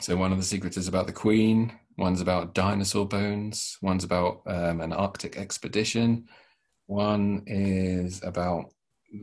So 0.00 0.16
one 0.16 0.32
of 0.32 0.38
the 0.38 0.44
secrets 0.44 0.76
is 0.76 0.88
about 0.88 1.06
the 1.06 1.12
Queen, 1.12 1.72
One's 1.96 2.20
about 2.20 2.54
dinosaur 2.54 3.06
bones. 3.06 3.78
One's 3.80 4.04
about 4.04 4.42
um, 4.46 4.80
an 4.80 4.92
Arctic 4.92 5.36
expedition. 5.36 6.28
One 6.86 7.44
is 7.46 8.22
about 8.24 8.72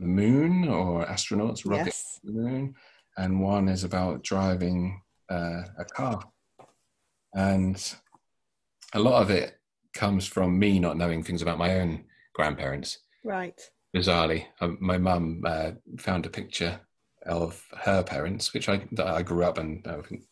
the 0.00 0.06
moon 0.06 0.68
or 0.68 1.04
astronauts 1.04 1.66
rocket 1.66 1.86
yes. 1.86 2.20
the 2.24 2.32
moon, 2.32 2.74
and 3.18 3.42
one 3.42 3.68
is 3.68 3.84
about 3.84 4.22
driving 4.22 5.02
uh, 5.30 5.64
a 5.78 5.84
car. 5.84 6.22
And 7.34 7.94
a 8.94 8.98
lot 8.98 9.20
of 9.20 9.30
it 9.30 9.58
comes 9.94 10.26
from 10.26 10.58
me 10.58 10.78
not 10.78 10.96
knowing 10.96 11.22
things 11.22 11.42
about 11.42 11.58
my 11.58 11.78
own 11.78 12.04
grandparents. 12.34 12.98
Right. 13.24 13.60
Bizarrely, 13.94 14.46
um, 14.60 14.78
my 14.80 14.98
mum 14.98 15.42
uh, 15.46 15.72
found 15.98 16.26
a 16.26 16.30
picture 16.30 16.80
of 17.26 17.62
her 17.82 18.02
parents, 18.02 18.52
which 18.52 18.68
I 18.68 18.82
I 18.98 19.22
grew 19.22 19.44
up 19.44 19.58
and 19.58 19.86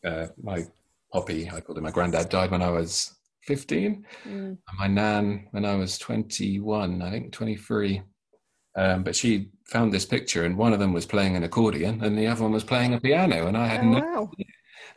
uh, 0.05 0.27
my 0.43 0.67
Poppy, 1.13 1.51
I 1.51 1.61
called 1.61 1.79
him 1.79 1.85
my 1.85 1.91
granddad, 1.91 2.29
died 2.29 2.53
when 2.53 2.63
I 2.63 2.71
was 2.71 3.13
15. 3.43 4.05
Mm. 4.29 4.59
my 4.79 4.87
nan, 4.87 5.49
when 5.51 5.65
I 5.65 5.75
was 5.75 5.99
21, 5.99 7.03
I 7.03 7.11
think 7.11 7.33
23. 7.33 8.03
Um, 8.77 9.03
but 9.03 9.17
she 9.17 9.49
found 9.67 9.93
this 9.93 10.07
picture, 10.07 10.45
and 10.45 10.57
one 10.57 10.73
of 10.73 10.79
them 10.79 10.93
was 10.93 11.07
playing 11.07 11.35
an 11.35 11.43
accordion, 11.43 12.05
and 12.05 12.17
the 12.17 12.29
other 12.29 12.45
one 12.45 12.53
was 12.53 12.63
playing 12.63 12.95
a 12.95 13.01
piano. 13.01 13.49
And 13.49 13.57
I 13.57 13.67
had 13.67 13.81
oh, 13.81 13.91
no 13.91 13.99
wow. 13.99 14.31
idea 14.33 14.47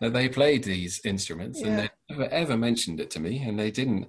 that 0.02 0.14
they 0.14 0.30
played 0.30 0.64
these 0.64 1.02
instruments, 1.04 1.60
yeah. 1.60 1.68
and 1.68 1.80
they 1.80 1.90
never 2.12 2.30
ever 2.30 2.58
mentioned 2.58 3.00
it 3.00 3.10
to 3.12 3.20
me. 3.20 3.42
And 3.42 3.60
they 3.60 3.72
didn't. 3.72 4.08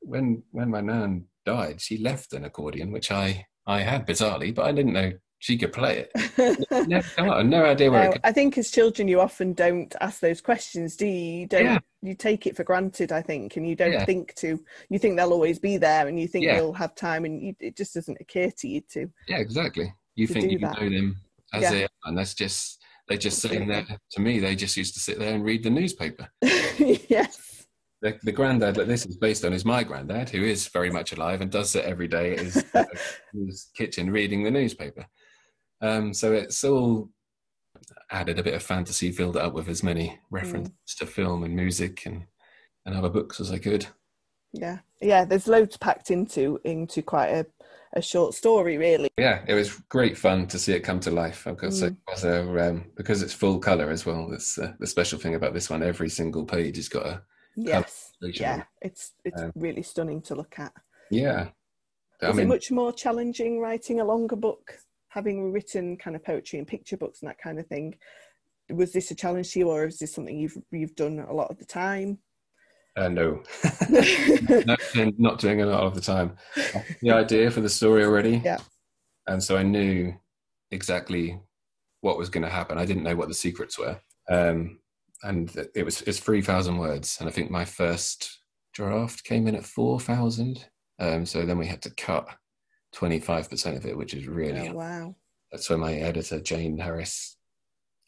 When 0.00 0.42
when 0.50 0.70
my 0.70 0.82
nan 0.82 1.24
died, 1.46 1.80
she 1.80 1.96
left 1.96 2.34
an 2.34 2.44
accordion, 2.44 2.92
which 2.92 3.10
I 3.10 3.46
I 3.66 3.80
had 3.80 4.06
bizarrely, 4.06 4.54
but 4.54 4.66
I 4.66 4.72
didn't 4.72 4.92
know 4.92 5.12
she 5.38 5.58
could 5.58 5.72
play 5.72 6.06
it. 6.08 6.68
no, 7.18 7.42
no 7.42 7.64
idea 7.64 7.90
where. 7.90 8.10
No, 8.10 8.16
I 8.24 8.32
think 8.32 8.56
as 8.58 8.70
children, 8.70 9.08
you 9.08 9.20
often 9.20 9.52
don't 9.52 9.94
ask 10.00 10.20
those 10.20 10.40
questions, 10.40 10.96
do 10.96 11.06
you? 11.06 11.40
You 11.40 11.46
don't. 11.46 11.64
Yeah. 11.64 11.78
You 12.02 12.14
take 12.14 12.46
it 12.46 12.56
for 12.56 12.62
granted, 12.62 13.12
I 13.12 13.22
think, 13.22 13.56
and 13.56 13.66
you 13.68 13.74
don't 13.74 13.92
yeah. 13.92 14.04
think 14.04 14.34
to. 14.36 14.58
You 14.88 14.98
think 14.98 15.16
they'll 15.16 15.32
always 15.32 15.58
be 15.58 15.76
there, 15.76 16.08
and 16.08 16.18
you 16.18 16.28
think 16.28 16.44
yeah. 16.44 16.56
you'll 16.56 16.72
have 16.72 16.94
time, 16.94 17.24
and 17.24 17.42
you, 17.42 17.56
it 17.60 17.76
just 17.76 17.94
doesn't 17.94 18.18
occur 18.20 18.50
to 18.58 18.68
you 18.68 18.82
to. 18.92 19.10
Yeah, 19.28 19.38
exactly. 19.38 19.92
You 20.14 20.26
think 20.26 20.50
you 20.50 20.58
that. 20.60 20.80
know 20.80 20.88
them 20.88 21.16
as 21.52 21.70
they 21.70 21.84
are, 21.84 21.88
and 22.04 22.16
that's 22.16 22.34
just 22.34 22.82
they 23.08 23.18
just 23.18 23.40
sitting 23.40 23.68
there. 23.68 23.86
To 24.12 24.20
me, 24.20 24.38
they 24.38 24.56
just 24.56 24.76
used 24.76 24.94
to 24.94 25.00
sit 25.00 25.18
there 25.18 25.34
and 25.34 25.44
read 25.44 25.62
the 25.62 25.70
newspaper. 25.70 26.28
yes. 26.42 27.55
The, 28.02 28.18
the 28.22 28.32
granddad 28.32 28.74
that 28.74 28.88
this 28.88 29.06
is 29.06 29.16
based 29.16 29.44
on 29.44 29.52
is 29.52 29.64
my 29.64 29.82
granddad, 29.82 30.28
who 30.28 30.42
is 30.42 30.68
very 30.68 30.90
much 30.90 31.12
alive 31.12 31.40
and 31.40 31.50
does 31.50 31.70
sit 31.70 31.84
every 31.84 32.08
day 32.08 32.34
at 32.34 32.40
his, 32.40 32.64
his 33.32 33.70
kitchen 33.74 34.10
reading 34.10 34.42
the 34.42 34.50
newspaper. 34.50 35.06
Um, 35.80 36.12
so 36.12 36.32
it's 36.32 36.62
all 36.64 37.10
added 38.10 38.38
a 38.38 38.42
bit 38.42 38.54
of 38.54 38.62
fantasy, 38.62 39.12
filled 39.12 39.36
it 39.36 39.42
up 39.42 39.54
with 39.54 39.68
as 39.68 39.82
many 39.82 40.18
references 40.30 40.72
mm. 40.72 40.98
to 40.98 41.06
film 41.06 41.44
and 41.44 41.54
music 41.54 42.04
and, 42.06 42.24
and 42.84 42.94
other 42.94 43.08
books 43.08 43.40
as 43.40 43.50
I 43.50 43.58
could. 43.58 43.86
Yeah, 44.52 44.78
yeah. 45.00 45.24
There's 45.24 45.48
loads 45.48 45.76
packed 45.76 46.10
into 46.10 46.58
into 46.64 47.02
quite 47.02 47.28
a, 47.28 47.46
a 47.94 48.00
short 48.00 48.34
story, 48.34 48.78
really. 48.78 49.10
Yeah, 49.18 49.42
it 49.46 49.54
was 49.54 49.82
great 49.88 50.16
fun 50.16 50.46
to 50.48 50.58
see 50.58 50.72
it 50.72 50.80
come 50.80 51.00
to 51.00 51.10
life. 51.10 51.44
Course, 51.44 51.82
mm. 51.82 51.88
it 51.88 51.96
was 52.08 52.24
um, 52.24 52.86
because 52.96 53.22
it's 53.22 53.34
full 53.34 53.58
color 53.58 53.90
as 53.90 54.06
well. 54.06 54.28
That's 54.30 54.58
uh, 54.58 54.72
the 54.78 54.86
special 54.86 55.18
thing 55.18 55.34
about 55.34 55.52
this 55.52 55.68
one. 55.68 55.82
Every 55.82 56.08
single 56.08 56.44
page 56.44 56.76
has 56.76 56.88
got 56.88 57.06
a 57.06 57.22
yes, 57.56 58.12
yeah. 58.20 58.64
It's 58.82 59.12
it's 59.24 59.40
um, 59.40 59.52
really 59.54 59.82
stunning 59.82 60.22
to 60.22 60.34
look 60.34 60.58
at. 60.58 60.72
Yeah. 61.10 61.48
I 62.22 62.28
was 62.28 62.36
mean, 62.36 62.46
it 62.46 62.48
much 62.48 62.70
more 62.70 62.92
challenging 62.92 63.60
writing 63.60 64.00
a 64.00 64.04
longer 64.04 64.36
book 64.36 64.78
having 65.16 65.50
written 65.50 65.96
kind 65.96 66.14
of 66.14 66.22
poetry 66.22 66.58
and 66.58 66.68
picture 66.68 66.96
books 66.96 67.22
and 67.22 67.30
that 67.30 67.38
kind 67.38 67.58
of 67.58 67.66
thing, 67.66 67.94
was 68.68 68.92
this 68.92 69.10
a 69.10 69.14
challenge 69.14 69.50
to 69.52 69.60
you, 69.60 69.70
or 69.70 69.86
is 69.86 69.98
this 69.98 70.14
something 70.14 70.36
you've 70.36 70.58
you've 70.70 70.94
done 70.94 71.24
a 71.28 71.32
lot 71.32 71.50
of 71.50 71.58
the 71.58 71.64
time? 71.64 72.18
Uh, 72.96 73.08
no, 73.08 73.42
not 75.18 75.38
doing 75.38 75.62
a 75.62 75.66
lot 75.66 75.84
of 75.84 75.94
the 75.94 76.00
time. 76.00 76.36
The 77.00 77.10
idea 77.10 77.50
for 77.50 77.60
the 77.60 77.68
story 77.68 78.04
already, 78.04 78.42
yeah, 78.44 78.58
and 79.26 79.42
so 79.42 79.56
I 79.56 79.62
knew 79.62 80.14
exactly 80.70 81.40
what 82.00 82.18
was 82.18 82.28
going 82.28 82.44
to 82.44 82.50
happen. 82.50 82.78
I 82.78 82.84
didn't 82.84 83.04
know 83.04 83.16
what 83.16 83.28
the 83.28 83.34
secrets 83.34 83.78
were, 83.78 83.98
um, 84.28 84.80
and 85.26 85.68
it 85.74 85.84
was 85.84 86.02
it's 86.02 86.20
three 86.20 86.42
thousand 86.42 86.78
words, 86.78 87.16
and 87.20 87.28
I 87.28 87.32
think 87.32 87.50
my 87.50 87.64
first 87.64 88.40
draft 88.72 89.24
came 89.24 89.46
in 89.46 89.54
at 89.54 89.64
four 89.64 90.00
thousand. 90.00 90.66
Um, 90.98 91.26
so 91.26 91.44
then 91.44 91.58
we 91.58 91.66
had 91.66 91.82
to 91.82 91.90
cut 91.90 92.26
25% 92.96 93.76
of 93.76 93.86
it, 93.86 93.96
which 93.96 94.14
is 94.14 94.26
really. 94.26 94.68
Oh, 94.68 94.74
wow. 94.74 95.14
That's 95.52 95.68
where 95.68 95.78
my 95.78 95.94
editor, 95.94 96.40
Jane 96.40 96.78
Harris, 96.78 97.36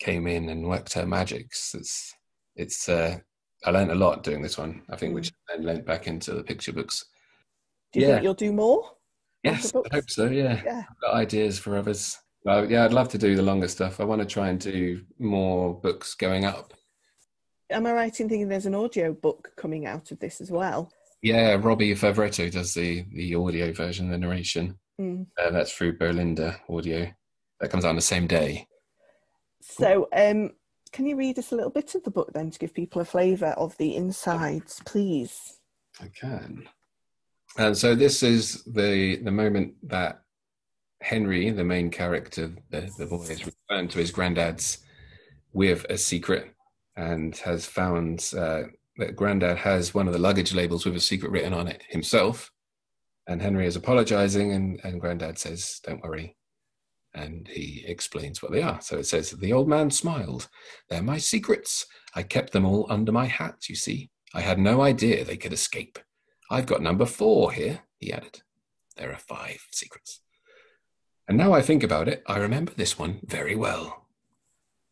came 0.01 0.27
in 0.27 0.49
and 0.49 0.67
worked 0.67 0.95
her 0.95 1.07
magics. 1.07 1.75
It's, 1.75 2.15
it's, 2.57 2.89
uh, 2.89 3.19
I 3.65 3.71
learned 3.71 3.91
a 3.91 3.97
lot 3.97 4.23
doing 4.23 4.43
this 4.43 4.59
one, 4.59 4.83
I 4.91 4.97
think, 4.97 5.13
mm. 5.13 5.17
which 5.17 5.33
then 5.49 5.65
lent 5.65 5.87
back 5.87 6.07
into 6.07 6.33
the 6.33 6.43
picture 6.43 6.73
books. 6.73 7.05
Do 7.93 8.01
you 8.01 8.07
yeah. 8.07 8.15
think 8.15 8.25
you'll 8.25 8.35
do 8.35 8.53
more? 8.53 8.91
Yes, 9.43 9.73
I 9.75 9.95
hope 9.95 10.11
so. 10.11 10.27
Yeah. 10.27 10.61
yeah. 10.65 10.85
I've 10.89 11.01
got 11.01 11.15
ideas 11.15 11.59
for 11.59 11.77
others. 11.77 12.19
Well, 12.45 12.71
yeah, 12.71 12.85
I'd 12.85 12.93
love 12.93 13.09
to 13.11 13.19
do 13.19 13.37
the 13.37 13.43
longer 13.43 13.69
stuff. 13.69 14.01
I 14.01 14.05
want 14.05 14.21
to 14.21 14.27
try 14.27 14.49
and 14.49 14.59
do 14.59 15.03
more 15.19 15.79
books 15.79 16.15
going 16.15 16.45
up. 16.45 16.73
Am 17.71 17.87
I 17.87 17.93
right 17.93 18.21
in 18.21 18.29
thinking 18.29 18.49
there's 18.49 18.67
an 18.67 18.75
audio 18.75 19.13
book 19.13 19.53
coming 19.57 19.87
out 19.87 20.11
of 20.11 20.19
this 20.21 20.41
as 20.41 20.51
well? 20.51 20.91
Yeah, 21.21 21.59
Robbie 21.61 21.95
Favoretto 21.95 22.51
does 22.51 22.75
the 22.75 23.05
the 23.13 23.35
audio 23.35 23.73
version, 23.73 24.11
the 24.11 24.19
narration. 24.19 24.79
Mm. 25.01 25.27
Uh, 25.39 25.51
that's 25.51 25.73
through 25.73 25.99
Bolinda 25.99 26.59
Audio. 26.69 27.11
That 27.61 27.71
comes 27.71 27.85
out 27.85 27.91
on 27.91 27.97
the 27.97 28.03
same 28.03 28.27
day. 28.27 28.67
So, 29.61 30.09
um, 30.13 30.53
can 30.93 31.07
you 31.07 31.17
read 31.17 31.39
us 31.39 31.53
a 31.53 31.57
little 31.57 31.71
bit 31.71 31.95
of 31.95 32.05
the 32.05 32.11
book 32.11 32.33
then 32.33 32.51
to 32.51 32.59
give 32.59 32.73
people 32.73 33.03
a 33.03 33.05
flavour 33.05 33.49
of 33.49 33.77
the 33.77 33.97
insides, 33.97 34.81
please? 34.87 35.59
I 36.01 36.07
can. 36.09 36.69
And 37.59 37.77
so 37.77 37.95
this 37.95 38.23
is 38.23 38.63
the 38.65 39.17
the 39.17 39.31
moment 39.31 39.75
that 39.89 40.23
Henry, 41.01 41.51
the 41.51 41.65
main 41.65 41.91
character, 41.91 42.53
the, 42.71 42.91
the 42.97 43.07
boy, 43.07 43.23
is 43.25 43.45
returned 43.45 43.91
to 43.91 43.99
his 43.99 44.11
granddad's 44.11 44.79
with 45.53 45.85
a 45.91 45.99
secret 45.99 46.55
and 46.99 47.37
has 47.39 47.65
found 47.65 48.29
uh, 48.37 48.65
that 48.97 49.15
Grandad 49.15 49.57
has 49.57 49.95
one 49.95 50.09
of 50.09 50.13
the 50.13 50.19
luggage 50.19 50.53
labels 50.53 50.85
with 50.85 50.97
a 50.97 51.01
secret 51.01 51.31
written 51.31 51.55
on 51.55 51.69
it 51.69 51.85
himself. 51.89 52.51
And 53.29 53.41
Henry 53.41 53.67
is 53.67 53.77
apologizing, 53.77 54.53
and, 54.53 54.81
and 54.83 55.01
Grandad 55.01 55.39
says, 55.39 55.81
Don't 55.85 56.03
worry. 56.03 56.37
And 57.15 57.47
he 57.47 57.85
explains 57.87 58.43
what 58.43 58.51
they 58.51 58.63
are. 58.63 58.81
So 58.81 58.99
it 58.99 59.07
says, 59.07 59.31
The 59.31 59.53
old 59.53 59.69
man 59.69 59.93
smiled. 59.93 60.49
They're 60.91 61.03
my 61.03 61.19
secrets. 61.19 61.87
I 62.17 62.25
kept 62.25 62.53
them 62.53 62.67
all 62.67 62.87
under 62.91 63.13
my 63.13 63.27
hat, 63.27 63.69
you 63.69 63.77
see. 63.77 64.11
I 64.35 64.41
had 64.41 64.59
no 64.59 64.81
idea 64.81 65.25
they 65.25 65.37
could 65.37 65.53
escape. 65.53 66.01
I've 66.51 66.67
got 66.67 66.83
number 66.83 67.07
four 67.07 67.53
here, 67.53 67.81
he 67.99 68.13
added. 68.13 68.43
There 68.97 69.13
are 69.13 69.19
five 69.19 69.61
secrets. 69.71 70.21
And 71.29 71.39
now 71.39 71.53
I 71.53 71.63
think 71.63 71.85
about 71.85 72.09
it, 72.09 72.25
I 72.27 72.39
remember 72.39 72.73
this 72.75 72.99
one 72.99 73.21
very 73.23 73.55
well. 73.55 74.07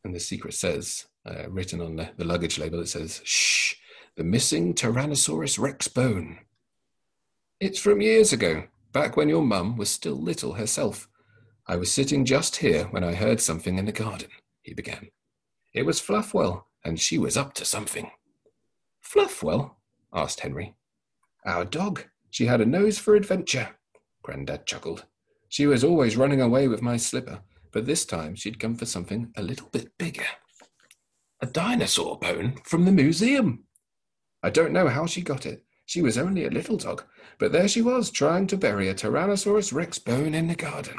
And 0.05 0.14
the 0.14 0.20
secret 0.20 0.55
says, 0.55 1.07
uh, 1.27 1.49
written 1.51 1.81
on 1.81 1.97
the, 1.97 2.11
the 2.16 2.24
luggage 2.24 2.59
label, 2.59 2.81
it 2.81 2.89
says, 2.89 3.20
Shh, 3.24 3.74
the 4.16 4.24
missing 4.24 4.74
Tyrannosaurus 4.74 5.59
rex 5.59 5.89
bone. 5.89 6.39
It's 7.61 7.79
from 7.79 8.01
years 8.01 8.33
ago, 8.33 8.64
back 8.93 9.16
when 9.16 9.29
your 9.29 9.43
mum 9.43 9.77
was 9.77 9.91
still 9.91 10.20
little 10.20 10.55
herself. 10.55 11.09
I 11.66 11.77
was 11.77 11.91
sitting 11.91 12.24
just 12.24 12.57
here 12.57 12.85
when 12.85 13.03
I 13.03 13.14
heard 13.14 13.41
something 13.41 13.79
in 13.79 13.87
the 13.87 13.93
garden, 13.93 14.29
he 14.62 14.72
began. 14.72 15.09
It 15.74 15.85
was 15.85 16.01
Fluffwell, 16.01 16.64
and 16.85 17.01
she 17.01 17.18
was 17.18 17.37
up 17.37 17.55
to 17.55 17.64
something. 17.64 18.11
Fluffwell? 19.03 19.72
asked 20.12 20.41
Henry. 20.41 20.77
Our 21.45 21.64
dog. 21.64 22.05
She 22.31 22.47
had 22.47 22.61
a 22.61 22.66
nose 22.66 22.99
for 22.99 23.14
adventure, 23.14 23.70
Grandad 24.22 24.66
chuckled. 24.66 25.07
She 25.49 25.66
was 25.66 25.85
always 25.85 26.16
running 26.16 26.41
away 26.41 26.68
with 26.68 26.83
my 26.83 26.97
slipper, 26.97 27.41
but 27.72 27.87
this 27.87 28.05
time 28.05 28.35
she'd 28.35 28.61
come 28.61 28.77
for 28.77 28.87
something 28.87 29.33
a 29.37 29.43
little 29.43 29.68
bit 29.68 29.97
bigger. 29.97 30.27
A 31.47 31.49
dinosaur 31.49 32.18
bone 32.18 32.57
from 32.64 32.84
the 32.84 32.90
museum. 32.90 33.66
I 34.42 34.51
don't 34.51 34.72
know 34.72 34.88
how 34.88 35.07
she 35.07 35.20
got 35.20 35.47
it. 35.47 35.64
She 35.84 36.03
was 36.03 36.18
only 36.18 36.44
a 36.44 36.51
little 36.51 36.76
dog, 36.76 37.05
but 37.38 37.53
there 37.53 37.68
she 37.68 37.82
was 37.82 38.11
trying 38.11 38.49
to 38.49 38.57
bury 38.57 38.88
a 38.88 38.94
Tyrannosaurus 38.94 39.72
rex 39.72 39.97
bone 39.97 40.34
in 40.34 40.49
the 40.49 40.57
garden. 40.57 40.97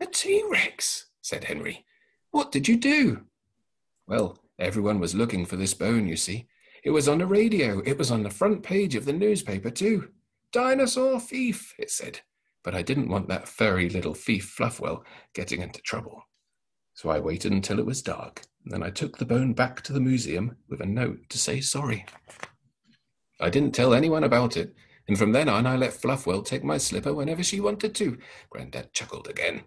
A 0.00 0.06
T 0.06 0.42
Rex, 0.50 1.06
said 1.22 1.44
Henry. 1.44 1.84
What 2.32 2.50
did 2.50 2.66
you 2.66 2.76
do? 2.76 3.26
Well, 4.08 4.36
everyone 4.58 4.98
was 4.98 5.14
looking 5.14 5.46
for 5.46 5.54
this 5.54 5.74
bone, 5.74 6.08
you 6.08 6.16
see. 6.16 6.48
It 6.82 6.90
was 6.90 7.08
on 7.08 7.18
the 7.18 7.26
radio. 7.26 7.80
It 7.86 7.98
was 7.98 8.10
on 8.10 8.24
the 8.24 8.30
front 8.30 8.64
page 8.64 8.96
of 8.96 9.04
the 9.04 9.12
newspaper, 9.12 9.70
too. 9.70 10.08
Dinosaur 10.50 11.20
thief, 11.20 11.72
it 11.78 11.92
said. 11.92 12.18
But 12.64 12.74
I 12.74 12.82
didn't 12.82 13.10
want 13.10 13.28
that 13.28 13.46
furry 13.46 13.88
little 13.90 14.14
thief 14.14 14.56
Fluffwell 14.58 15.04
getting 15.34 15.62
into 15.62 15.80
trouble. 15.82 16.24
So 16.94 17.10
I 17.10 17.20
waited 17.20 17.52
until 17.52 17.78
it 17.78 17.86
was 17.86 18.02
dark, 18.02 18.42
and 18.66 18.74
then 18.74 18.82
I 18.82 18.90
took 18.90 19.18
the 19.18 19.24
bone 19.24 19.52
back 19.52 19.80
to 19.82 19.92
the 19.92 20.00
museum 20.00 20.56
with 20.68 20.80
a 20.80 20.86
note 20.86 21.28
to 21.28 21.38
say 21.38 21.60
sorry. 21.60 22.04
I 23.40 23.48
didn't 23.48 23.76
tell 23.76 23.94
anyone 23.94 24.24
about 24.24 24.56
it, 24.56 24.74
and 25.06 25.16
from 25.16 25.30
then 25.30 25.48
on 25.48 25.68
I 25.68 25.76
let 25.76 25.92
Fluffwell 25.92 26.44
take 26.44 26.64
my 26.64 26.76
slipper 26.76 27.14
whenever 27.14 27.44
she 27.44 27.60
wanted 27.60 27.94
to. 27.94 28.18
Grandad 28.50 28.92
chuckled 28.92 29.28
again. 29.28 29.62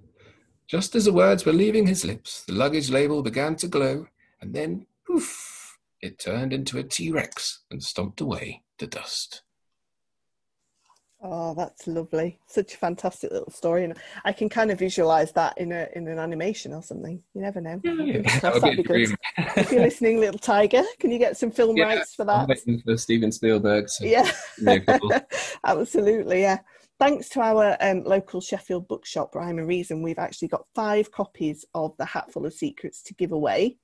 Just 0.68 0.96
as 0.96 1.06
the 1.06 1.14
words 1.14 1.46
were 1.46 1.54
leaving 1.54 1.88
his 1.88 2.04
lips, 2.04 2.44
the 2.44 2.52
luggage 2.52 2.90
label 2.90 3.24
began 3.24 3.56
to 3.56 3.70
glow, 3.70 4.08
and 4.42 4.54
then, 4.54 4.86
poof, 5.08 5.78
it 6.02 6.20
turned 6.20 6.52
into 6.52 6.78
a 6.78 6.84
T 6.84 7.10
Rex 7.10 7.62
and 7.72 7.82
stomped 7.82 8.20
away 8.20 8.64
to 8.80 8.86
dust. 8.86 9.44
Oh, 11.22 11.54
that's 11.54 11.86
lovely! 11.86 12.40
Such 12.48 12.76
a 12.76 12.78
fantastic 12.78 13.32
little 13.32 13.52
story, 13.52 13.84
and 13.84 13.98
I 14.24 14.32
can 14.32 14.48
kind 14.48 14.72
of 14.72 14.80
visualize 14.80 15.34
that 15.34 15.58
in 15.58 15.74
a 15.74 15.88
in 15.94 16.08
an 16.08 16.18
animation 16.18 16.74
or 16.74 16.82
something. 16.82 17.22
You 17.34 17.42
never 17.42 17.60
know. 17.60 17.82
Yeah, 17.84 18.22
that 18.42 18.54
would 18.54 18.78
be 18.78 18.84
good. 18.84 19.16
if 19.38 19.70
you're 19.70 19.82
listening, 19.82 20.22
little 20.22 20.40
tiger, 20.40 20.84
can 20.98 21.12
you 21.12 21.20
get 21.20 21.36
some 21.36 21.52
film 21.52 21.76
yeah, 21.76 21.86
rights 21.86 22.16
for 22.16 22.24
that? 22.24 22.38
I'm 22.38 22.48
waiting 22.48 22.82
for 22.82 22.96
Steven 22.96 23.34
Spielberg. 23.34 23.90
So 23.90 24.06
yeah, 24.06 24.32
absolutely. 25.66 26.42
Yeah. 26.42 26.60
Thanks 27.00 27.30
to 27.30 27.42
our 27.42 27.78
um, 27.80 28.04
local 28.04 28.42
Sheffield 28.42 28.88
bookshop, 28.88 29.34
Rhyme 29.34 29.58
and 29.58 29.68
Reason, 29.68 30.02
we've 30.02 30.20
actually 30.20 30.50
got 30.50 30.66
five 30.76 31.12
copies 31.12 31.64
of 31.74 31.96
The 31.98 32.04
Hatful 32.04 32.46
of 32.46 32.54
Secrets 32.54 33.02
to 33.04 33.14
give 33.14 33.32
away. 33.32 33.78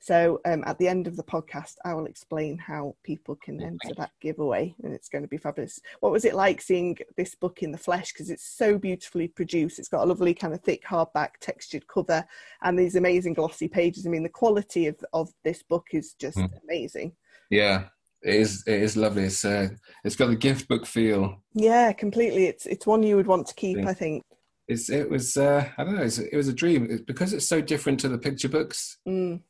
So 0.00 0.40
um, 0.44 0.62
at 0.66 0.78
the 0.78 0.88
end 0.88 1.06
of 1.06 1.16
the 1.16 1.24
podcast, 1.24 1.74
I 1.84 1.92
will 1.94 2.06
explain 2.06 2.56
how 2.56 2.94
people 3.02 3.36
can 3.36 3.60
enter 3.60 3.94
that 3.96 4.12
giveaway, 4.20 4.74
and 4.82 4.94
it's 4.94 5.08
going 5.08 5.22
to 5.22 5.28
be 5.28 5.36
fabulous. 5.36 5.80
What 6.00 6.12
was 6.12 6.24
it 6.24 6.34
like 6.34 6.60
seeing 6.60 6.96
this 7.16 7.34
book 7.34 7.62
in 7.62 7.72
the 7.72 7.78
flesh? 7.78 8.12
Because 8.12 8.30
it's 8.30 8.56
so 8.56 8.78
beautifully 8.78 9.28
produced. 9.28 9.78
It's 9.78 9.88
got 9.88 10.04
a 10.04 10.06
lovely 10.06 10.34
kind 10.34 10.54
of 10.54 10.62
thick 10.62 10.84
hardback 10.84 11.30
textured 11.40 11.86
cover 11.88 12.24
and 12.62 12.78
these 12.78 12.94
amazing 12.94 13.34
glossy 13.34 13.68
pages. 13.68 14.06
I 14.06 14.10
mean, 14.10 14.22
the 14.22 14.28
quality 14.28 14.86
of, 14.86 14.96
of 15.12 15.30
this 15.44 15.62
book 15.62 15.88
is 15.92 16.14
just 16.14 16.38
mm. 16.38 16.48
amazing. 16.62 17.12
Yeah, 17.50 17.86
it 18.22 18.34
is. 18.36 18.62
It 18.66 18.82
is 18.82 18.96
lovely. 18.96 19.24
It's 19.24 19.44
uh, 19.44 19.68
it's 20.04 20.16
got 20.16 20.28
the 20.28 20.36
gift 20.36 20.68
book 20.68 20.86
feel. 20.86 21.42
Yeah, 21.54 21.92
completely. 21.92 22.46
It's 22.46 22.66
it's 22.66 22.86
one 22.86 23.02
you 23.02 23.16
would 23.16 23.26
want 23.26 23.48
to 23.48 23.54
keep. 23.54 23.84
I 23.84 23.94
think. 23.94 24.24
It's 24.68 24.90
it 24.90 25.10
was 25.10 25.36
uh, 25.36 25.68
I 25.76 25.82
don't 25.82 25.96
know. 25.96 26.02
It 26.02 26.36
was 26.36 26.48
a 26.48 26.52
dream 26.52 27.02
because 27.06 27.32
it's 27.32 27.48
so 27.48 27.60
different 27.60 27.98
to 28.00 28.08
the 28.08 28.18
picture 28.18 28.48
books. 28.48 28.98
Mm 29.08 29.40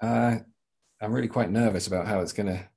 uh, 0.00 0.36
I'm 1.00 1.12
really 1.12 1.28
quite 1.28 1.50
nervous 1.50 1.86
about 1.86 2.06
how 2.06 2.20
it's 2.20 2.32
gonna 2.32 2.68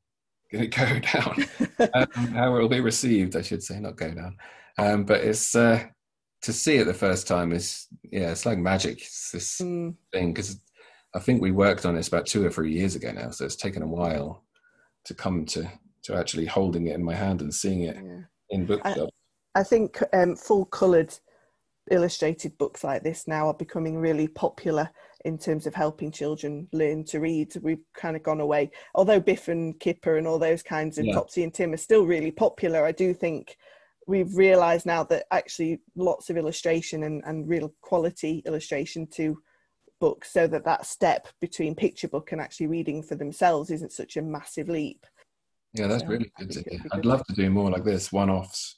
gonna 0.52 0.68
go 0.68 1.00
down, 1.00 1.46
um, 1.94 2.28
how 2.34 2.56
it'll 2.56 2.70
be 2.70 2.80
received. 2.80 3.36
I 3.36 3.42
should 3.42 3.64
say, 3.64 3.80
not 3.80 3.96
go 3.98 4.14
down. 4.14 4.38
Um, 4.78 5.04
but 5.04 5.22
it's 5.22 5.56
uh, 5.56 5.84
to 6.44 6.54
see 6.54 6.78
it 6.78 6.86
the 6.86 6.94
first 6.94 7.28
time 7.28 7.52
is 7.52 7.88
yeah, 8.04 8.32
it's 8.32 8.46
like 8.46 8.58
magic. 8.58 9.02
It's 9.02 9.32
this 9.32 9.58
mm. 9.62 9.96
thing 10.14 10.34
because 10.34 10.60
I 11.16 11.20
think 11.20 11.42
we 11.42 11.52
worked 11.52 11.86
on 11.86 11.96
this 11.96 12.08
about 12.08 12.26
two 12.26 12.46
or 12.46 12.50
three 12.50 12.74
years 12.74 12.96
ago 12.96 13.12
now, 13.12 13.32
so 13.32 13.46
it's 13.46 13.56
taken 13.56 13.84
a 13.84 13.88
while 13.88 14.44
to 15.06 15.14
come 15.14 15.46
to 15.46 15.70
to 16.04 16.16
actually 16.16 16.46
holding 16.46 16.88
it 16.88 16.96
in 16.96 17.04
my 17.04 17.16
hand 17.16 17.42
and 17.42 17.54
seeing 17.54 17.84
it 17.84 17.96
yeah. 17.96 18.22
in 18.50 18.66
book 18.66 18.82
I, 18.86 18.96
I 19.56 19.64
think 19.64 20.02
um, 20.14 20.36
full 20.36 20.66
coloured 20.66 21.14
illustrated 21.92 22.58
books 22.58 22.84
like 22.84 23.04
this 23.04 23.28
now 23.28 23.48
are 23.48 23.54
becoming 23.54 23.98
really 23.98 24.28
popular 24.28 24.90
in 25.26 25.38
terms 25.38 25.68
of 25.68 25.76
helping 25.76 26.12
children 26.12 26.68
learn 26.72 27.04
to 27.06 27.20
read. 27.20 27.54
We've 27.62 27.84
kind 27.94 28.16
of 28.16 28.24
gone 28.24 28.40
away. 28.40 28.72
Although 28.96 29.20
Biff 29.20 29.48
and 29.48 29.80
Kipper 29.80 30.18
and 30.18 30.28
all 30.28 30.40
those 30.40 30.64
kinds 30.64 30.98
of 30.98 31.06
yeah. 31.06 31.14
Topsy 31.14 31.44
and 31.44 31.54
Tim 31.54 31.74
are 31.74 31.78
still 31.78 32.06
really 32.06 32.32
popular, 32.32 32.86
I 32.86 32.92
do 32.92 33.14
think 33.14 33.58
we've 34.08 34.36
realised 34.36 34.86
now 34.86 35.04
that 35.04 35.26
actually 35.32 35.82
lots 35.96 36.30
of 36.30 36.38
illustration 36.38 37.04
and, 37.04 37.22
and 37.26 37.48
real 37.48 37.74
quality 37.82 38.42
illustration 38.46 39.08
to 39.08 39.38
books 40.00 40.32
so 40.32 40.48
that 40.48 40.66
that 40.66 40.86
step 40.86 41.28
between 41.42 41.76
picture 41.76 42.08
book 42.08 42.32
and 42.32 42.40
actually 42.42 42.68
reading 42.68 43.04
for 43.04 43.16
themselves 43.16 43.70
isn't 43.70 43.92
such 43.92 44.18
a 44.18 44.22
massive 44.22 44.70
leap. 44.70 45.06
Yeah, 45.74 45.88
that's 45.88 46.04
so 46.04 46.10
really 46.10 46.32
good. 46.40 46.82
I'd 46.92 47.06
love 47.06 47.26
to 47.28 47.34
do 47.34 47.50
more 47.50 47.70
like 47.70 47.84
this, 47.84 48.12
one-offs. 48.12 48.78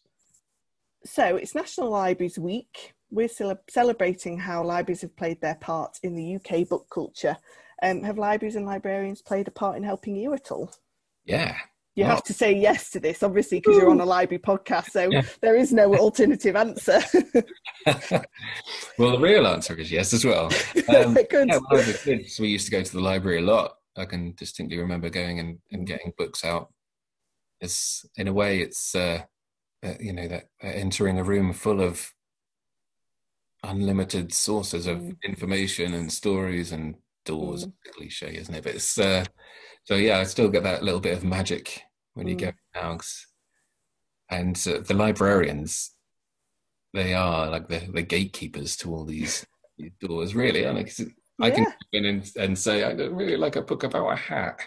So 1.06 1.36
it's 1.36 1.56
National 1.56 1.90
Libraries 1.90 2.38
Week 2.38 2.94
we're 3.12 3.30
celebrating 3.70 4.40
how 4.40 4.64
libraries 4.64 5.02
have 5.02 5.16
played 5.16 5.42
their 5.42 5.56
part 5.56 6.00
in 6.04 6.16
the 6.16 6.36
UK 6.36 6.68
book 6.68 6.88
culture. 6.92 7.38
Um, 7.84 8.04
have 8.04 8.18
libraries 8.18 8.56
and 8.56 8.66
librarians 8.66 9.22
played 9.22 9.48
a 9.48 9.52
part 9.52 9.76
in 9.76 9.84
helping 9.84 10.16
you 10.16 10.34
at 10.34 10.52
all? 10.52 10.72
Yeah. 11.26 11.58
You 11.96 12.06
well, 12.06 12.16
have 12.16 12.24
to 12.26 12.34
say 12.34 12.54
yes 12.54 12.90
to 12.92 13.02
this, 13.02 13.22
obviously, 13.22 13.60
because 13.60 13.76
you're 13.76 13.90
on 13.90 14.00
a 14.00 14.06
library 14.06 14.40
podcast, 14.40 14.92
so 14.92 15.10
yeah. 15.12 15.24
there 15.42 15.58
is 15.58 15.74
no 15.74 15.94
alternative 15.94 16.56
answer. 16.56 17.02
well, 18.98 19.12
the 19.12 19.20
real 19.20 19.46
answer 19.46 19.78
is 19.78 19.92
yes 19.92 20.14
as 20.14 20.24
well. 20.24 20.46
Um, 20.88 21.14
Good. 21.30 21.50
Yeah, 21.50 21.58
when 21.58 21.66
I 21.70 21.74
was 21.74 21.90
a 21.90 21.98
kid, 21.98 22.26
we 22.40 22.48
used 22.48 22.66
to 22.66 22.72
go 22.72 22.82
to 22.82 22.94
the 22.94 23.02
library 23.02 23.40
a 23.40 23.42
lot. 23.42 23.74
I 23.98 24.06
can 24.06 24.34
distinctly 24.38 24.78
remember 24.78 25.10
going 25.10 25.40
and, 25.40 25.60
and 25.72 25.86
getting 25.86 26.14
books 26.18 26.46
out. 26.46 26.72
It's 27.60 28.06
in 28.16 28.30
a 28.30 28.34
way, 28.34 28.62
it's 28.62 28.96
uh, 28.96 29.24
uh, 29.84 29.96
you 30.00 30.14
know 30.14 30.30
that 30.30 30.46
uh, 30.64 30.68
entering 30.68 31.20
a 31.20 31.24
room 31.26 31.52
full 31.52 31.82
of 31.82 32.14
unlimited 33.64 34.34
sources 34.34 34.88
of 34.88 34.98
mm. 34.98 35.16
information 35.24 35.94
and 35.94 36.12
stories 36.12 36.72
and 36.72 36.96
doors 37.26 37.66
mm. 37.66 37.74
cliche 37.94 38.36
isn't 38.36 38.56
it 38.56 38.64
but 38.64 38.76
it's 38.76 38.98
uh, 38.98 39.24
so 39.84 39.96
yeah 39.96 40.18
i 40.18 40.24
still 40.24 40.50
get 40.50 40.64
that 40.64 40.84
little 40.84 41.00
bit 41.00 41.16
of 41.16 41.24
magic 41.24 41.84
when 42.14 42.28
you 42.28 42.36
mm. 42.36 42.40
go 42.40 42.52
now 42.76 42.98
and 44.30 44.56
uh, 44.68 44.80
the 44.80 44.94
librarians 44.94 45.92
they 46.94 47.14
are 47.14 47.50
like 47.50 47.68
the, 47.68 47.80
the 47.94 48.02
gatekeepers 48.02 48.76
to 48.76 48.94
all 48.94 49.06
these, 49.06 49.46
these 49.78 49.92
doors 50.02 50.36
really 50.36 50.68
I, 50.68 50.74
mean, 50.74 50.88
I 51.40 51.52
can 51.52 51.66
come 51.66 51.76
in 51.94 52.06
and, 52.06 52.32
and 52.38 52.58
say 52.58 52.84
i 52.84 52.94
don't 52.94 53.16
really 53.16 53.38
like 53.38 53.56
a 53.56 53.62
book 53.62 53.84
about 53.84 54.12
a 54.12 54.16
hat 54.16 54.60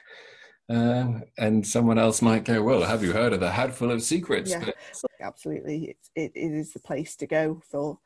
um, 0.69 1.25
and 1.37 1.67
someone 1.67 1.99
else 1.99 2.23
might 2.23 2.45
go, 2.45 2.63
"Well, 2.63 2.83
have 2.83 3.03
you 3.03 3.13
heard 3.13 3.35
of 3.35 3.41
the 3.41 3.51
Hatful 3.51 3.91
of 3.91 4.03
Secrets?" 4.03 4.51
Yeah, 4.51 4.65
but, 4.65 4.77
absolutely. 5.21 5.91
It, 5.91 5.97
it, 6.17 6.33
it 6.35 6.53
is 6.55 6.73
the 6.73 6.81
place 6.81 7.17
to 7.17 7.27
go 7.27 7.61
for 7.71 7.99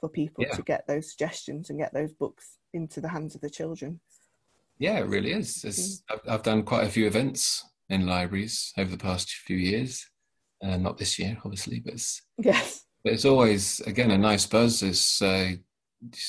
for 0.00 0.08
people 0.08 0.44
yeah. 0.44 0.54
to 0.54 0.62
get 0.62 0.86
those 0.86 1.10
suggestions 1.10 1.70
and 1.70 1.78
get 1.78 1.92
those 1.94 2.12
books 2.12 2.58
into 2.72 3.00
the 3.00 3.08
hands 3.08 3.34
of 3.34 3.40
the 3.40 3.50
children. 3.50 4.00
Yeah, 4.78 4.98
it 4.98 5.06
really 5.06 5.32
is. 5.32 5.56
Mm. 5.64 6.02
I've, 6.10 6.32
I've, 6.32 6.42
done 6.42 6.62
quite 6.62 6.86
a 6.86 6.90
few 6.90 7.06
events 7.06 7.64
in 7.88 8.06
libraries 8.06 8.72
over 8.76 8.90
the 8.90 8.98
past 8.98 9.30
few 9.30 9.56
years. 9.56 10.06
Uh, 10.62 10.76
not 10.76 10.98
this 10.98 11.18
year, 11.18 11.38
obviously, 11.44 11.80
but 11.80 11.94
it's, 11.94 12.22
yes. 12.38 12.84
But 13.02 13.12
it's 13.12 13.24
always 13.24 13.80
again 13.80 14.10
a 14.10 14.18
nice 14.18 14.46
buzz. 14.46 14.82
It's 14.82 15.20
uh, 15.22 15.52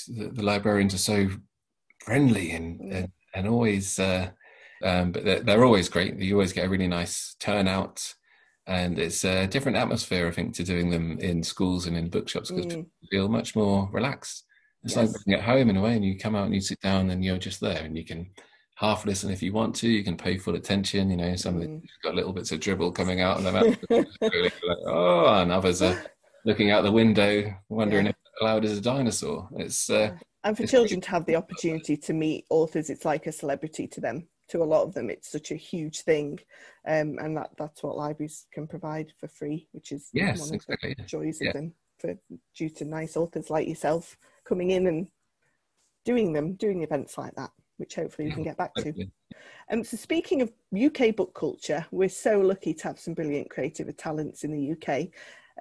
the, 0.08 0.30
the, 0.34 0.44
librarians 0.44 0.94
are 0.94 1.00
so 1.00 1.30
friendly 2.04 2.52
and 2.52 2.80
mm. 2.80 2.96
and, 2.96 3.12
and, 3.34 3.48
always, 3.48 3.98
uh, 3.98 4.30
um, 4.84 5.12
but 5.12 5.24
they're, 5.24 5.40
they're 5.40 5.66
always 5.66 5.90
great. 5.90 6.18
You 6.20 6.36
always 6.36 6.54
get 6.54 6.66
a 6.66 6.70
really 6.70 6.88
nice 6.88 7.36
turnout 7.40 8.14
and 8.68 8.98
it's 8.98 9.24
a 9.24 9.48
different 9.48 9.78
atmosphere, 9.78 10.28
I 10.28 10.32
think, 10.32 10.56
to 10.56 10.64
doing 10.64 10.90
them 10.90 11.20
in 11.20 11.44
schools 11.44 11.86
and 11.86 11.96
in 11.96 12.10
bookshops 12.10 12.52
because 12.52 12.74
mm. 12.74 12.86
feel 13.12 13.28
much 13.28 13.56
more 13.56 13.90
relaxed. 13.92 14.46
It's 14.84 14.96
yes. 14.96 15.14
like 15.14 15.26
being 15.26 15.38
at 15.38 15.46
home 15.46 15.70
in 15.70 15.78
a 15.78 15.82
way, 15.82 15.96
and 15.96 16.06
you 16.06 16.18
come 16.18 16.36
out 16.36 16.46
and 16.46 16.54
you 16.54 16.62
sit 16.62 16.82
down 16.82 17.10
and 17.10 17.24
you're 17.24 17.38
just 17.38 17.60
there, 17.60 17.84
and 17.84 17.98
you 17.98 18.04
can 18.04 18.30
half 18.76 19.06
listen 19.06 19.32
if 19.32 19.42
you 19.42 19.54
want 19.54 19.76
to. 19.76 19.90
You 19.90 20.04
can 20.04 20.18
pay 20.18 20.38
full 20.38 20.56
attention. 20.56 21.10
You 21.10 21.18
know, 21.18 21.36
some 21.36 21.62
mm. 21.62 21.82
got 22.04 22.16
little 22.16 22.34
bits 22.34 22.52
of 22.52 22.60
dribble 22.60 22.92
coming 22.92 23.22
out 23.22 23.38
of 23.38 23.44
their 23.44 23.54
mouth. 23.54 23.78
like, 23.90 24.54
oh, 24.88 25.42
and 25.42 25.52
others 25.52 25.82
are 25.82 26.04
looking 26.46 26.72
out 26.72 26.84
the 26.84 26.92
window, 26.92 27.54
wondering 27.70 28.06
yeah. 28.06 28.12
if 28.12 28.42
loud 28.42 28.66
as 28.66 28.78
a 28.78 28.82
dinosaur. 28.82 29.48
It's 29.58 29.90
uh, 29.90 30.16
and 30.44 30.58
for 30.58 30.66
children 30.68 31.02
to 31.02 31.10
have 31.10 31.26
the 31.26 31.36
opportunity 31.36 31.98
to 31.98 32.14
meet 32.14 32.46
authors, 32.50 32.90
it's 32.90 33.06
like 33.06 33.28
a 33.28 33.32
celebrity 33.32 33.88
to 33.88 34.02
them 34.02 34.28
to 34.48 34.62
a 34.62 34.66
lot 34.66 34.84
of 34.84 34.94
them 34.94 35.10
it's 35.10 35.32
such 35.32 35.52
a 35.52 35.56
huge 35.56 36.02
thing 36.02 36.40
um, 36.88 37.18
and 37.20 37.36
that 37.36 37.50
that's 37.58 37.84
what 37.84 37.98
libraries 37.98 38.46
can 38.52 38.68
provide 38.68 39.12
for 39.20 39.28
free 39.28 39.68
which 39.72 39.92
is 39.92 40.10
yes, 40.14 40.40
one 40.40 40.50
of 40.50 40.56
exactly. 40.56 40.96
the 40.98 41.04
joys 41.04 41.40
yeah. 41.42 41.50
of 41.50 41.54
them 41.54 41.74
for 42.00 42.16
due 42.56 42.70
to 42.70 42.86
nice 42.86 43.18
authors 43.18 43.50
like 43.50 43.68
yourself 43.68 44.18
coming 44.46 44.72
in 44.72 44.88
and 44.88 45.08
doing 46.04 46.34
them 46.34 46.54
doing 46.54 46.84
events 46.84 47.18
like 47.18 47.34
that 47.36 47.52
which 47.78 47.96
hopefully 47.96 48.28
we 48.28 48.34
can 48.34 48.44
get 48.44 48.58
back 48.58 48.74
to 48.76 48.94
um, 49.72 49.84
so 49.84 49.98
speaking 49.98 50.42
of 50.42 50.52
uk 50.86 51.16
book 51.16 51.34
culture 51.34 51.86
we're 51.92 52.10
so 52.10 52.40
lucky 52.40 52.74
to 52.74 52.84
have 52.84 53.00
some 53.00 53.14
brilliant 53.14 53.50
creative 53.50 53.96
talents 53.98 54.44
in 54.44 54.52
the 54.52 54.72
uk 54.72 55.08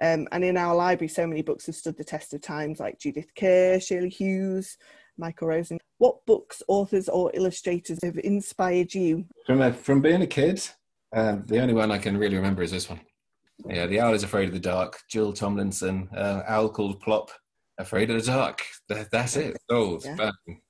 um, 0.01 0.27
and 0.31 0.43
in 0.43 0.57
our 0.57 0.75
library 0.75 1.07
so 1.07 1.25
many 1.25 1.41
books 1.41 1.65
have 1.65 1.75
stood 1.75 1.97
the 1.97 2.03
test 2.03 2.33
of 2.33 2.41
times 2.41 2.79
like 2.79 2.99
judith 2.99 3.33
kerr 3.35 3.79
shirley 3.79 4.09
hughes 4.09 4.77
Michael 5.17 5.47
Rosen. 5.47 5.79
What 5.97 6.25
books, 6.25 6.61
authors, 6.67 7.07
or 7.09 7.31
illustrators 7.33 7.99
have 8.03 8.17
inspired 8.19 8.93
you? 8.93 9.25
From 9.45 9.61
a, 9.61 9.71
from 9.73 10.01
being 10.01 10.21
a 10.21 10.27
kid, 10.27 10.67
um, 11.13 11.43
the 11.47 11.59
only 11.59 11.73
one 11.73 11.91
I 11.91 11.97
can 11.97 12.17
really 12.17 12.35
remember 12.35 12.61
is 12.63 12.71
this 12.71 12.89
one. 12.89 12.99
Yeah, 13.65 13.85
The 13.87 14.01
Owl 14.01 14.13
is 14.13 14.23
Afraid 14.23 14.47
of 14.49 14.53
the 14.53 14.59
Dark, 14.59 14.99
Jill 15.09 15.31
Tomlinson, 15.31 16.09
uh, 16.15 16.43
Owl 16.47 16.69
Called 16.69 16.99
Plop. 17.01 17.31
afraid 17.77 18.09
of 18.11 18.19
the 18.23 18.31
dark. 18.31 18.61
That, 18.89 19.09
that's 19.11 19.35
it. 19.37 19.57
Sold. 19.69 20.03
Yeah. 20.05 20.15
Bang. 20.15 20.61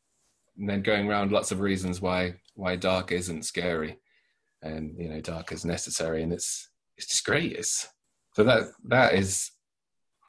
And 0.58 0.70
then 0.70 0.82
going 0.84 1.10
around 1.10 1.32
lots 1.32 1.52
of 1.52 1.60
reasons 1.60 2.00
why 2.02 2.36
why 2.54 2.78
dark 2.78 3.12
isn't 3.12 3.43
scary, 3.43 3.98
and 4.62 4.96
you 4.98 5.10
know 5.10 5.20
dark 5.20 5.52
is 5.52 5.66
necessary, 5.66 6.24
and 6.24 6.32
it's 6.32 6.70
it's 6.98 7.08
just 7.08 7.26
great. 7.26 7.52
It's 7.54 7.89
so 8.34 8.43
that 8.46 8.64
that 8.86 9.16
is 9.16 9.52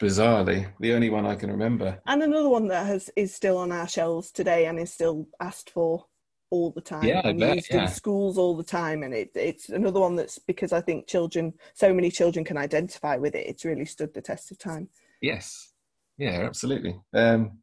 bizarrely 0.00 0.70
the 0.80 0.92
only 0.92 1.10
one 1.10 1.26
I 1.26 1.34
can 1.34 1.50
remember. 1.50 2.00
And 2.06 2.22
another 2.22 2.48
one 2.48 2.68
that 2.68 2.86
has 2.86 3.10
is 3.16 3.34
still 3.34 3.58
on 3.58 3.72
our 3.72 3.88
shelves 3.88 4.30
today 4.30 4.66
and 4.66 4.78
is 4.78 4.92
still 4.92 5.26
asked 5.40 5.70
for 5.70 6.06
all 6.50 6.70
the 6.70 6.80
time 6.80 7.04
Yeah, 7.04 7.22
I 7.24 7.30
and 7.30 7.40
bet, 7.40 7.56
used 7.56 7.68
yeah. 7.70 7.82
in 7.82 7.88
schools 7.88 8.38
all 8.38 8.56
the 8.56 8.62
time. 8.62 9.02
And 9.02 9.12
it, 9.14 9.30
it's 9.34 9.68
another 9.68 10.00
one 10.00 10.16
that's 10.16 10.38
because 10.38 10.72
I 10.72 10.80
think 10.80 11.06
children, 11.06 11.54
so 11.74 11.92
many 11.92 12.10
children 12.10 12.44
can 12.44 12.56
identify 12.56 13.16
with 13.16 13.34
it. 13.34 13.46
It's 13.46 13.64
really 13.64 13.84
stood 13.84 14.14
the 14.14 14.22
test 14.22 14.50
of 14.50 14.58
time. 14.58 14.88
Yes, 15.20 15.72
yeah, 16.18 16.42
absolutely. 16.44 17.00
Um, 17.14 17.58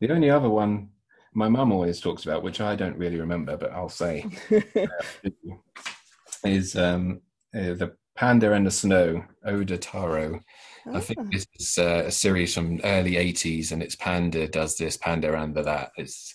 the 0.00 0.10
only 0.10 0.30
other 0.30 0.50
one 0.50 0.90
my 1.34 1.48
mum 1.48 1.72
always 1.72 2.00
talks 2.00 2.24
about, 2.24 2.42
which 2.42 2.60
I 2.60 2.74
don't 2.74 2.96
really 2.96 3.20
remember, 3.20 3.56
but 3.56 3.70
I'll 3.72 3.88
say, 3.88 4.26
is 6.44 6.74
um, 6.74 7.20
uh, 7.54 7.74
the 7.74 7.94
Panda 8.16 8.52
and 8.52 8.66
the 8.66 8.70
Snow, 8.70 9.24
Oda 9.44 9.78
Taro. 9.78 10.40
I 10.86 11.00
think 11.00 11.18
Ah, 11.20 11.28
this 11.30 11.46
is 11.58 11.78
uh, 11.78 12.04
a 12.06 12.10
series 12.10 12.54
from 12.54 12.80
early 12.84 13.12
80s, 13.12 13.72
and 13.72 13.82
it's 13.82 13.96
Panda 13.96 14.48
does 14.48 14.76
this, 14.76 14.96
Panda 14.96 15.34
and 15.36 15.54
the 15.54 15.62
that. 15.62 15.90
It's 15.96 16.34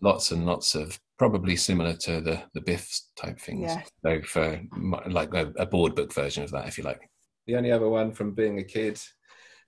lots 0.00 0.30
and 0.30 0.46
lots 0.46 0.74
of 0.74 0.98
probably 1.18 1.56
similar 1.56 1.94
to 1.94 2.20
the 2.20 2.42
the 2.54 2.60
Biff 2.60 2.88
type 3.16 3.38
things. 3.40 3.62
Yes. 3.62 3.90
So 4.04 4.20
for 4.22 4.60
like 5.08 5.34
a, 5.34 5.52
a 5.56 5.66
board 5.66 5.94
book 5.94 6.12
version 6.12 6.44
of 6.44 6.50
that, 6.50 6.68
if 6.68 6.78
you 6.78 6.84
like. 6.84 7.00
The 7.46 7.56
only 7.56 7.70
other 7.72 7.88
one 7.88 8.12
from 8.12 8.34
being 8.34 8.58
a 8.58 8.64
kid 8.64 9.00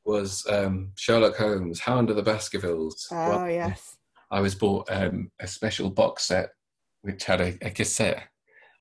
was 0.04 0.46
um, 0.50 0.92
Sherlock 0.96 1.36
Holmes, 1.36 1.80
Hound 1.80 2.10
of 2.10 2.16
the 2.16 2.22
Baskervilles. 2.22 3.06
oh, 3.12 3.28
Well, 3.28 3.50
yes. 3.50 3.96
I 4.30 4.40
was 4.40 4.54
bought 4.54 4.88
um, 4.90 5.30
a 5.40 5.46
special 5.46 5.90
box 5.90 6.24
set 6.24 6.50
which 7.02 7.24
had 7.24 7.40
a, 7.40 7.56
a 7.62 7.70
cassette 7.70 8.24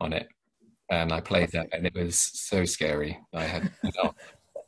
on 0.01 0.13
it, 0.13 0.27
and 0.89 1.11
I 1.11 1.21
played 1.21 1.51
that, 1.51 1.67
and 1.71 1.85
it 1.85 1.93
was 1.93 2.17
so 2.17 2.65
scary. 2.65 3.17
I 3.33 3.43
had, 3.43 3.71
you 3.83 3.91
know, 3.97 4.13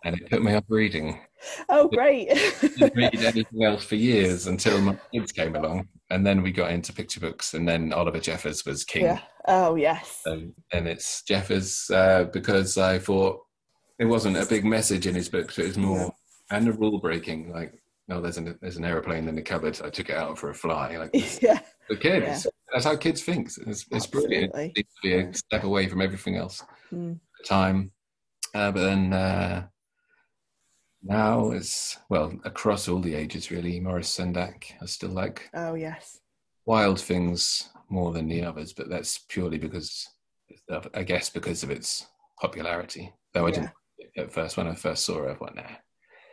and 0.04 0.16
it 0.16 0.30
put 0.30 0.42
me 0.42 0.54
off 0.54 0.64
reading. 0.70 1.20
Oh, 1.70 1.88
great. 1.88 2.30
Didn't 2.62 2.96
read 2.96 3.16
anything 3.16 3.64
else 3.64 3.84
for 3.84 3.96
years 3.96 4.48
until 4.48 4.82
my 4.82 4.98
kids 5.14 5.32
came 5.32 5.56
along, 5.56 5.88
and 6.10 6.26
then 6.26 6.42
we 6.42 6.52
got 6.52 6.72
into 6.72 6.94
picture 6.94 7.20
books, 7.20 7.54
and 7.54 7.68
then 7.68 7.94
Oliver 7.94 8.20
Jeffers 8.20 8.66
was 8.66 8.84
king. 8.84 9.04
yeah. 9.04 9.20
Oh, 9.48 9.76
yes. 9.76 10.24
And 10.26 10.88
it's 10.88 11.24
Jeffers 11.24 11.90
uh, 11.92 12.26
because 12.32 12.78
I 12.78 13.00
thought 13.00 13.40
it 13.98 14.06
wasn't 14.06 14.38
a 14.38 14.46
big 14.46 14.66
message 14.66 15.08
in 15.08 15.16
his 15.16 15.30
books. 15.30 15.58
It 15.58 15.68
was 15.68 15.78
more 15.78 16.14
and 16.52 16.68
the 16.68 16.74
rule 16.74 17.00
breaking. 17.00 17.52
Like, 17.52 17.82
no, 18.08 18.22
there's 18.22 18.38
an 18.38 18.58
there's 18.62 18.78
an 18.78 18.86
airplane 18.86 19.28
in 19.28 19.36
the 19.36 19.42
cupboard. 19.42 19.80
I 19.84 19.90
took 19.90 20.10
it 20.10 20.16
out 20.16 20.38
for 20.38 20.50
a 20.50 20.56
fly. 20.56 20.98
Like 20.98 21.12
yeah. 21.42 21.60
the 21.90 21.96
kids, 21.96 22.48
that's 22.72 22.86
how 22.86 22.96
kids 22.96 23.22
think. 23.22 23.50
It's, 23.68 23.86
it's 23.92 24.08
brilliant. 24.08 24.56
It 24.56 24.74
needs 24.76 24.94
to 24.96 25.02
be 25.04 25.14
a 25.14 25.34
step 25.34 25.64
away 25.64 25.88
from 25.88 26.02
everything 26.02 26.36
else. 26.36 26.64
Mm. 26.94 27.14
At 27.14 27.20
the 27.40 27.48
time, 27.48 27.92
uh, 28.56 28.72
but 28.72 28.82
then 28.82 29.14
uh, 29.14 29.68
now 31.04 31.52
it's 31.52 31.98
well 32.10 32.34
across 32.44 32.88
all 32.88 33.00
the 33.00 33.16
ages 33.16 33.52
really. 33.52 33.80
Maurice 33.80 34.16
Sendak, 34.18 34.66
I 34.82 34.86
still 34.86 35.10
like 35.12 35.50
Oh, 35.54 35.74
yes. 35.76 36.20
Wild 36.66 37.00
Things 37.00 37.70
more 37.90 38.14
than 38.14 38.28
the 38.28 38.44
others, 38.44 38.74
but 38.74 38.90
that's 38.90 39.18
purely 39.30 39.58
because 39.58 40.08
of, 40.70 40.88
I 40.94 41.04
guess 41.04 41.30
because 41.30 41.64
of 41.64 41.72
its 41.72 42.06
popularity. 42.40 43.12
Though 43.34 43.48
I 43.48 43.52
didn't 43.52 43.72
at 44.18 44.32
first 44.32 44.58
when 44.58 44.68
I 44.68 44.76
first 44.76 45.06
saw 45.06 45.24
it, 45.24 45.32
I 45.32 45.36
thought, 45.36 45.56
nah, 45.56 45.64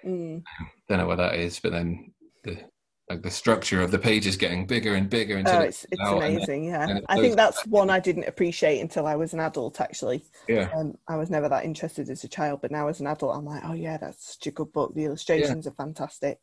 Mm. 0.05 0.43
don't 0.89 0.99
know 0.99 1.07
what 1.07 1.17
that 1.19 1.35
is. 1.37 1.59
But 1.59 1.73
then 1.73 2.13
the 2.45 2.59
like 3.09 3.23
the 3.23 3.31
structure 3.31 3.83
of 3.83 3.91
the 3.93 3.99
pages 3.99 4.37
getting 4.37 4.67
bigger 4.67 4.95
and 4.97 5.09
bigger 5.09 5.37
until 5.37 5.57
Oh, 5.57 5.61
it's, 5.61 5.85
it's, 5.93 6.01
and 6.01 6.21
then- 6.21 6.33
amazing. 6.37 6.65
Yeah. 6.65 6.99
I 7.09 7.21
think 7.21 7.37
that's 7.37 7.65
one 7.67 7.89
I 7.89 8.01
didn't 8.01 8.25
appreciate 8.25 8.81
until 8.81 9.07
I 9.07 9.15
was 9.15 9.33
an 9.33 9.41
adult, 9.41 9.81
actually. 9.81 10.25
yeah, 10.49 10.71
Um, 10.75 10.97
I 11.09 11.17
was 11.17 11.31
never 11.31 11.49
that 11.49 11.65
interested 11.65 12.11
as 12.11 12.25
a 12.25 12.29
child, 12.29 12.61
but 12.63 12.73
now 12.73 12.89
as 12.89 13.01
an 13.01 13.07
adult, 13.07 13.37
I'm 13.37 13.45
like, 13.45 13.63
oh 13.65 13.75
yeah, 13.75 13.97
that's 13.97 14.35
such 14.35 14.49
a 14.49 14.51
good 14.51 14.73
book. 14.73 14.95
The 14.95 15.05
illustrations 15.05 15.67
are 15.69 15.73
fantastic. 15.73 16.39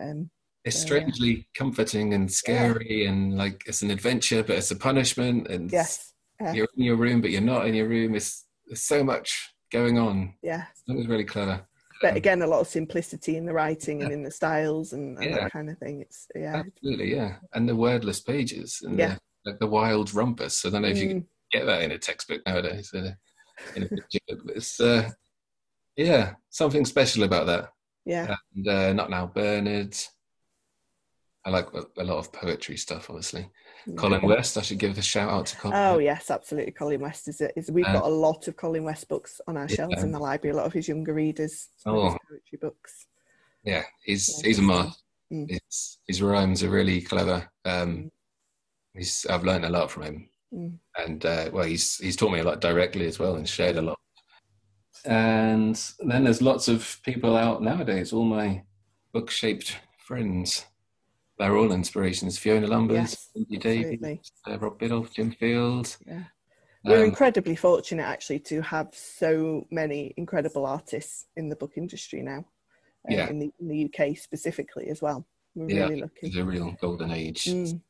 Um, 0.00 0.30
it's 0.64 0.76
Yeah, 0.76 0.80
yeah. 0.80 0.86
strangely 0.86 1.48
comforting 1.56 2.14
and 2.14 2.30
scary, 2.30 3.06
and 3.06 3.36
like 3.36 3.64
it's 3.66 3.82
an 3.82 3.90
adventure, 3.90 4.42
but 4.44 4.56
it's 4.56 4.70
a 4.70 4.76
punishment. 4.76 5.48
And 5.48 5.70
yes, 5.72 6.12
yeah, 6.40 6.52
you're 6.52 6.68
in 6.76 6.84
your 6.84 6.96
room, 6.96 7.20
but 7.20 7.30
you're 7.30 7.40
not 7.40 7.66
in 7.66 7.74
your 7.74 7.88
room. 7.88 8.14
It's 8.14 8.44
there's 8.66 8.82
so 8.82 9.02
much 9.02 9.52
going 9.72 9.98
on. 9.98 10.34
yeah. 10.42 10.64
It 10.86 10.96
was 10.96 11.06
really 11.08 11.24
clever. 11.24 11.66
But 12.00 12.16
again, 12.16 12.42
a 12.42 12.46
lot 12.46 12.60
of 12.60 12.68
simplicity 12.68 13.36
in 13.36 13.44
the 13.44 13.52
writing 13.52 14.02
and 14.02 14.12
in 14.12 14.22
the 14.22 14.30
styles 14.30 14.92
and, 14.92 15.18
and 15.18 15.26
Yeah. 15.30 15.36
that 15.44 15.52
kind 15.52 15.68
of 15.70 15.78
thing. 15.78 16.00
It's 16.00 16.26
yeah, 16.34 16.62
Absolutely, 16.64 17.12
yeah. 17.14 17.36
And 17.54 17.68
the 17.68 17.74
wordless 17.76 18.20
pages 18.20 18.80
and 18.84 18.98
Yeah. 18.98 19.16
the, 19.44 19.56
the 19.60 19.66
wild 19.66 20.14
rumpus. 20.14 20.64
I 20.64 20.70
don't 20.70 20.82
know 20.82 20.88
if 20.88 20.98
you 20.98 21.08
Mm. 21.08 21.10
can 21.10 21.28
get 21.52 21.64
that 21.66 21.82
in 21.82 21.90
a 21.92 21.98
textbook 21.98 22.42
nowadays. 22.46 22.90
In 22.94 23.06
a, 23.06 23.18
in 23.74 23.82
a 23.82 23.86
picture 23.86 24.20
but 24.44 24.56
it's 24.56 24.80
uh, 24.80 25.10
yeah, 25.96 26.34
something 26.50 26.84
special 26.84 27.24
about 27.24 27.46
that. 27.46 27.72
yeah, 28.04 28.36
And 28.54 28.68
uh, 28.68 28.92
not 28.92 29.10
now, 29.10 29.26
Bernard. 29.26 29.96
I 31.44 31.50
like 31.50 31.68
a 31.72 32.04
lot 32.04 32.18
of 32.18 32.32
poetry 32.32 32.76
stuff, 32.76 33.08
obviously. 33.10 33.50
Colin 33.96 34.22
West, 34.22 34.56
I 34.58 34.62
should 34.62 34.78
give 34.78 34.96
a 34.98 35.02
shout 35.02 35.30
out 35.30 35.46
to 35.46 35.56
Colin. 35.56 35.76
Oh 35.76 35.92
West. 35.96 36.04
yes, 36.04 36.30
absolutely. 36.30 36.72
Colin 36.72 37.00
West 37.00 37.28
is 37.28 37.40
it? 37.40 37.52
Is 37.56 37.70
we've 37.70 37.84
Uh, 37.86 37.92
got 37.94 38.04
a 38.04 38.08
lot 38.08 38.48
of 38.48 38.56
Colin 38.56 38.84
West 38.84 39.08
books 39.08 39.40
on 39.46 39.56
our 39.56 39.66
Yeah. 39.68 39.76
shelves 39.76 40.02
in 40.02 40.12
the 40.12 40.18
library. 40.18 40.52
A 40.54 40.56
lot 40.56 40.66
of 40.66 40.72
his 40.72 40.88
younger 40.88 41.14
readers, 41.14 41.68
some 41.76 41.94
of 41.96 42.04
his 42.04 42.14
Oh. 42.14 42.18
poetry 42.28 42.58
books. 42.60 43.06
yeah, 43.64 43.84
he's 44.04 44.28
Yeah, 44.42 44.46
he's 44.48 44.58
a 44.58 44.62
mark. 44.62 44.94
Mm. 45.32 45.50
His 45.50 45.98
his 46.06 46.22
rhymes 46.22 46.62
are 46.62 46.70
really 46.70 47.00
clever. 47.02 47.50
Um, 47.64 48.10
he's 48.94 49.26
I've 49.26 49.44
learned 49.44 49.64
a 49.64 49.70
lot 49.70 49.90
from 49.90 50.02
him. 50.04 50.30
Mm. 50.54 50.78
and 50.96 51.26
uh, 51.26 51.50
well, 51.52 51.64
he's 51.66 51.96
he's 51.98 52.16
taught 52.16 52.32
me 52.32 52.38
a 52.40 52.44
lot 52.44 52.60
directly 52.62 53.06
as 53.06 53.18
well, 53.18 53.36
and 53.36 53.46
shared 53.48 53.76
a 53.76 53.82
lot. 53.82 53.98
And 55.04 55.76
then 56.00 56.24
there's 56.24 56.42
lots 56.42 56.68
of 56.68 56.98
people 57.04 57.36
out 57.36 57.62
nowadays. 57.62 58.12
All 58.12 58.24
my 58.24 58.62
book-shaped 59.12 59.76
friends, 59.98 60.64
they're 61.38 61.56
all 61.56 61.72
inspirations. 61.72 62.38
Fiona 62.38 62.66
Lumbers, 62.66 62.94
Yes, 62.94 63.28
Cindy. 63.32 63.56
Davies, 63.58 64.32
uh, 64.46 64.58
Rob 64.58 64.78
Biddulph, 64.78 65.12
Jim 65.12 65.30
Fields. 65.32 65.98
Yeah. 66.06 66.24
We're 66.84 66.98
Um, 66.98 67.04
incredibly 67.06 67.56
fortunate 67.56 68.04
actually 68.04 68.38
to 68.40 68.60
have 68.62 68.88
so 68.94 69.66
many 69.70 70.14
incredible 70.16 70.64
artists 70.66 71.26
in 71.36 71.48
the 71.48 71.56
book 71.56 71.72
industry 71.76 72.22
now. 72.22 72.44
uh, 73.08 73.14
Yeah. 73.14 73.28
in 73.30 73.38
the 73.38 73.50
in 73.60 73.68
the 73.68 73.84
UK 73.86 74.14
specifically 74.16 74.88
as 74.88 75.00
well. 75.00 75.24
We're 75.54 75.70
Yeah, 75.70 75.82
really 75.84 76.00
lucky. 76.02 76.26
it's 76.26 76.36
a 76.36 76.44
real 76.44 76.76
golden 76.80 77.10
age. 77.12 77.44
Mm. 77.44 77.80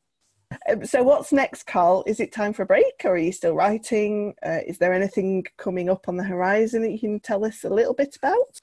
Um, 0.69 0.85
So, 0.85 1.03
what's 1.03 1.31
next, 1.33 1.63
Karl? 1.63 2.03
Is 2.07 2.19
it 2.19 2.31
time 2.31 2.53
for 2.53 2.61
a 2.63 2.65
break, 2.65 3.01
or 3.03 3.11
are 3.13 3.17
you 3.17 3.31
still 3.31 3.53
writing? 3.53 4.33
Uh, 4.45 4.59
is 4.65 4.77
there 4.77 4.93
anything 4.93 5.45
coming 5.57 5.89
up 5.89 6.07
on 6.07 6.15
the 6.17 6.23
horizon 6.23 6.81
that 6.83 6.91
you 6.91 6.99
can 6.99 7.19
tell 7.19 7.43
us 7.43 7.63
a 7.63 7.69
little 7.69 7.93
bit 7.95 8.15
about? 8.15 8.61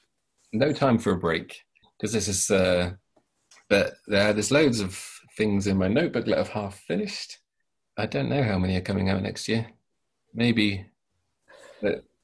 no 0.52 0.72
time 0.72 0.98
for 0.98 1.12
a 1.12 1.18
break 1.18 1.64
because 1.98 2.12
this 2.12 2.28
is 2.28 2.50
uh 2.50 2.92
but 3.68 3.94
uh, 4.12 4.32
there's 4.32 4.50
loads 4.50 4.80
of 4.80 4.98
things 5.36 5.66
in 5.66 5.76
my 5.76 5.88
notebook 5.88 6.26
that 6.26 6.38
I've 6.38 6.48
half 6.48 6.78
finished. 6.80 7.38
I 7.96 8.06
don't 8.06 8.28
know 8.28 8.42
how 8.42 8.58
many 8.58 8.76
are 8.76 8.82
coming 8.82 9.10
out 9.10 9.22
next 9.22 9.48
year. 9.48 9.66
Maybe 10.34 10.86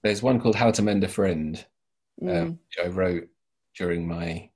there's 0.02 0.22
one 0.22 0.40
called 0.40 0.56
how 0.56 0.70
to 0.70 0.82
mend 0.82 1.04
a 1.04 1.08
friend 1.08 1.64
Mm. 2.20 2.42
um, 2.42 2.48
which 2.50 2.84
i 2.84 2.88
wrote 2.88 3.28
during 3.76 4.06
my 4.06 4.50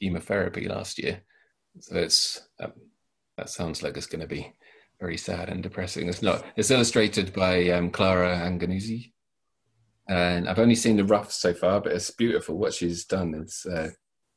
chemotherapy 0.00 0.68
last 0.68 0.98
year. 0.98 1.22
So 1.80 1.96
it's 1.96 2.48
um, 2.60 2.72
that 3.36 3.50
sounds 3.50 3.82
like 3.82 3.96
it's 3.96 4.06
going 4.06 4.20
to 4.20 4.26
be 4.26 4.52
very 5.00 5.16
sad 5.16 5.48
and 5.48 5.62
depressing. 5.62 6.08
It's 6.08 6.22
not 6.22 6.44
it's 6.56 6.70
illustrated 6.70 7.32
by 7.32 7.70
um, 7.70 7.90
clara 7.90 8.36
anganuzzi. 8.36 9.12
And 10.08 10.48
I've 10.48 10.58
only 10.58 10.74
seen 10.74 10.96
the 10.96 11.04
rough 11.04 11.30
so 11.32 11.54
far, 11.54 11.80
but 11.80 11.92
it's 11.92 12.10
beautiful. 12.10 12.56
What 12.58 12.74
she's 12.74 13.04
done. 13.04 13.34
Is 13.34 13.64
uh, 13.64 13.90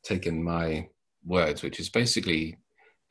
taken 0.04 0.42
my 0.42 0.88
words, 1.24 1.62
which 1.62 1.80
is 1.80 1.88
basically 1.88 2.56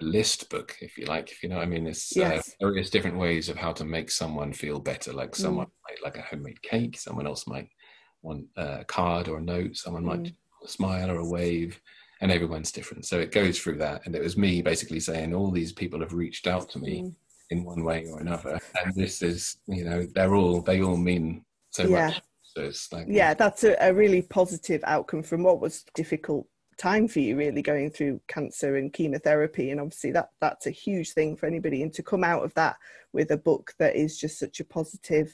a 0.01 0.03
list 0.05 0.49
book, 0.49 0.75
if 0.81 0.97
you 0.97 1.05
like, 1.05 1.31
if 1.31 1.43
you 1.43 1.49
know 1.49 1.57
what 1.57 1.63
I 1.63 1.67
mean. 1.67 1.87
It's 1.87 2.15
Yes. 2.15 2.49
uh, 2.61 2.65
various 2.67 2.89
different 2.89 3.17
ways 3.17 3.49
of 3.49 3.57
how 3.57 3.71
to 3.73 3.85
make 3.85 4.11
someone 4.11 4.53
feel 4.53 4.79
better. 4.79 5.13
Like 5.13 5.35
someone 5.35 5.67
might 5.87 6.03
like 6.03 6.17
a 6.17 6.21
homemade 6.21 6.61
cake, 6.61 6.97
someone 6.97 7.27
else 7.27 7.47
might 7.47 7.69
want 8.21 8.45
a 8.55 8.83
card 8.85 9.27
or 9.27 9.37
a 9.37 9.41
note, 9.41 9.75
someone 9.77 10.05
might 10.05 10.23
Mm. 10.23 10.35
a 10.63 10.67
smile 10.67 11.09
or 11.09 11.17
a 11.17 11.25
wave, 11.27 11.79
and 12.21 12.31
everyone's 12.31 12.71
different. 12.71 13.05
So 13.05 13.19
it 13.19 13.31
goes 13.31 13.59
through 13.59 13.77
that, 13.79 14.05
and 14.05 14.15
it 14.15 14.21
was 14.21 14.37
me 14.37 14.61
basically 14.61 14.99
saying 14.99 15.33
all 15.33 15.51
these 15.51 15.73
people 15.73 15.99
have 16.01 16.13
reached 16.13 16.47
out 16.47 16.69
to 16.69 16.79
me 16.79 17.01
Mm. 17.01 17.15
in 17.49 17.63
one 17.63 17.83
way 17.83 18.05
or 18.07 18.19
another, 18.19 18.59
and 18.83 18.93
this 18.95 19.21
is, 19.21 19.57
you 19.67 19.83
know, 19.83 20.05
they're 20.13 20.35
all 20.35 20.61
they 20.61 20.81
all 20.81 20.97
mean 20.97 21.43
so 21.71 21.87
Yeah. 21.87 22.07
much. 22.09 22.21
So 22.43 22.61
it's 22.63 22.91
like 22.91 23.07
yeah, 23.09 23.33
that's 23.33 23.63
a, 23.63 23.75
a 23.79 23.93
really 23.93 24.21
positive 24.21 24.81
outcome 24.85 25.23
from 25.23 25.41
what 25.43 25.59
was 25.61 25.83
difficult 25.95 26.47
time 26.81 27.07
for 27.07 27.19
you, 27.19 27.37
really 27.37 27.61
going 27.61 27.91
through 27.91 28.19
cancer 28.27 28.75
and 28.77 28.91
chemotherapy, 28.91 29.69
and 29.69 29.79
obviously 29.79 30.11
that 30.11 30.29
that's 30.41 30.65
a 30.65 30.71
huge 30.71 31.13
thing 31.13 31.35
for 31.35 31.45
anybody. 31.45 31.83
And 31.83 31.93
to 31.93 32.03
come 32.03 32.23
out 32.23 32.43
of 32.43 32.53
that 32.55 32.77
with 33.13 33.31
a 33.31 33.37
book 33.37 33.73
that 33.77 33.95
is 33.95 34.17
just 34.17 34.39
such 34.39 34.59
a 34.59 34.65
positive, 34.65 35.33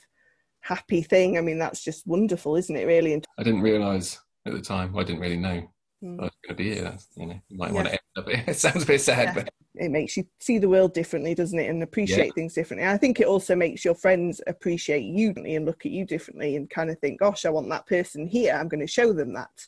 happy 0.59 1.01
thing, 1.01 1.37
I 1.37 1.41
mean, 1.41 1.57
that's 1.57 1.83
just 1.83 2.05
wonderful, 2.05 2.57
isn't 2.57 2.75
it? 2.75 2.85
Really, 2.85 3.13
and 3.13 3.25
I 3.39 3.43
didn't 3.43 3.61
realize 3.61 4.19
at 4.45 4.53
the 4.53 4.61
time. 4.61 4.97
I 4.97 5.03
didn't 5.03 5.21
really 5.21 5.37
know 5.37 5.63
mm. 6.03 6.17
going 6.17 6.31
to 6.49 6.53
be 6.53 6.75
here. 6.75 6.97
You 7.15 7.27
know, 7.27 7.41
you 7.47 7.57
might 7.57 7.69
yeah. 7.69 7.73
want 7.73 7.87
to 7.87 7.91
end 7.91 7.99
up. 8.17 8.27
It 8.47 8.57
sounds 8.57 8.83
a 8.83 8.87
bit 8.87 8.99
sad, 8.99 9.25
yeah. 9.27 9.33
but 9.33 9.49
it 9.75 9.89
makes 9.89 10.17
you 10.17 10.25
see 10.39 10.57
the 10.57 10.67
world 10.67 10.93
differently, 10.93 11.33
doesn't 11.33 11.59
it, 11.59 11.69
and 11.69 11.81
appreciate 11.81 12.27
yeah. 12.27 12.31
things 12.33 12.55
differently. 12.55 12.87
I 12.87 12.97
think 12.97 13.21
it 13.21 13.27
also 13.27 13.55
makes 13.55 13.85
your 13.85 13.95
friends 13.95 14.41
appreciate 14.47 15.03
you 15.03 15.33
and 15.37 15.65
look 15.65 15.85
at 15.85 15.93
you 15.93 16.05
differently, 16.05 16.57
and 16.57 16.69
kind 16.69 16.89
of 16.89 16.99
think, 16.99 17.21
"Gosh, 17.21 17.45
I 17.45 17.51
want 17.51 17.69
that 17.69 17.87
person 17.87 18.27
here. 18.27 18.53
I'm 18.53 18.67
going 18.67 18.81
to 18.81 18.87
show 18.87 19.13
them 19.13 19.33
that," 19.33 19.67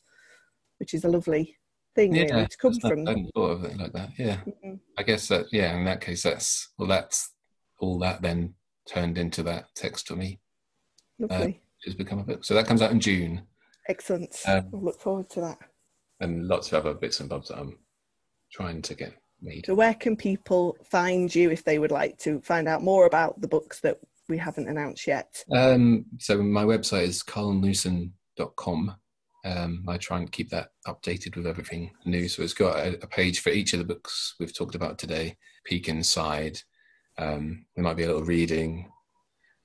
which 0.79 0.93
is 0.93 1.05
a 1.05 1.09
lovely 1.09 1.55
thing 1.99 2.15
yeah, 2.15 2.33
really, 2.33 2.47
to 2.47 2.57
come 2.57 2.73
from. 2.79 3.05
Thought 3.05 3.51
of 3.51 3.63
it 3.65 3.77
like 3.77 3.93
that. 3.93 4.09
Yeah, 4.17 4.37
mm-hmm. 4.47 4.75
I 4.97 5.03
guess 5.03 5.27
that. 5.27 5.47
Yeah, 5.51 5.77
in 5.77 5.85
that 5.85 6.01
case, 6.01 6.23
that's 6.23 6.69
well, 6.77 6.87
that's 6.87 7.33
all 7.79 7.99
that 7.99 8.21
then 8.21 8.53
turned 8.87 9.17
into 9.17 9.43
that 9.43 9.65
text 9.75 10.07
for 10.07 10.15
me. 10.15 10.39
Lovely. 11.19 11.61
Uh, 11.61 11.85
has 11.85 11.95
become 11.95 12.19
a 12.19 12.23
book. 12.23 12.43
So 12.43 12.53
that 12.53 12.67
comes 12.67 12.81
out 12.81 12.91
in 12.91 12.99
June. 12.99 13.43
Excellent. 13.87 14.35
Um, 14.45 14.69
will 14.71 14.83
look 14.83 14.99
forward 14.99 15.29
to 15.31 15.41
that. 15.41 15.57
And 16.19 16.47
lots 16.47 16.71
of 16.71 16.85
other 16.85 16.93
bits 16.93 17.21
and 17.21 17.29
bobs 17.29 17.47
that 17.47 17.57
I'm 17.57 17.77
trying 18.51 18.81
to 18.81 18.95
get 18.95 19.13
made. 19.41 19.65
So 19.65 19.75
where 19.75 19.93
can 19.93 20.17
people 20.17 20.75
find 20.83 21.33
you 21.33 21.49
if 21.49 21.63
they 21.63 21.79
would 21.79 21.91
like 21.91 22.17
to 22.19 22.41
find 22.41 22.67
out 22.67 22.83
more 22.83 23.05
about 23.05 23.39
the 23.39 23.47
books 23.47 23.79
that 23.81 23.97
we 24.27 24.37
haven't 24.37 24.67
announced 24.67 25.07
yet? 25.07 25.43
Um, 25.55 26.05
so 26.17 26.41
my 26.43 26.65
website 26.65 27.03
is 27.03 27.23
karlnewson.com. 27.23 28.95
Um, 29.45 29.85
I 29.87 29.97
try 29.97 30.17
and 30.17 30.31
keep 30.31 30.49
that 30.49 30.69
updated 30.87 31.35
with 31.35 31.47
everything 31.47 31.91
new. 32.05 32.27
So 32.27 32.43
it's 32.43 32.53
got 32.53 32.77
a, 32.77 32.99
a 33.01 33.07
page 33.07 33.39
for 33.39 33.49
each 33.49 33.73
of 33.73 33.79
the 33.79 33.85
books 33.85 34.35
we've 34.39 34.55
talked 34.55 34.75
about 34.75 34.97
today. 34.97 35.37
Peek 35.65 35.87
inside. 35.87 36.59
Um, 37.17 37.65
there 37.75 37.83
might 37.83 37.97
be 37.97 38.03
a 38.03 38.07
little 38.07 38.23
reading, 38.23 38.89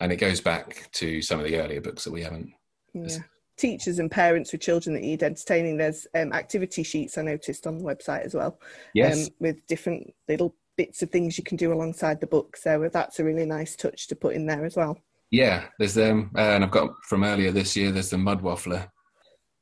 and 0.00 0.12
it 0.12 0.16
goes 0.16 0.40
back 0.40 0.90
to 0.92 1.22
some 1.22 1.40
of 1.40 1.46
the 1.46 1.58
earlier 1.58 1.80
books 1.80 2.04
that 2.04 2.12
we 2.12 2.22
haven't. 2.22 2.52
Yeah. 2.92 3.18
Teachers 3.56 4.00
and 4.00 4.10
parents 4.10 4.50
with 4.50 4.60
children 4.60 4.94
that 4.94 5.02
need 5.02 5.22
entertaining. 5.22 5.76
There's 5.76 6.06
um, 6.14 6.32
activity 6.32 6.82
sheets 6.82 7.16
I 7.16 7.22
noticed 7.22 7.66
on 7.66 7.78
the 7.78 7.84
website 7.84 8.22
as 8.22 8.34
well. 8.34 8.58
Yes. 8.94 9.28
Um, 9.28 9.34
with 9.38 9.66
different 9.68 10.12
little 10.28 10.56
bits 10.76 11.02
of 11.02 11.10
things 11.10 11.38
you 11.38 11.44
can 11.44 11.56
do 11.56 11.72
alongside 11.72 12.20
the 12.20 12.26
book. 12.26 12.56
So 12.56 12.88
that's 12.92 13.20
a 13.20 13.24
really 13.24 13.46
nice 13.46 13.76
touch 13.76 14.08
to 14.08 14.16
put 14.16 14.34
in 14.34 14.46
there 14.46 14.64
as 14.64 14.74
well. 14.74 14.98
Yeah, 15.30 15.64
there's 15.78 15.94
them, 15.94 16.30
um, 16.36 16.44
and 16.44 16.64
I've 16.64 16.70
got 16.70 16.90
from 17.04 17.24
earlier 17.24 17.50
this 17.50 17.76
year. 17.76 17.90
There's 17.90 18.10
the 18.10 18.18
Mud 18.18 18.42
Waffler 18.42 18.88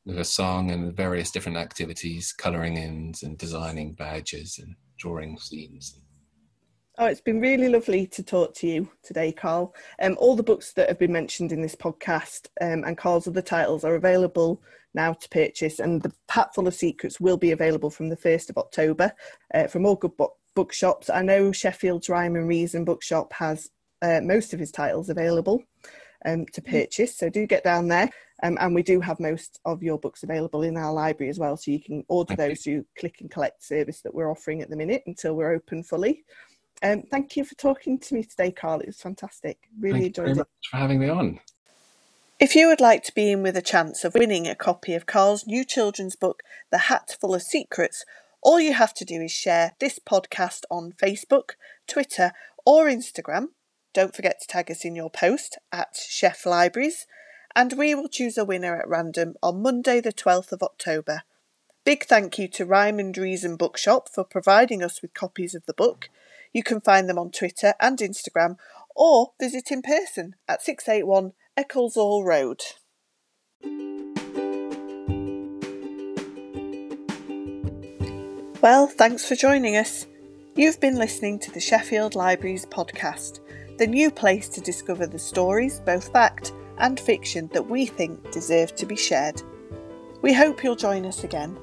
with 0.04 0.18
a 0.18 0.24
song 0.24 0.70
and 0.70 0.96
various 0.96 1.30
different 1.30 1.58
activities, 1.58 2.32
colouring 2.32 2.76
ins 2.76 3.22
and 3.22 3.38
designing 3.38 3.92
badges 3.92 4.58
and 4.58 4.74
drawing 4.98 5.38
scenes. 5.38 6.00
Oh, 6.98 7.06
it's 7.06 7.20
been 7.20 7.40
really 7.40 7.68
lovely 7.68 8.06
to 8.08 8.22
talk 8.22 8.54
to 8.56 8.66
you 8.66 8.90
today, 9.02 9.32
Karl. 9.32 9.74
Um, 10.00 10.16
all 10.20 10.36
the 10.36 10.42
books 10.42 10.72
that 10.74 10.88
have 10.88 10.98
been 10.98 11.12
mentioned 11.12 11.50
in 11.50 11.62
this 11.62 11.74
podcast 11.74 12.48
um, 12.60 12.84
and 12.84 12.98
Karl's 12.98 13.26
other 13.26 13.40
titles 13.40 13.84
are 13.84 13.94
available 13.94 14.62
now 14.94 15.14
to 15.14 15.28
purchase, 15.30 15.78
and 15.78 16.02
the 16.02 16.12
Hatful 16.28 16.68
of 16.68 16.74
Secrets 16.74 17.18
will 17.18 17.38
be 17.38 17.52
available 17.52 17.88
from 17.88 18.10
the 18.10 18.16
1st 18.16 18.50
of 18.50 18.58
October 18.58 19.10
uh, 19.54 19.68
from 19.68 19.86
all 19.86 19.96
good 19.96 20.16
book- 20.18 20.36
bookshops. 20.54 21.08
I 21.08 21.22
know 21.22 21.50
Sheffield's 21.50 22.10
Rhyme 22.10 22.36
and 22.36 22.46
Reason 22.46 22.84
bookshop 22.84 23.32
has 23.32 23.70
uh, 24.02 24.20
most 24.22 24.52
of 24.52 24.60
his 24.60 24.70
titles 24.70 25.08
available 25.08 25.62
um, 26.24 26.46
to 26.52 26.62
mm. 26.62 26.70
purchase, 26.70 27.16
so 27.16 27.28
do 27.28 27.46
get 27.46 27.64
down 27.64 27.88
there. 27.88 28.10
Um, 28.42 28.58
and 28.60 28.74
we 28.74 28.82
do 28.82 29.00
have 29.00 29.20
most 29.20 29.60
of 29.64 29.82
your 29.82 29.98
books 29.98 30.24
available 30.24 30.62
in 30.62 30.76
our 30.76 30.92
library 30.92 31.30
as 31.30 31.38
well, 31.38 31.56
so 31.56 31.70
you 31.70 31.80
can 31.80 32.04
order 32.08 32.34
those 32.34 32.62
through 32.62 32.84
click 32.98 33.20
and 33.20 33.30
collect 33.30 33.62
service 33.62 34.00
that 34.02 34.14
we're 34.14 34.30
offering 34.30 34.62
at 34.62 34.70
the 34.70 34.76
minute 34.76 35.04
until 35.06 35.34
we're 35.34 35.52
open 35.52 35.82
fully. 35.82 36.24
Um, 36.82 37.02
thank 37.02 37.36
you 37.36 37.44
for 37.44 37.54
talking 37.54 37.98
to 38.00 38.14
me 38.14 38.24
today, 38.24 38.50
Karl. 38.50 38.80
It 38.80 38.86
was 38.86 39.00
fantastic. 39.00 39.58
Really 39.78 40.00
thank 40.00 40.18
enjoyed 40.18 40.38
it. 40.38 40.46
for 40.70 40.76
having 40.76 40.98
me 40.98 41.08
on. 41.08 41.38
If 42.40 42.56
you 42.56 42.66
would 42.66 42.80
like 42.80 43.04
to 43.04 43.14
be 43.14 43.30
in 43.30 43.44
with 43.44 43.56
a 43.56 43.62
chance 43.62 44.02
of 44.02 44.14
winning 44.14 44.48
a 44.48 44.56
copy 44.56 44.94
of 44.94 45.06
Karl's 45.06 45.46
new 45.46 45.64
children's 45.64 46.16
book, 46.16 46.42
The 46.72 46.78
Hatful 46.78 47.36
of 47.36 47.42
Secrets, 47.42 48.04
all 48.42 48.58
you 48.58 48.72
have 48.72 48.92
to 48.94 49.04
do 49.04 49.20
is 49.20 49.30
share 49.30 49.76
this 49.78 50.00
podcast 50.00 50.62
on 50.68 50.92
Facebook, 51.00 51.50
Twitter, 51.86 52.32
or 52.66 52.86
Instagram. 52.86 53.50
Don't 53.94 54.14
forget 54.16 54.40
to 54.40 54.46
tag 54.46 54.70
us 54.70 54.84
in 54.84 54.96
your 54.96 55.10
post 55.10 55.58
at 55.70 55.94
SheffLibraries, 55.94 57.06
and 57.54 57.74
we 57.74 57.94
will 57.94 58.08
choose 58.08 58.38
a 58.38 58.44
winner 58.44 58.80
at 58.80 58.88
random 58.88 59.34
on 59.42 59.60
Monday, 59.62 60.00
the 60.00 60.12
12th 60.12 60.52
of 60.52 60.62
October. 60.62 61.22
Big 61.84 62.04
thank 62.04 62.38
you 62.38 62.48
to 62.48 62.64
Rhyme 62.64 62.98
and 62.98 63.16
Reason 63.18 63.56
Bookshop 63.56 64.08
for 64.08 64.24
providing 64.24 64.82
us 64.82 65.02
with 65.02 65.14
copies 65.14 65.54
of 65.54 65.66
the 65.66 65.74
book. 65.74 66.08
You 66.52 66.62
can 66.62 66.80
find 66.80 67.08
them 67.08 67.18
on 67.18 67.30
Twitter 67.30 67.74
and 67.80 67.98
Instagram 67.98 68.56
or 68.94 69.32
visit 69.40 69.70
in 69.70 69.82
person 69.82 70.36
at 70.48 70.62
681 70.62 71.32
Ecclesall 71.58 72.24
Road. 72.24 72.60
Well, 78.62 78.86
thanks 78.86 79.26
for 79.26 79.34
joining 79.34 79.76
us. 79.76 80.06
You've 80.54 80.78
been 80.78 80.96
listening 80.96 81.40
to 81.40 81.50
the 81.50 81.58
Sheffield 81.58 82.14
Libraries 82.14 82.64
podcast, 82.64 83.40
the 83.78 83.86
new 83.86 84.10
place 84.10 84.48
to 84.50 84.60
discover 84.60 85.06
the 85.06 85.18
stories, 85.18 85.80
both 85.80 86.12
fact 86.12 86.52
and 86.78 86.98
fiction, 86.98 87.48
that 87.52 87.68
we 87.68 87.86
think 87.86 88.30
deserve 88.30 88.74
to 88.76 88.86
be 88.86 88.96
shared. 88.96 89.42
We 90.20 90.32
hope 90.32 90.62
you'll 90.62 90.76
join 90.76 91.04
us 91.06 91.24
again. 91.24 91.58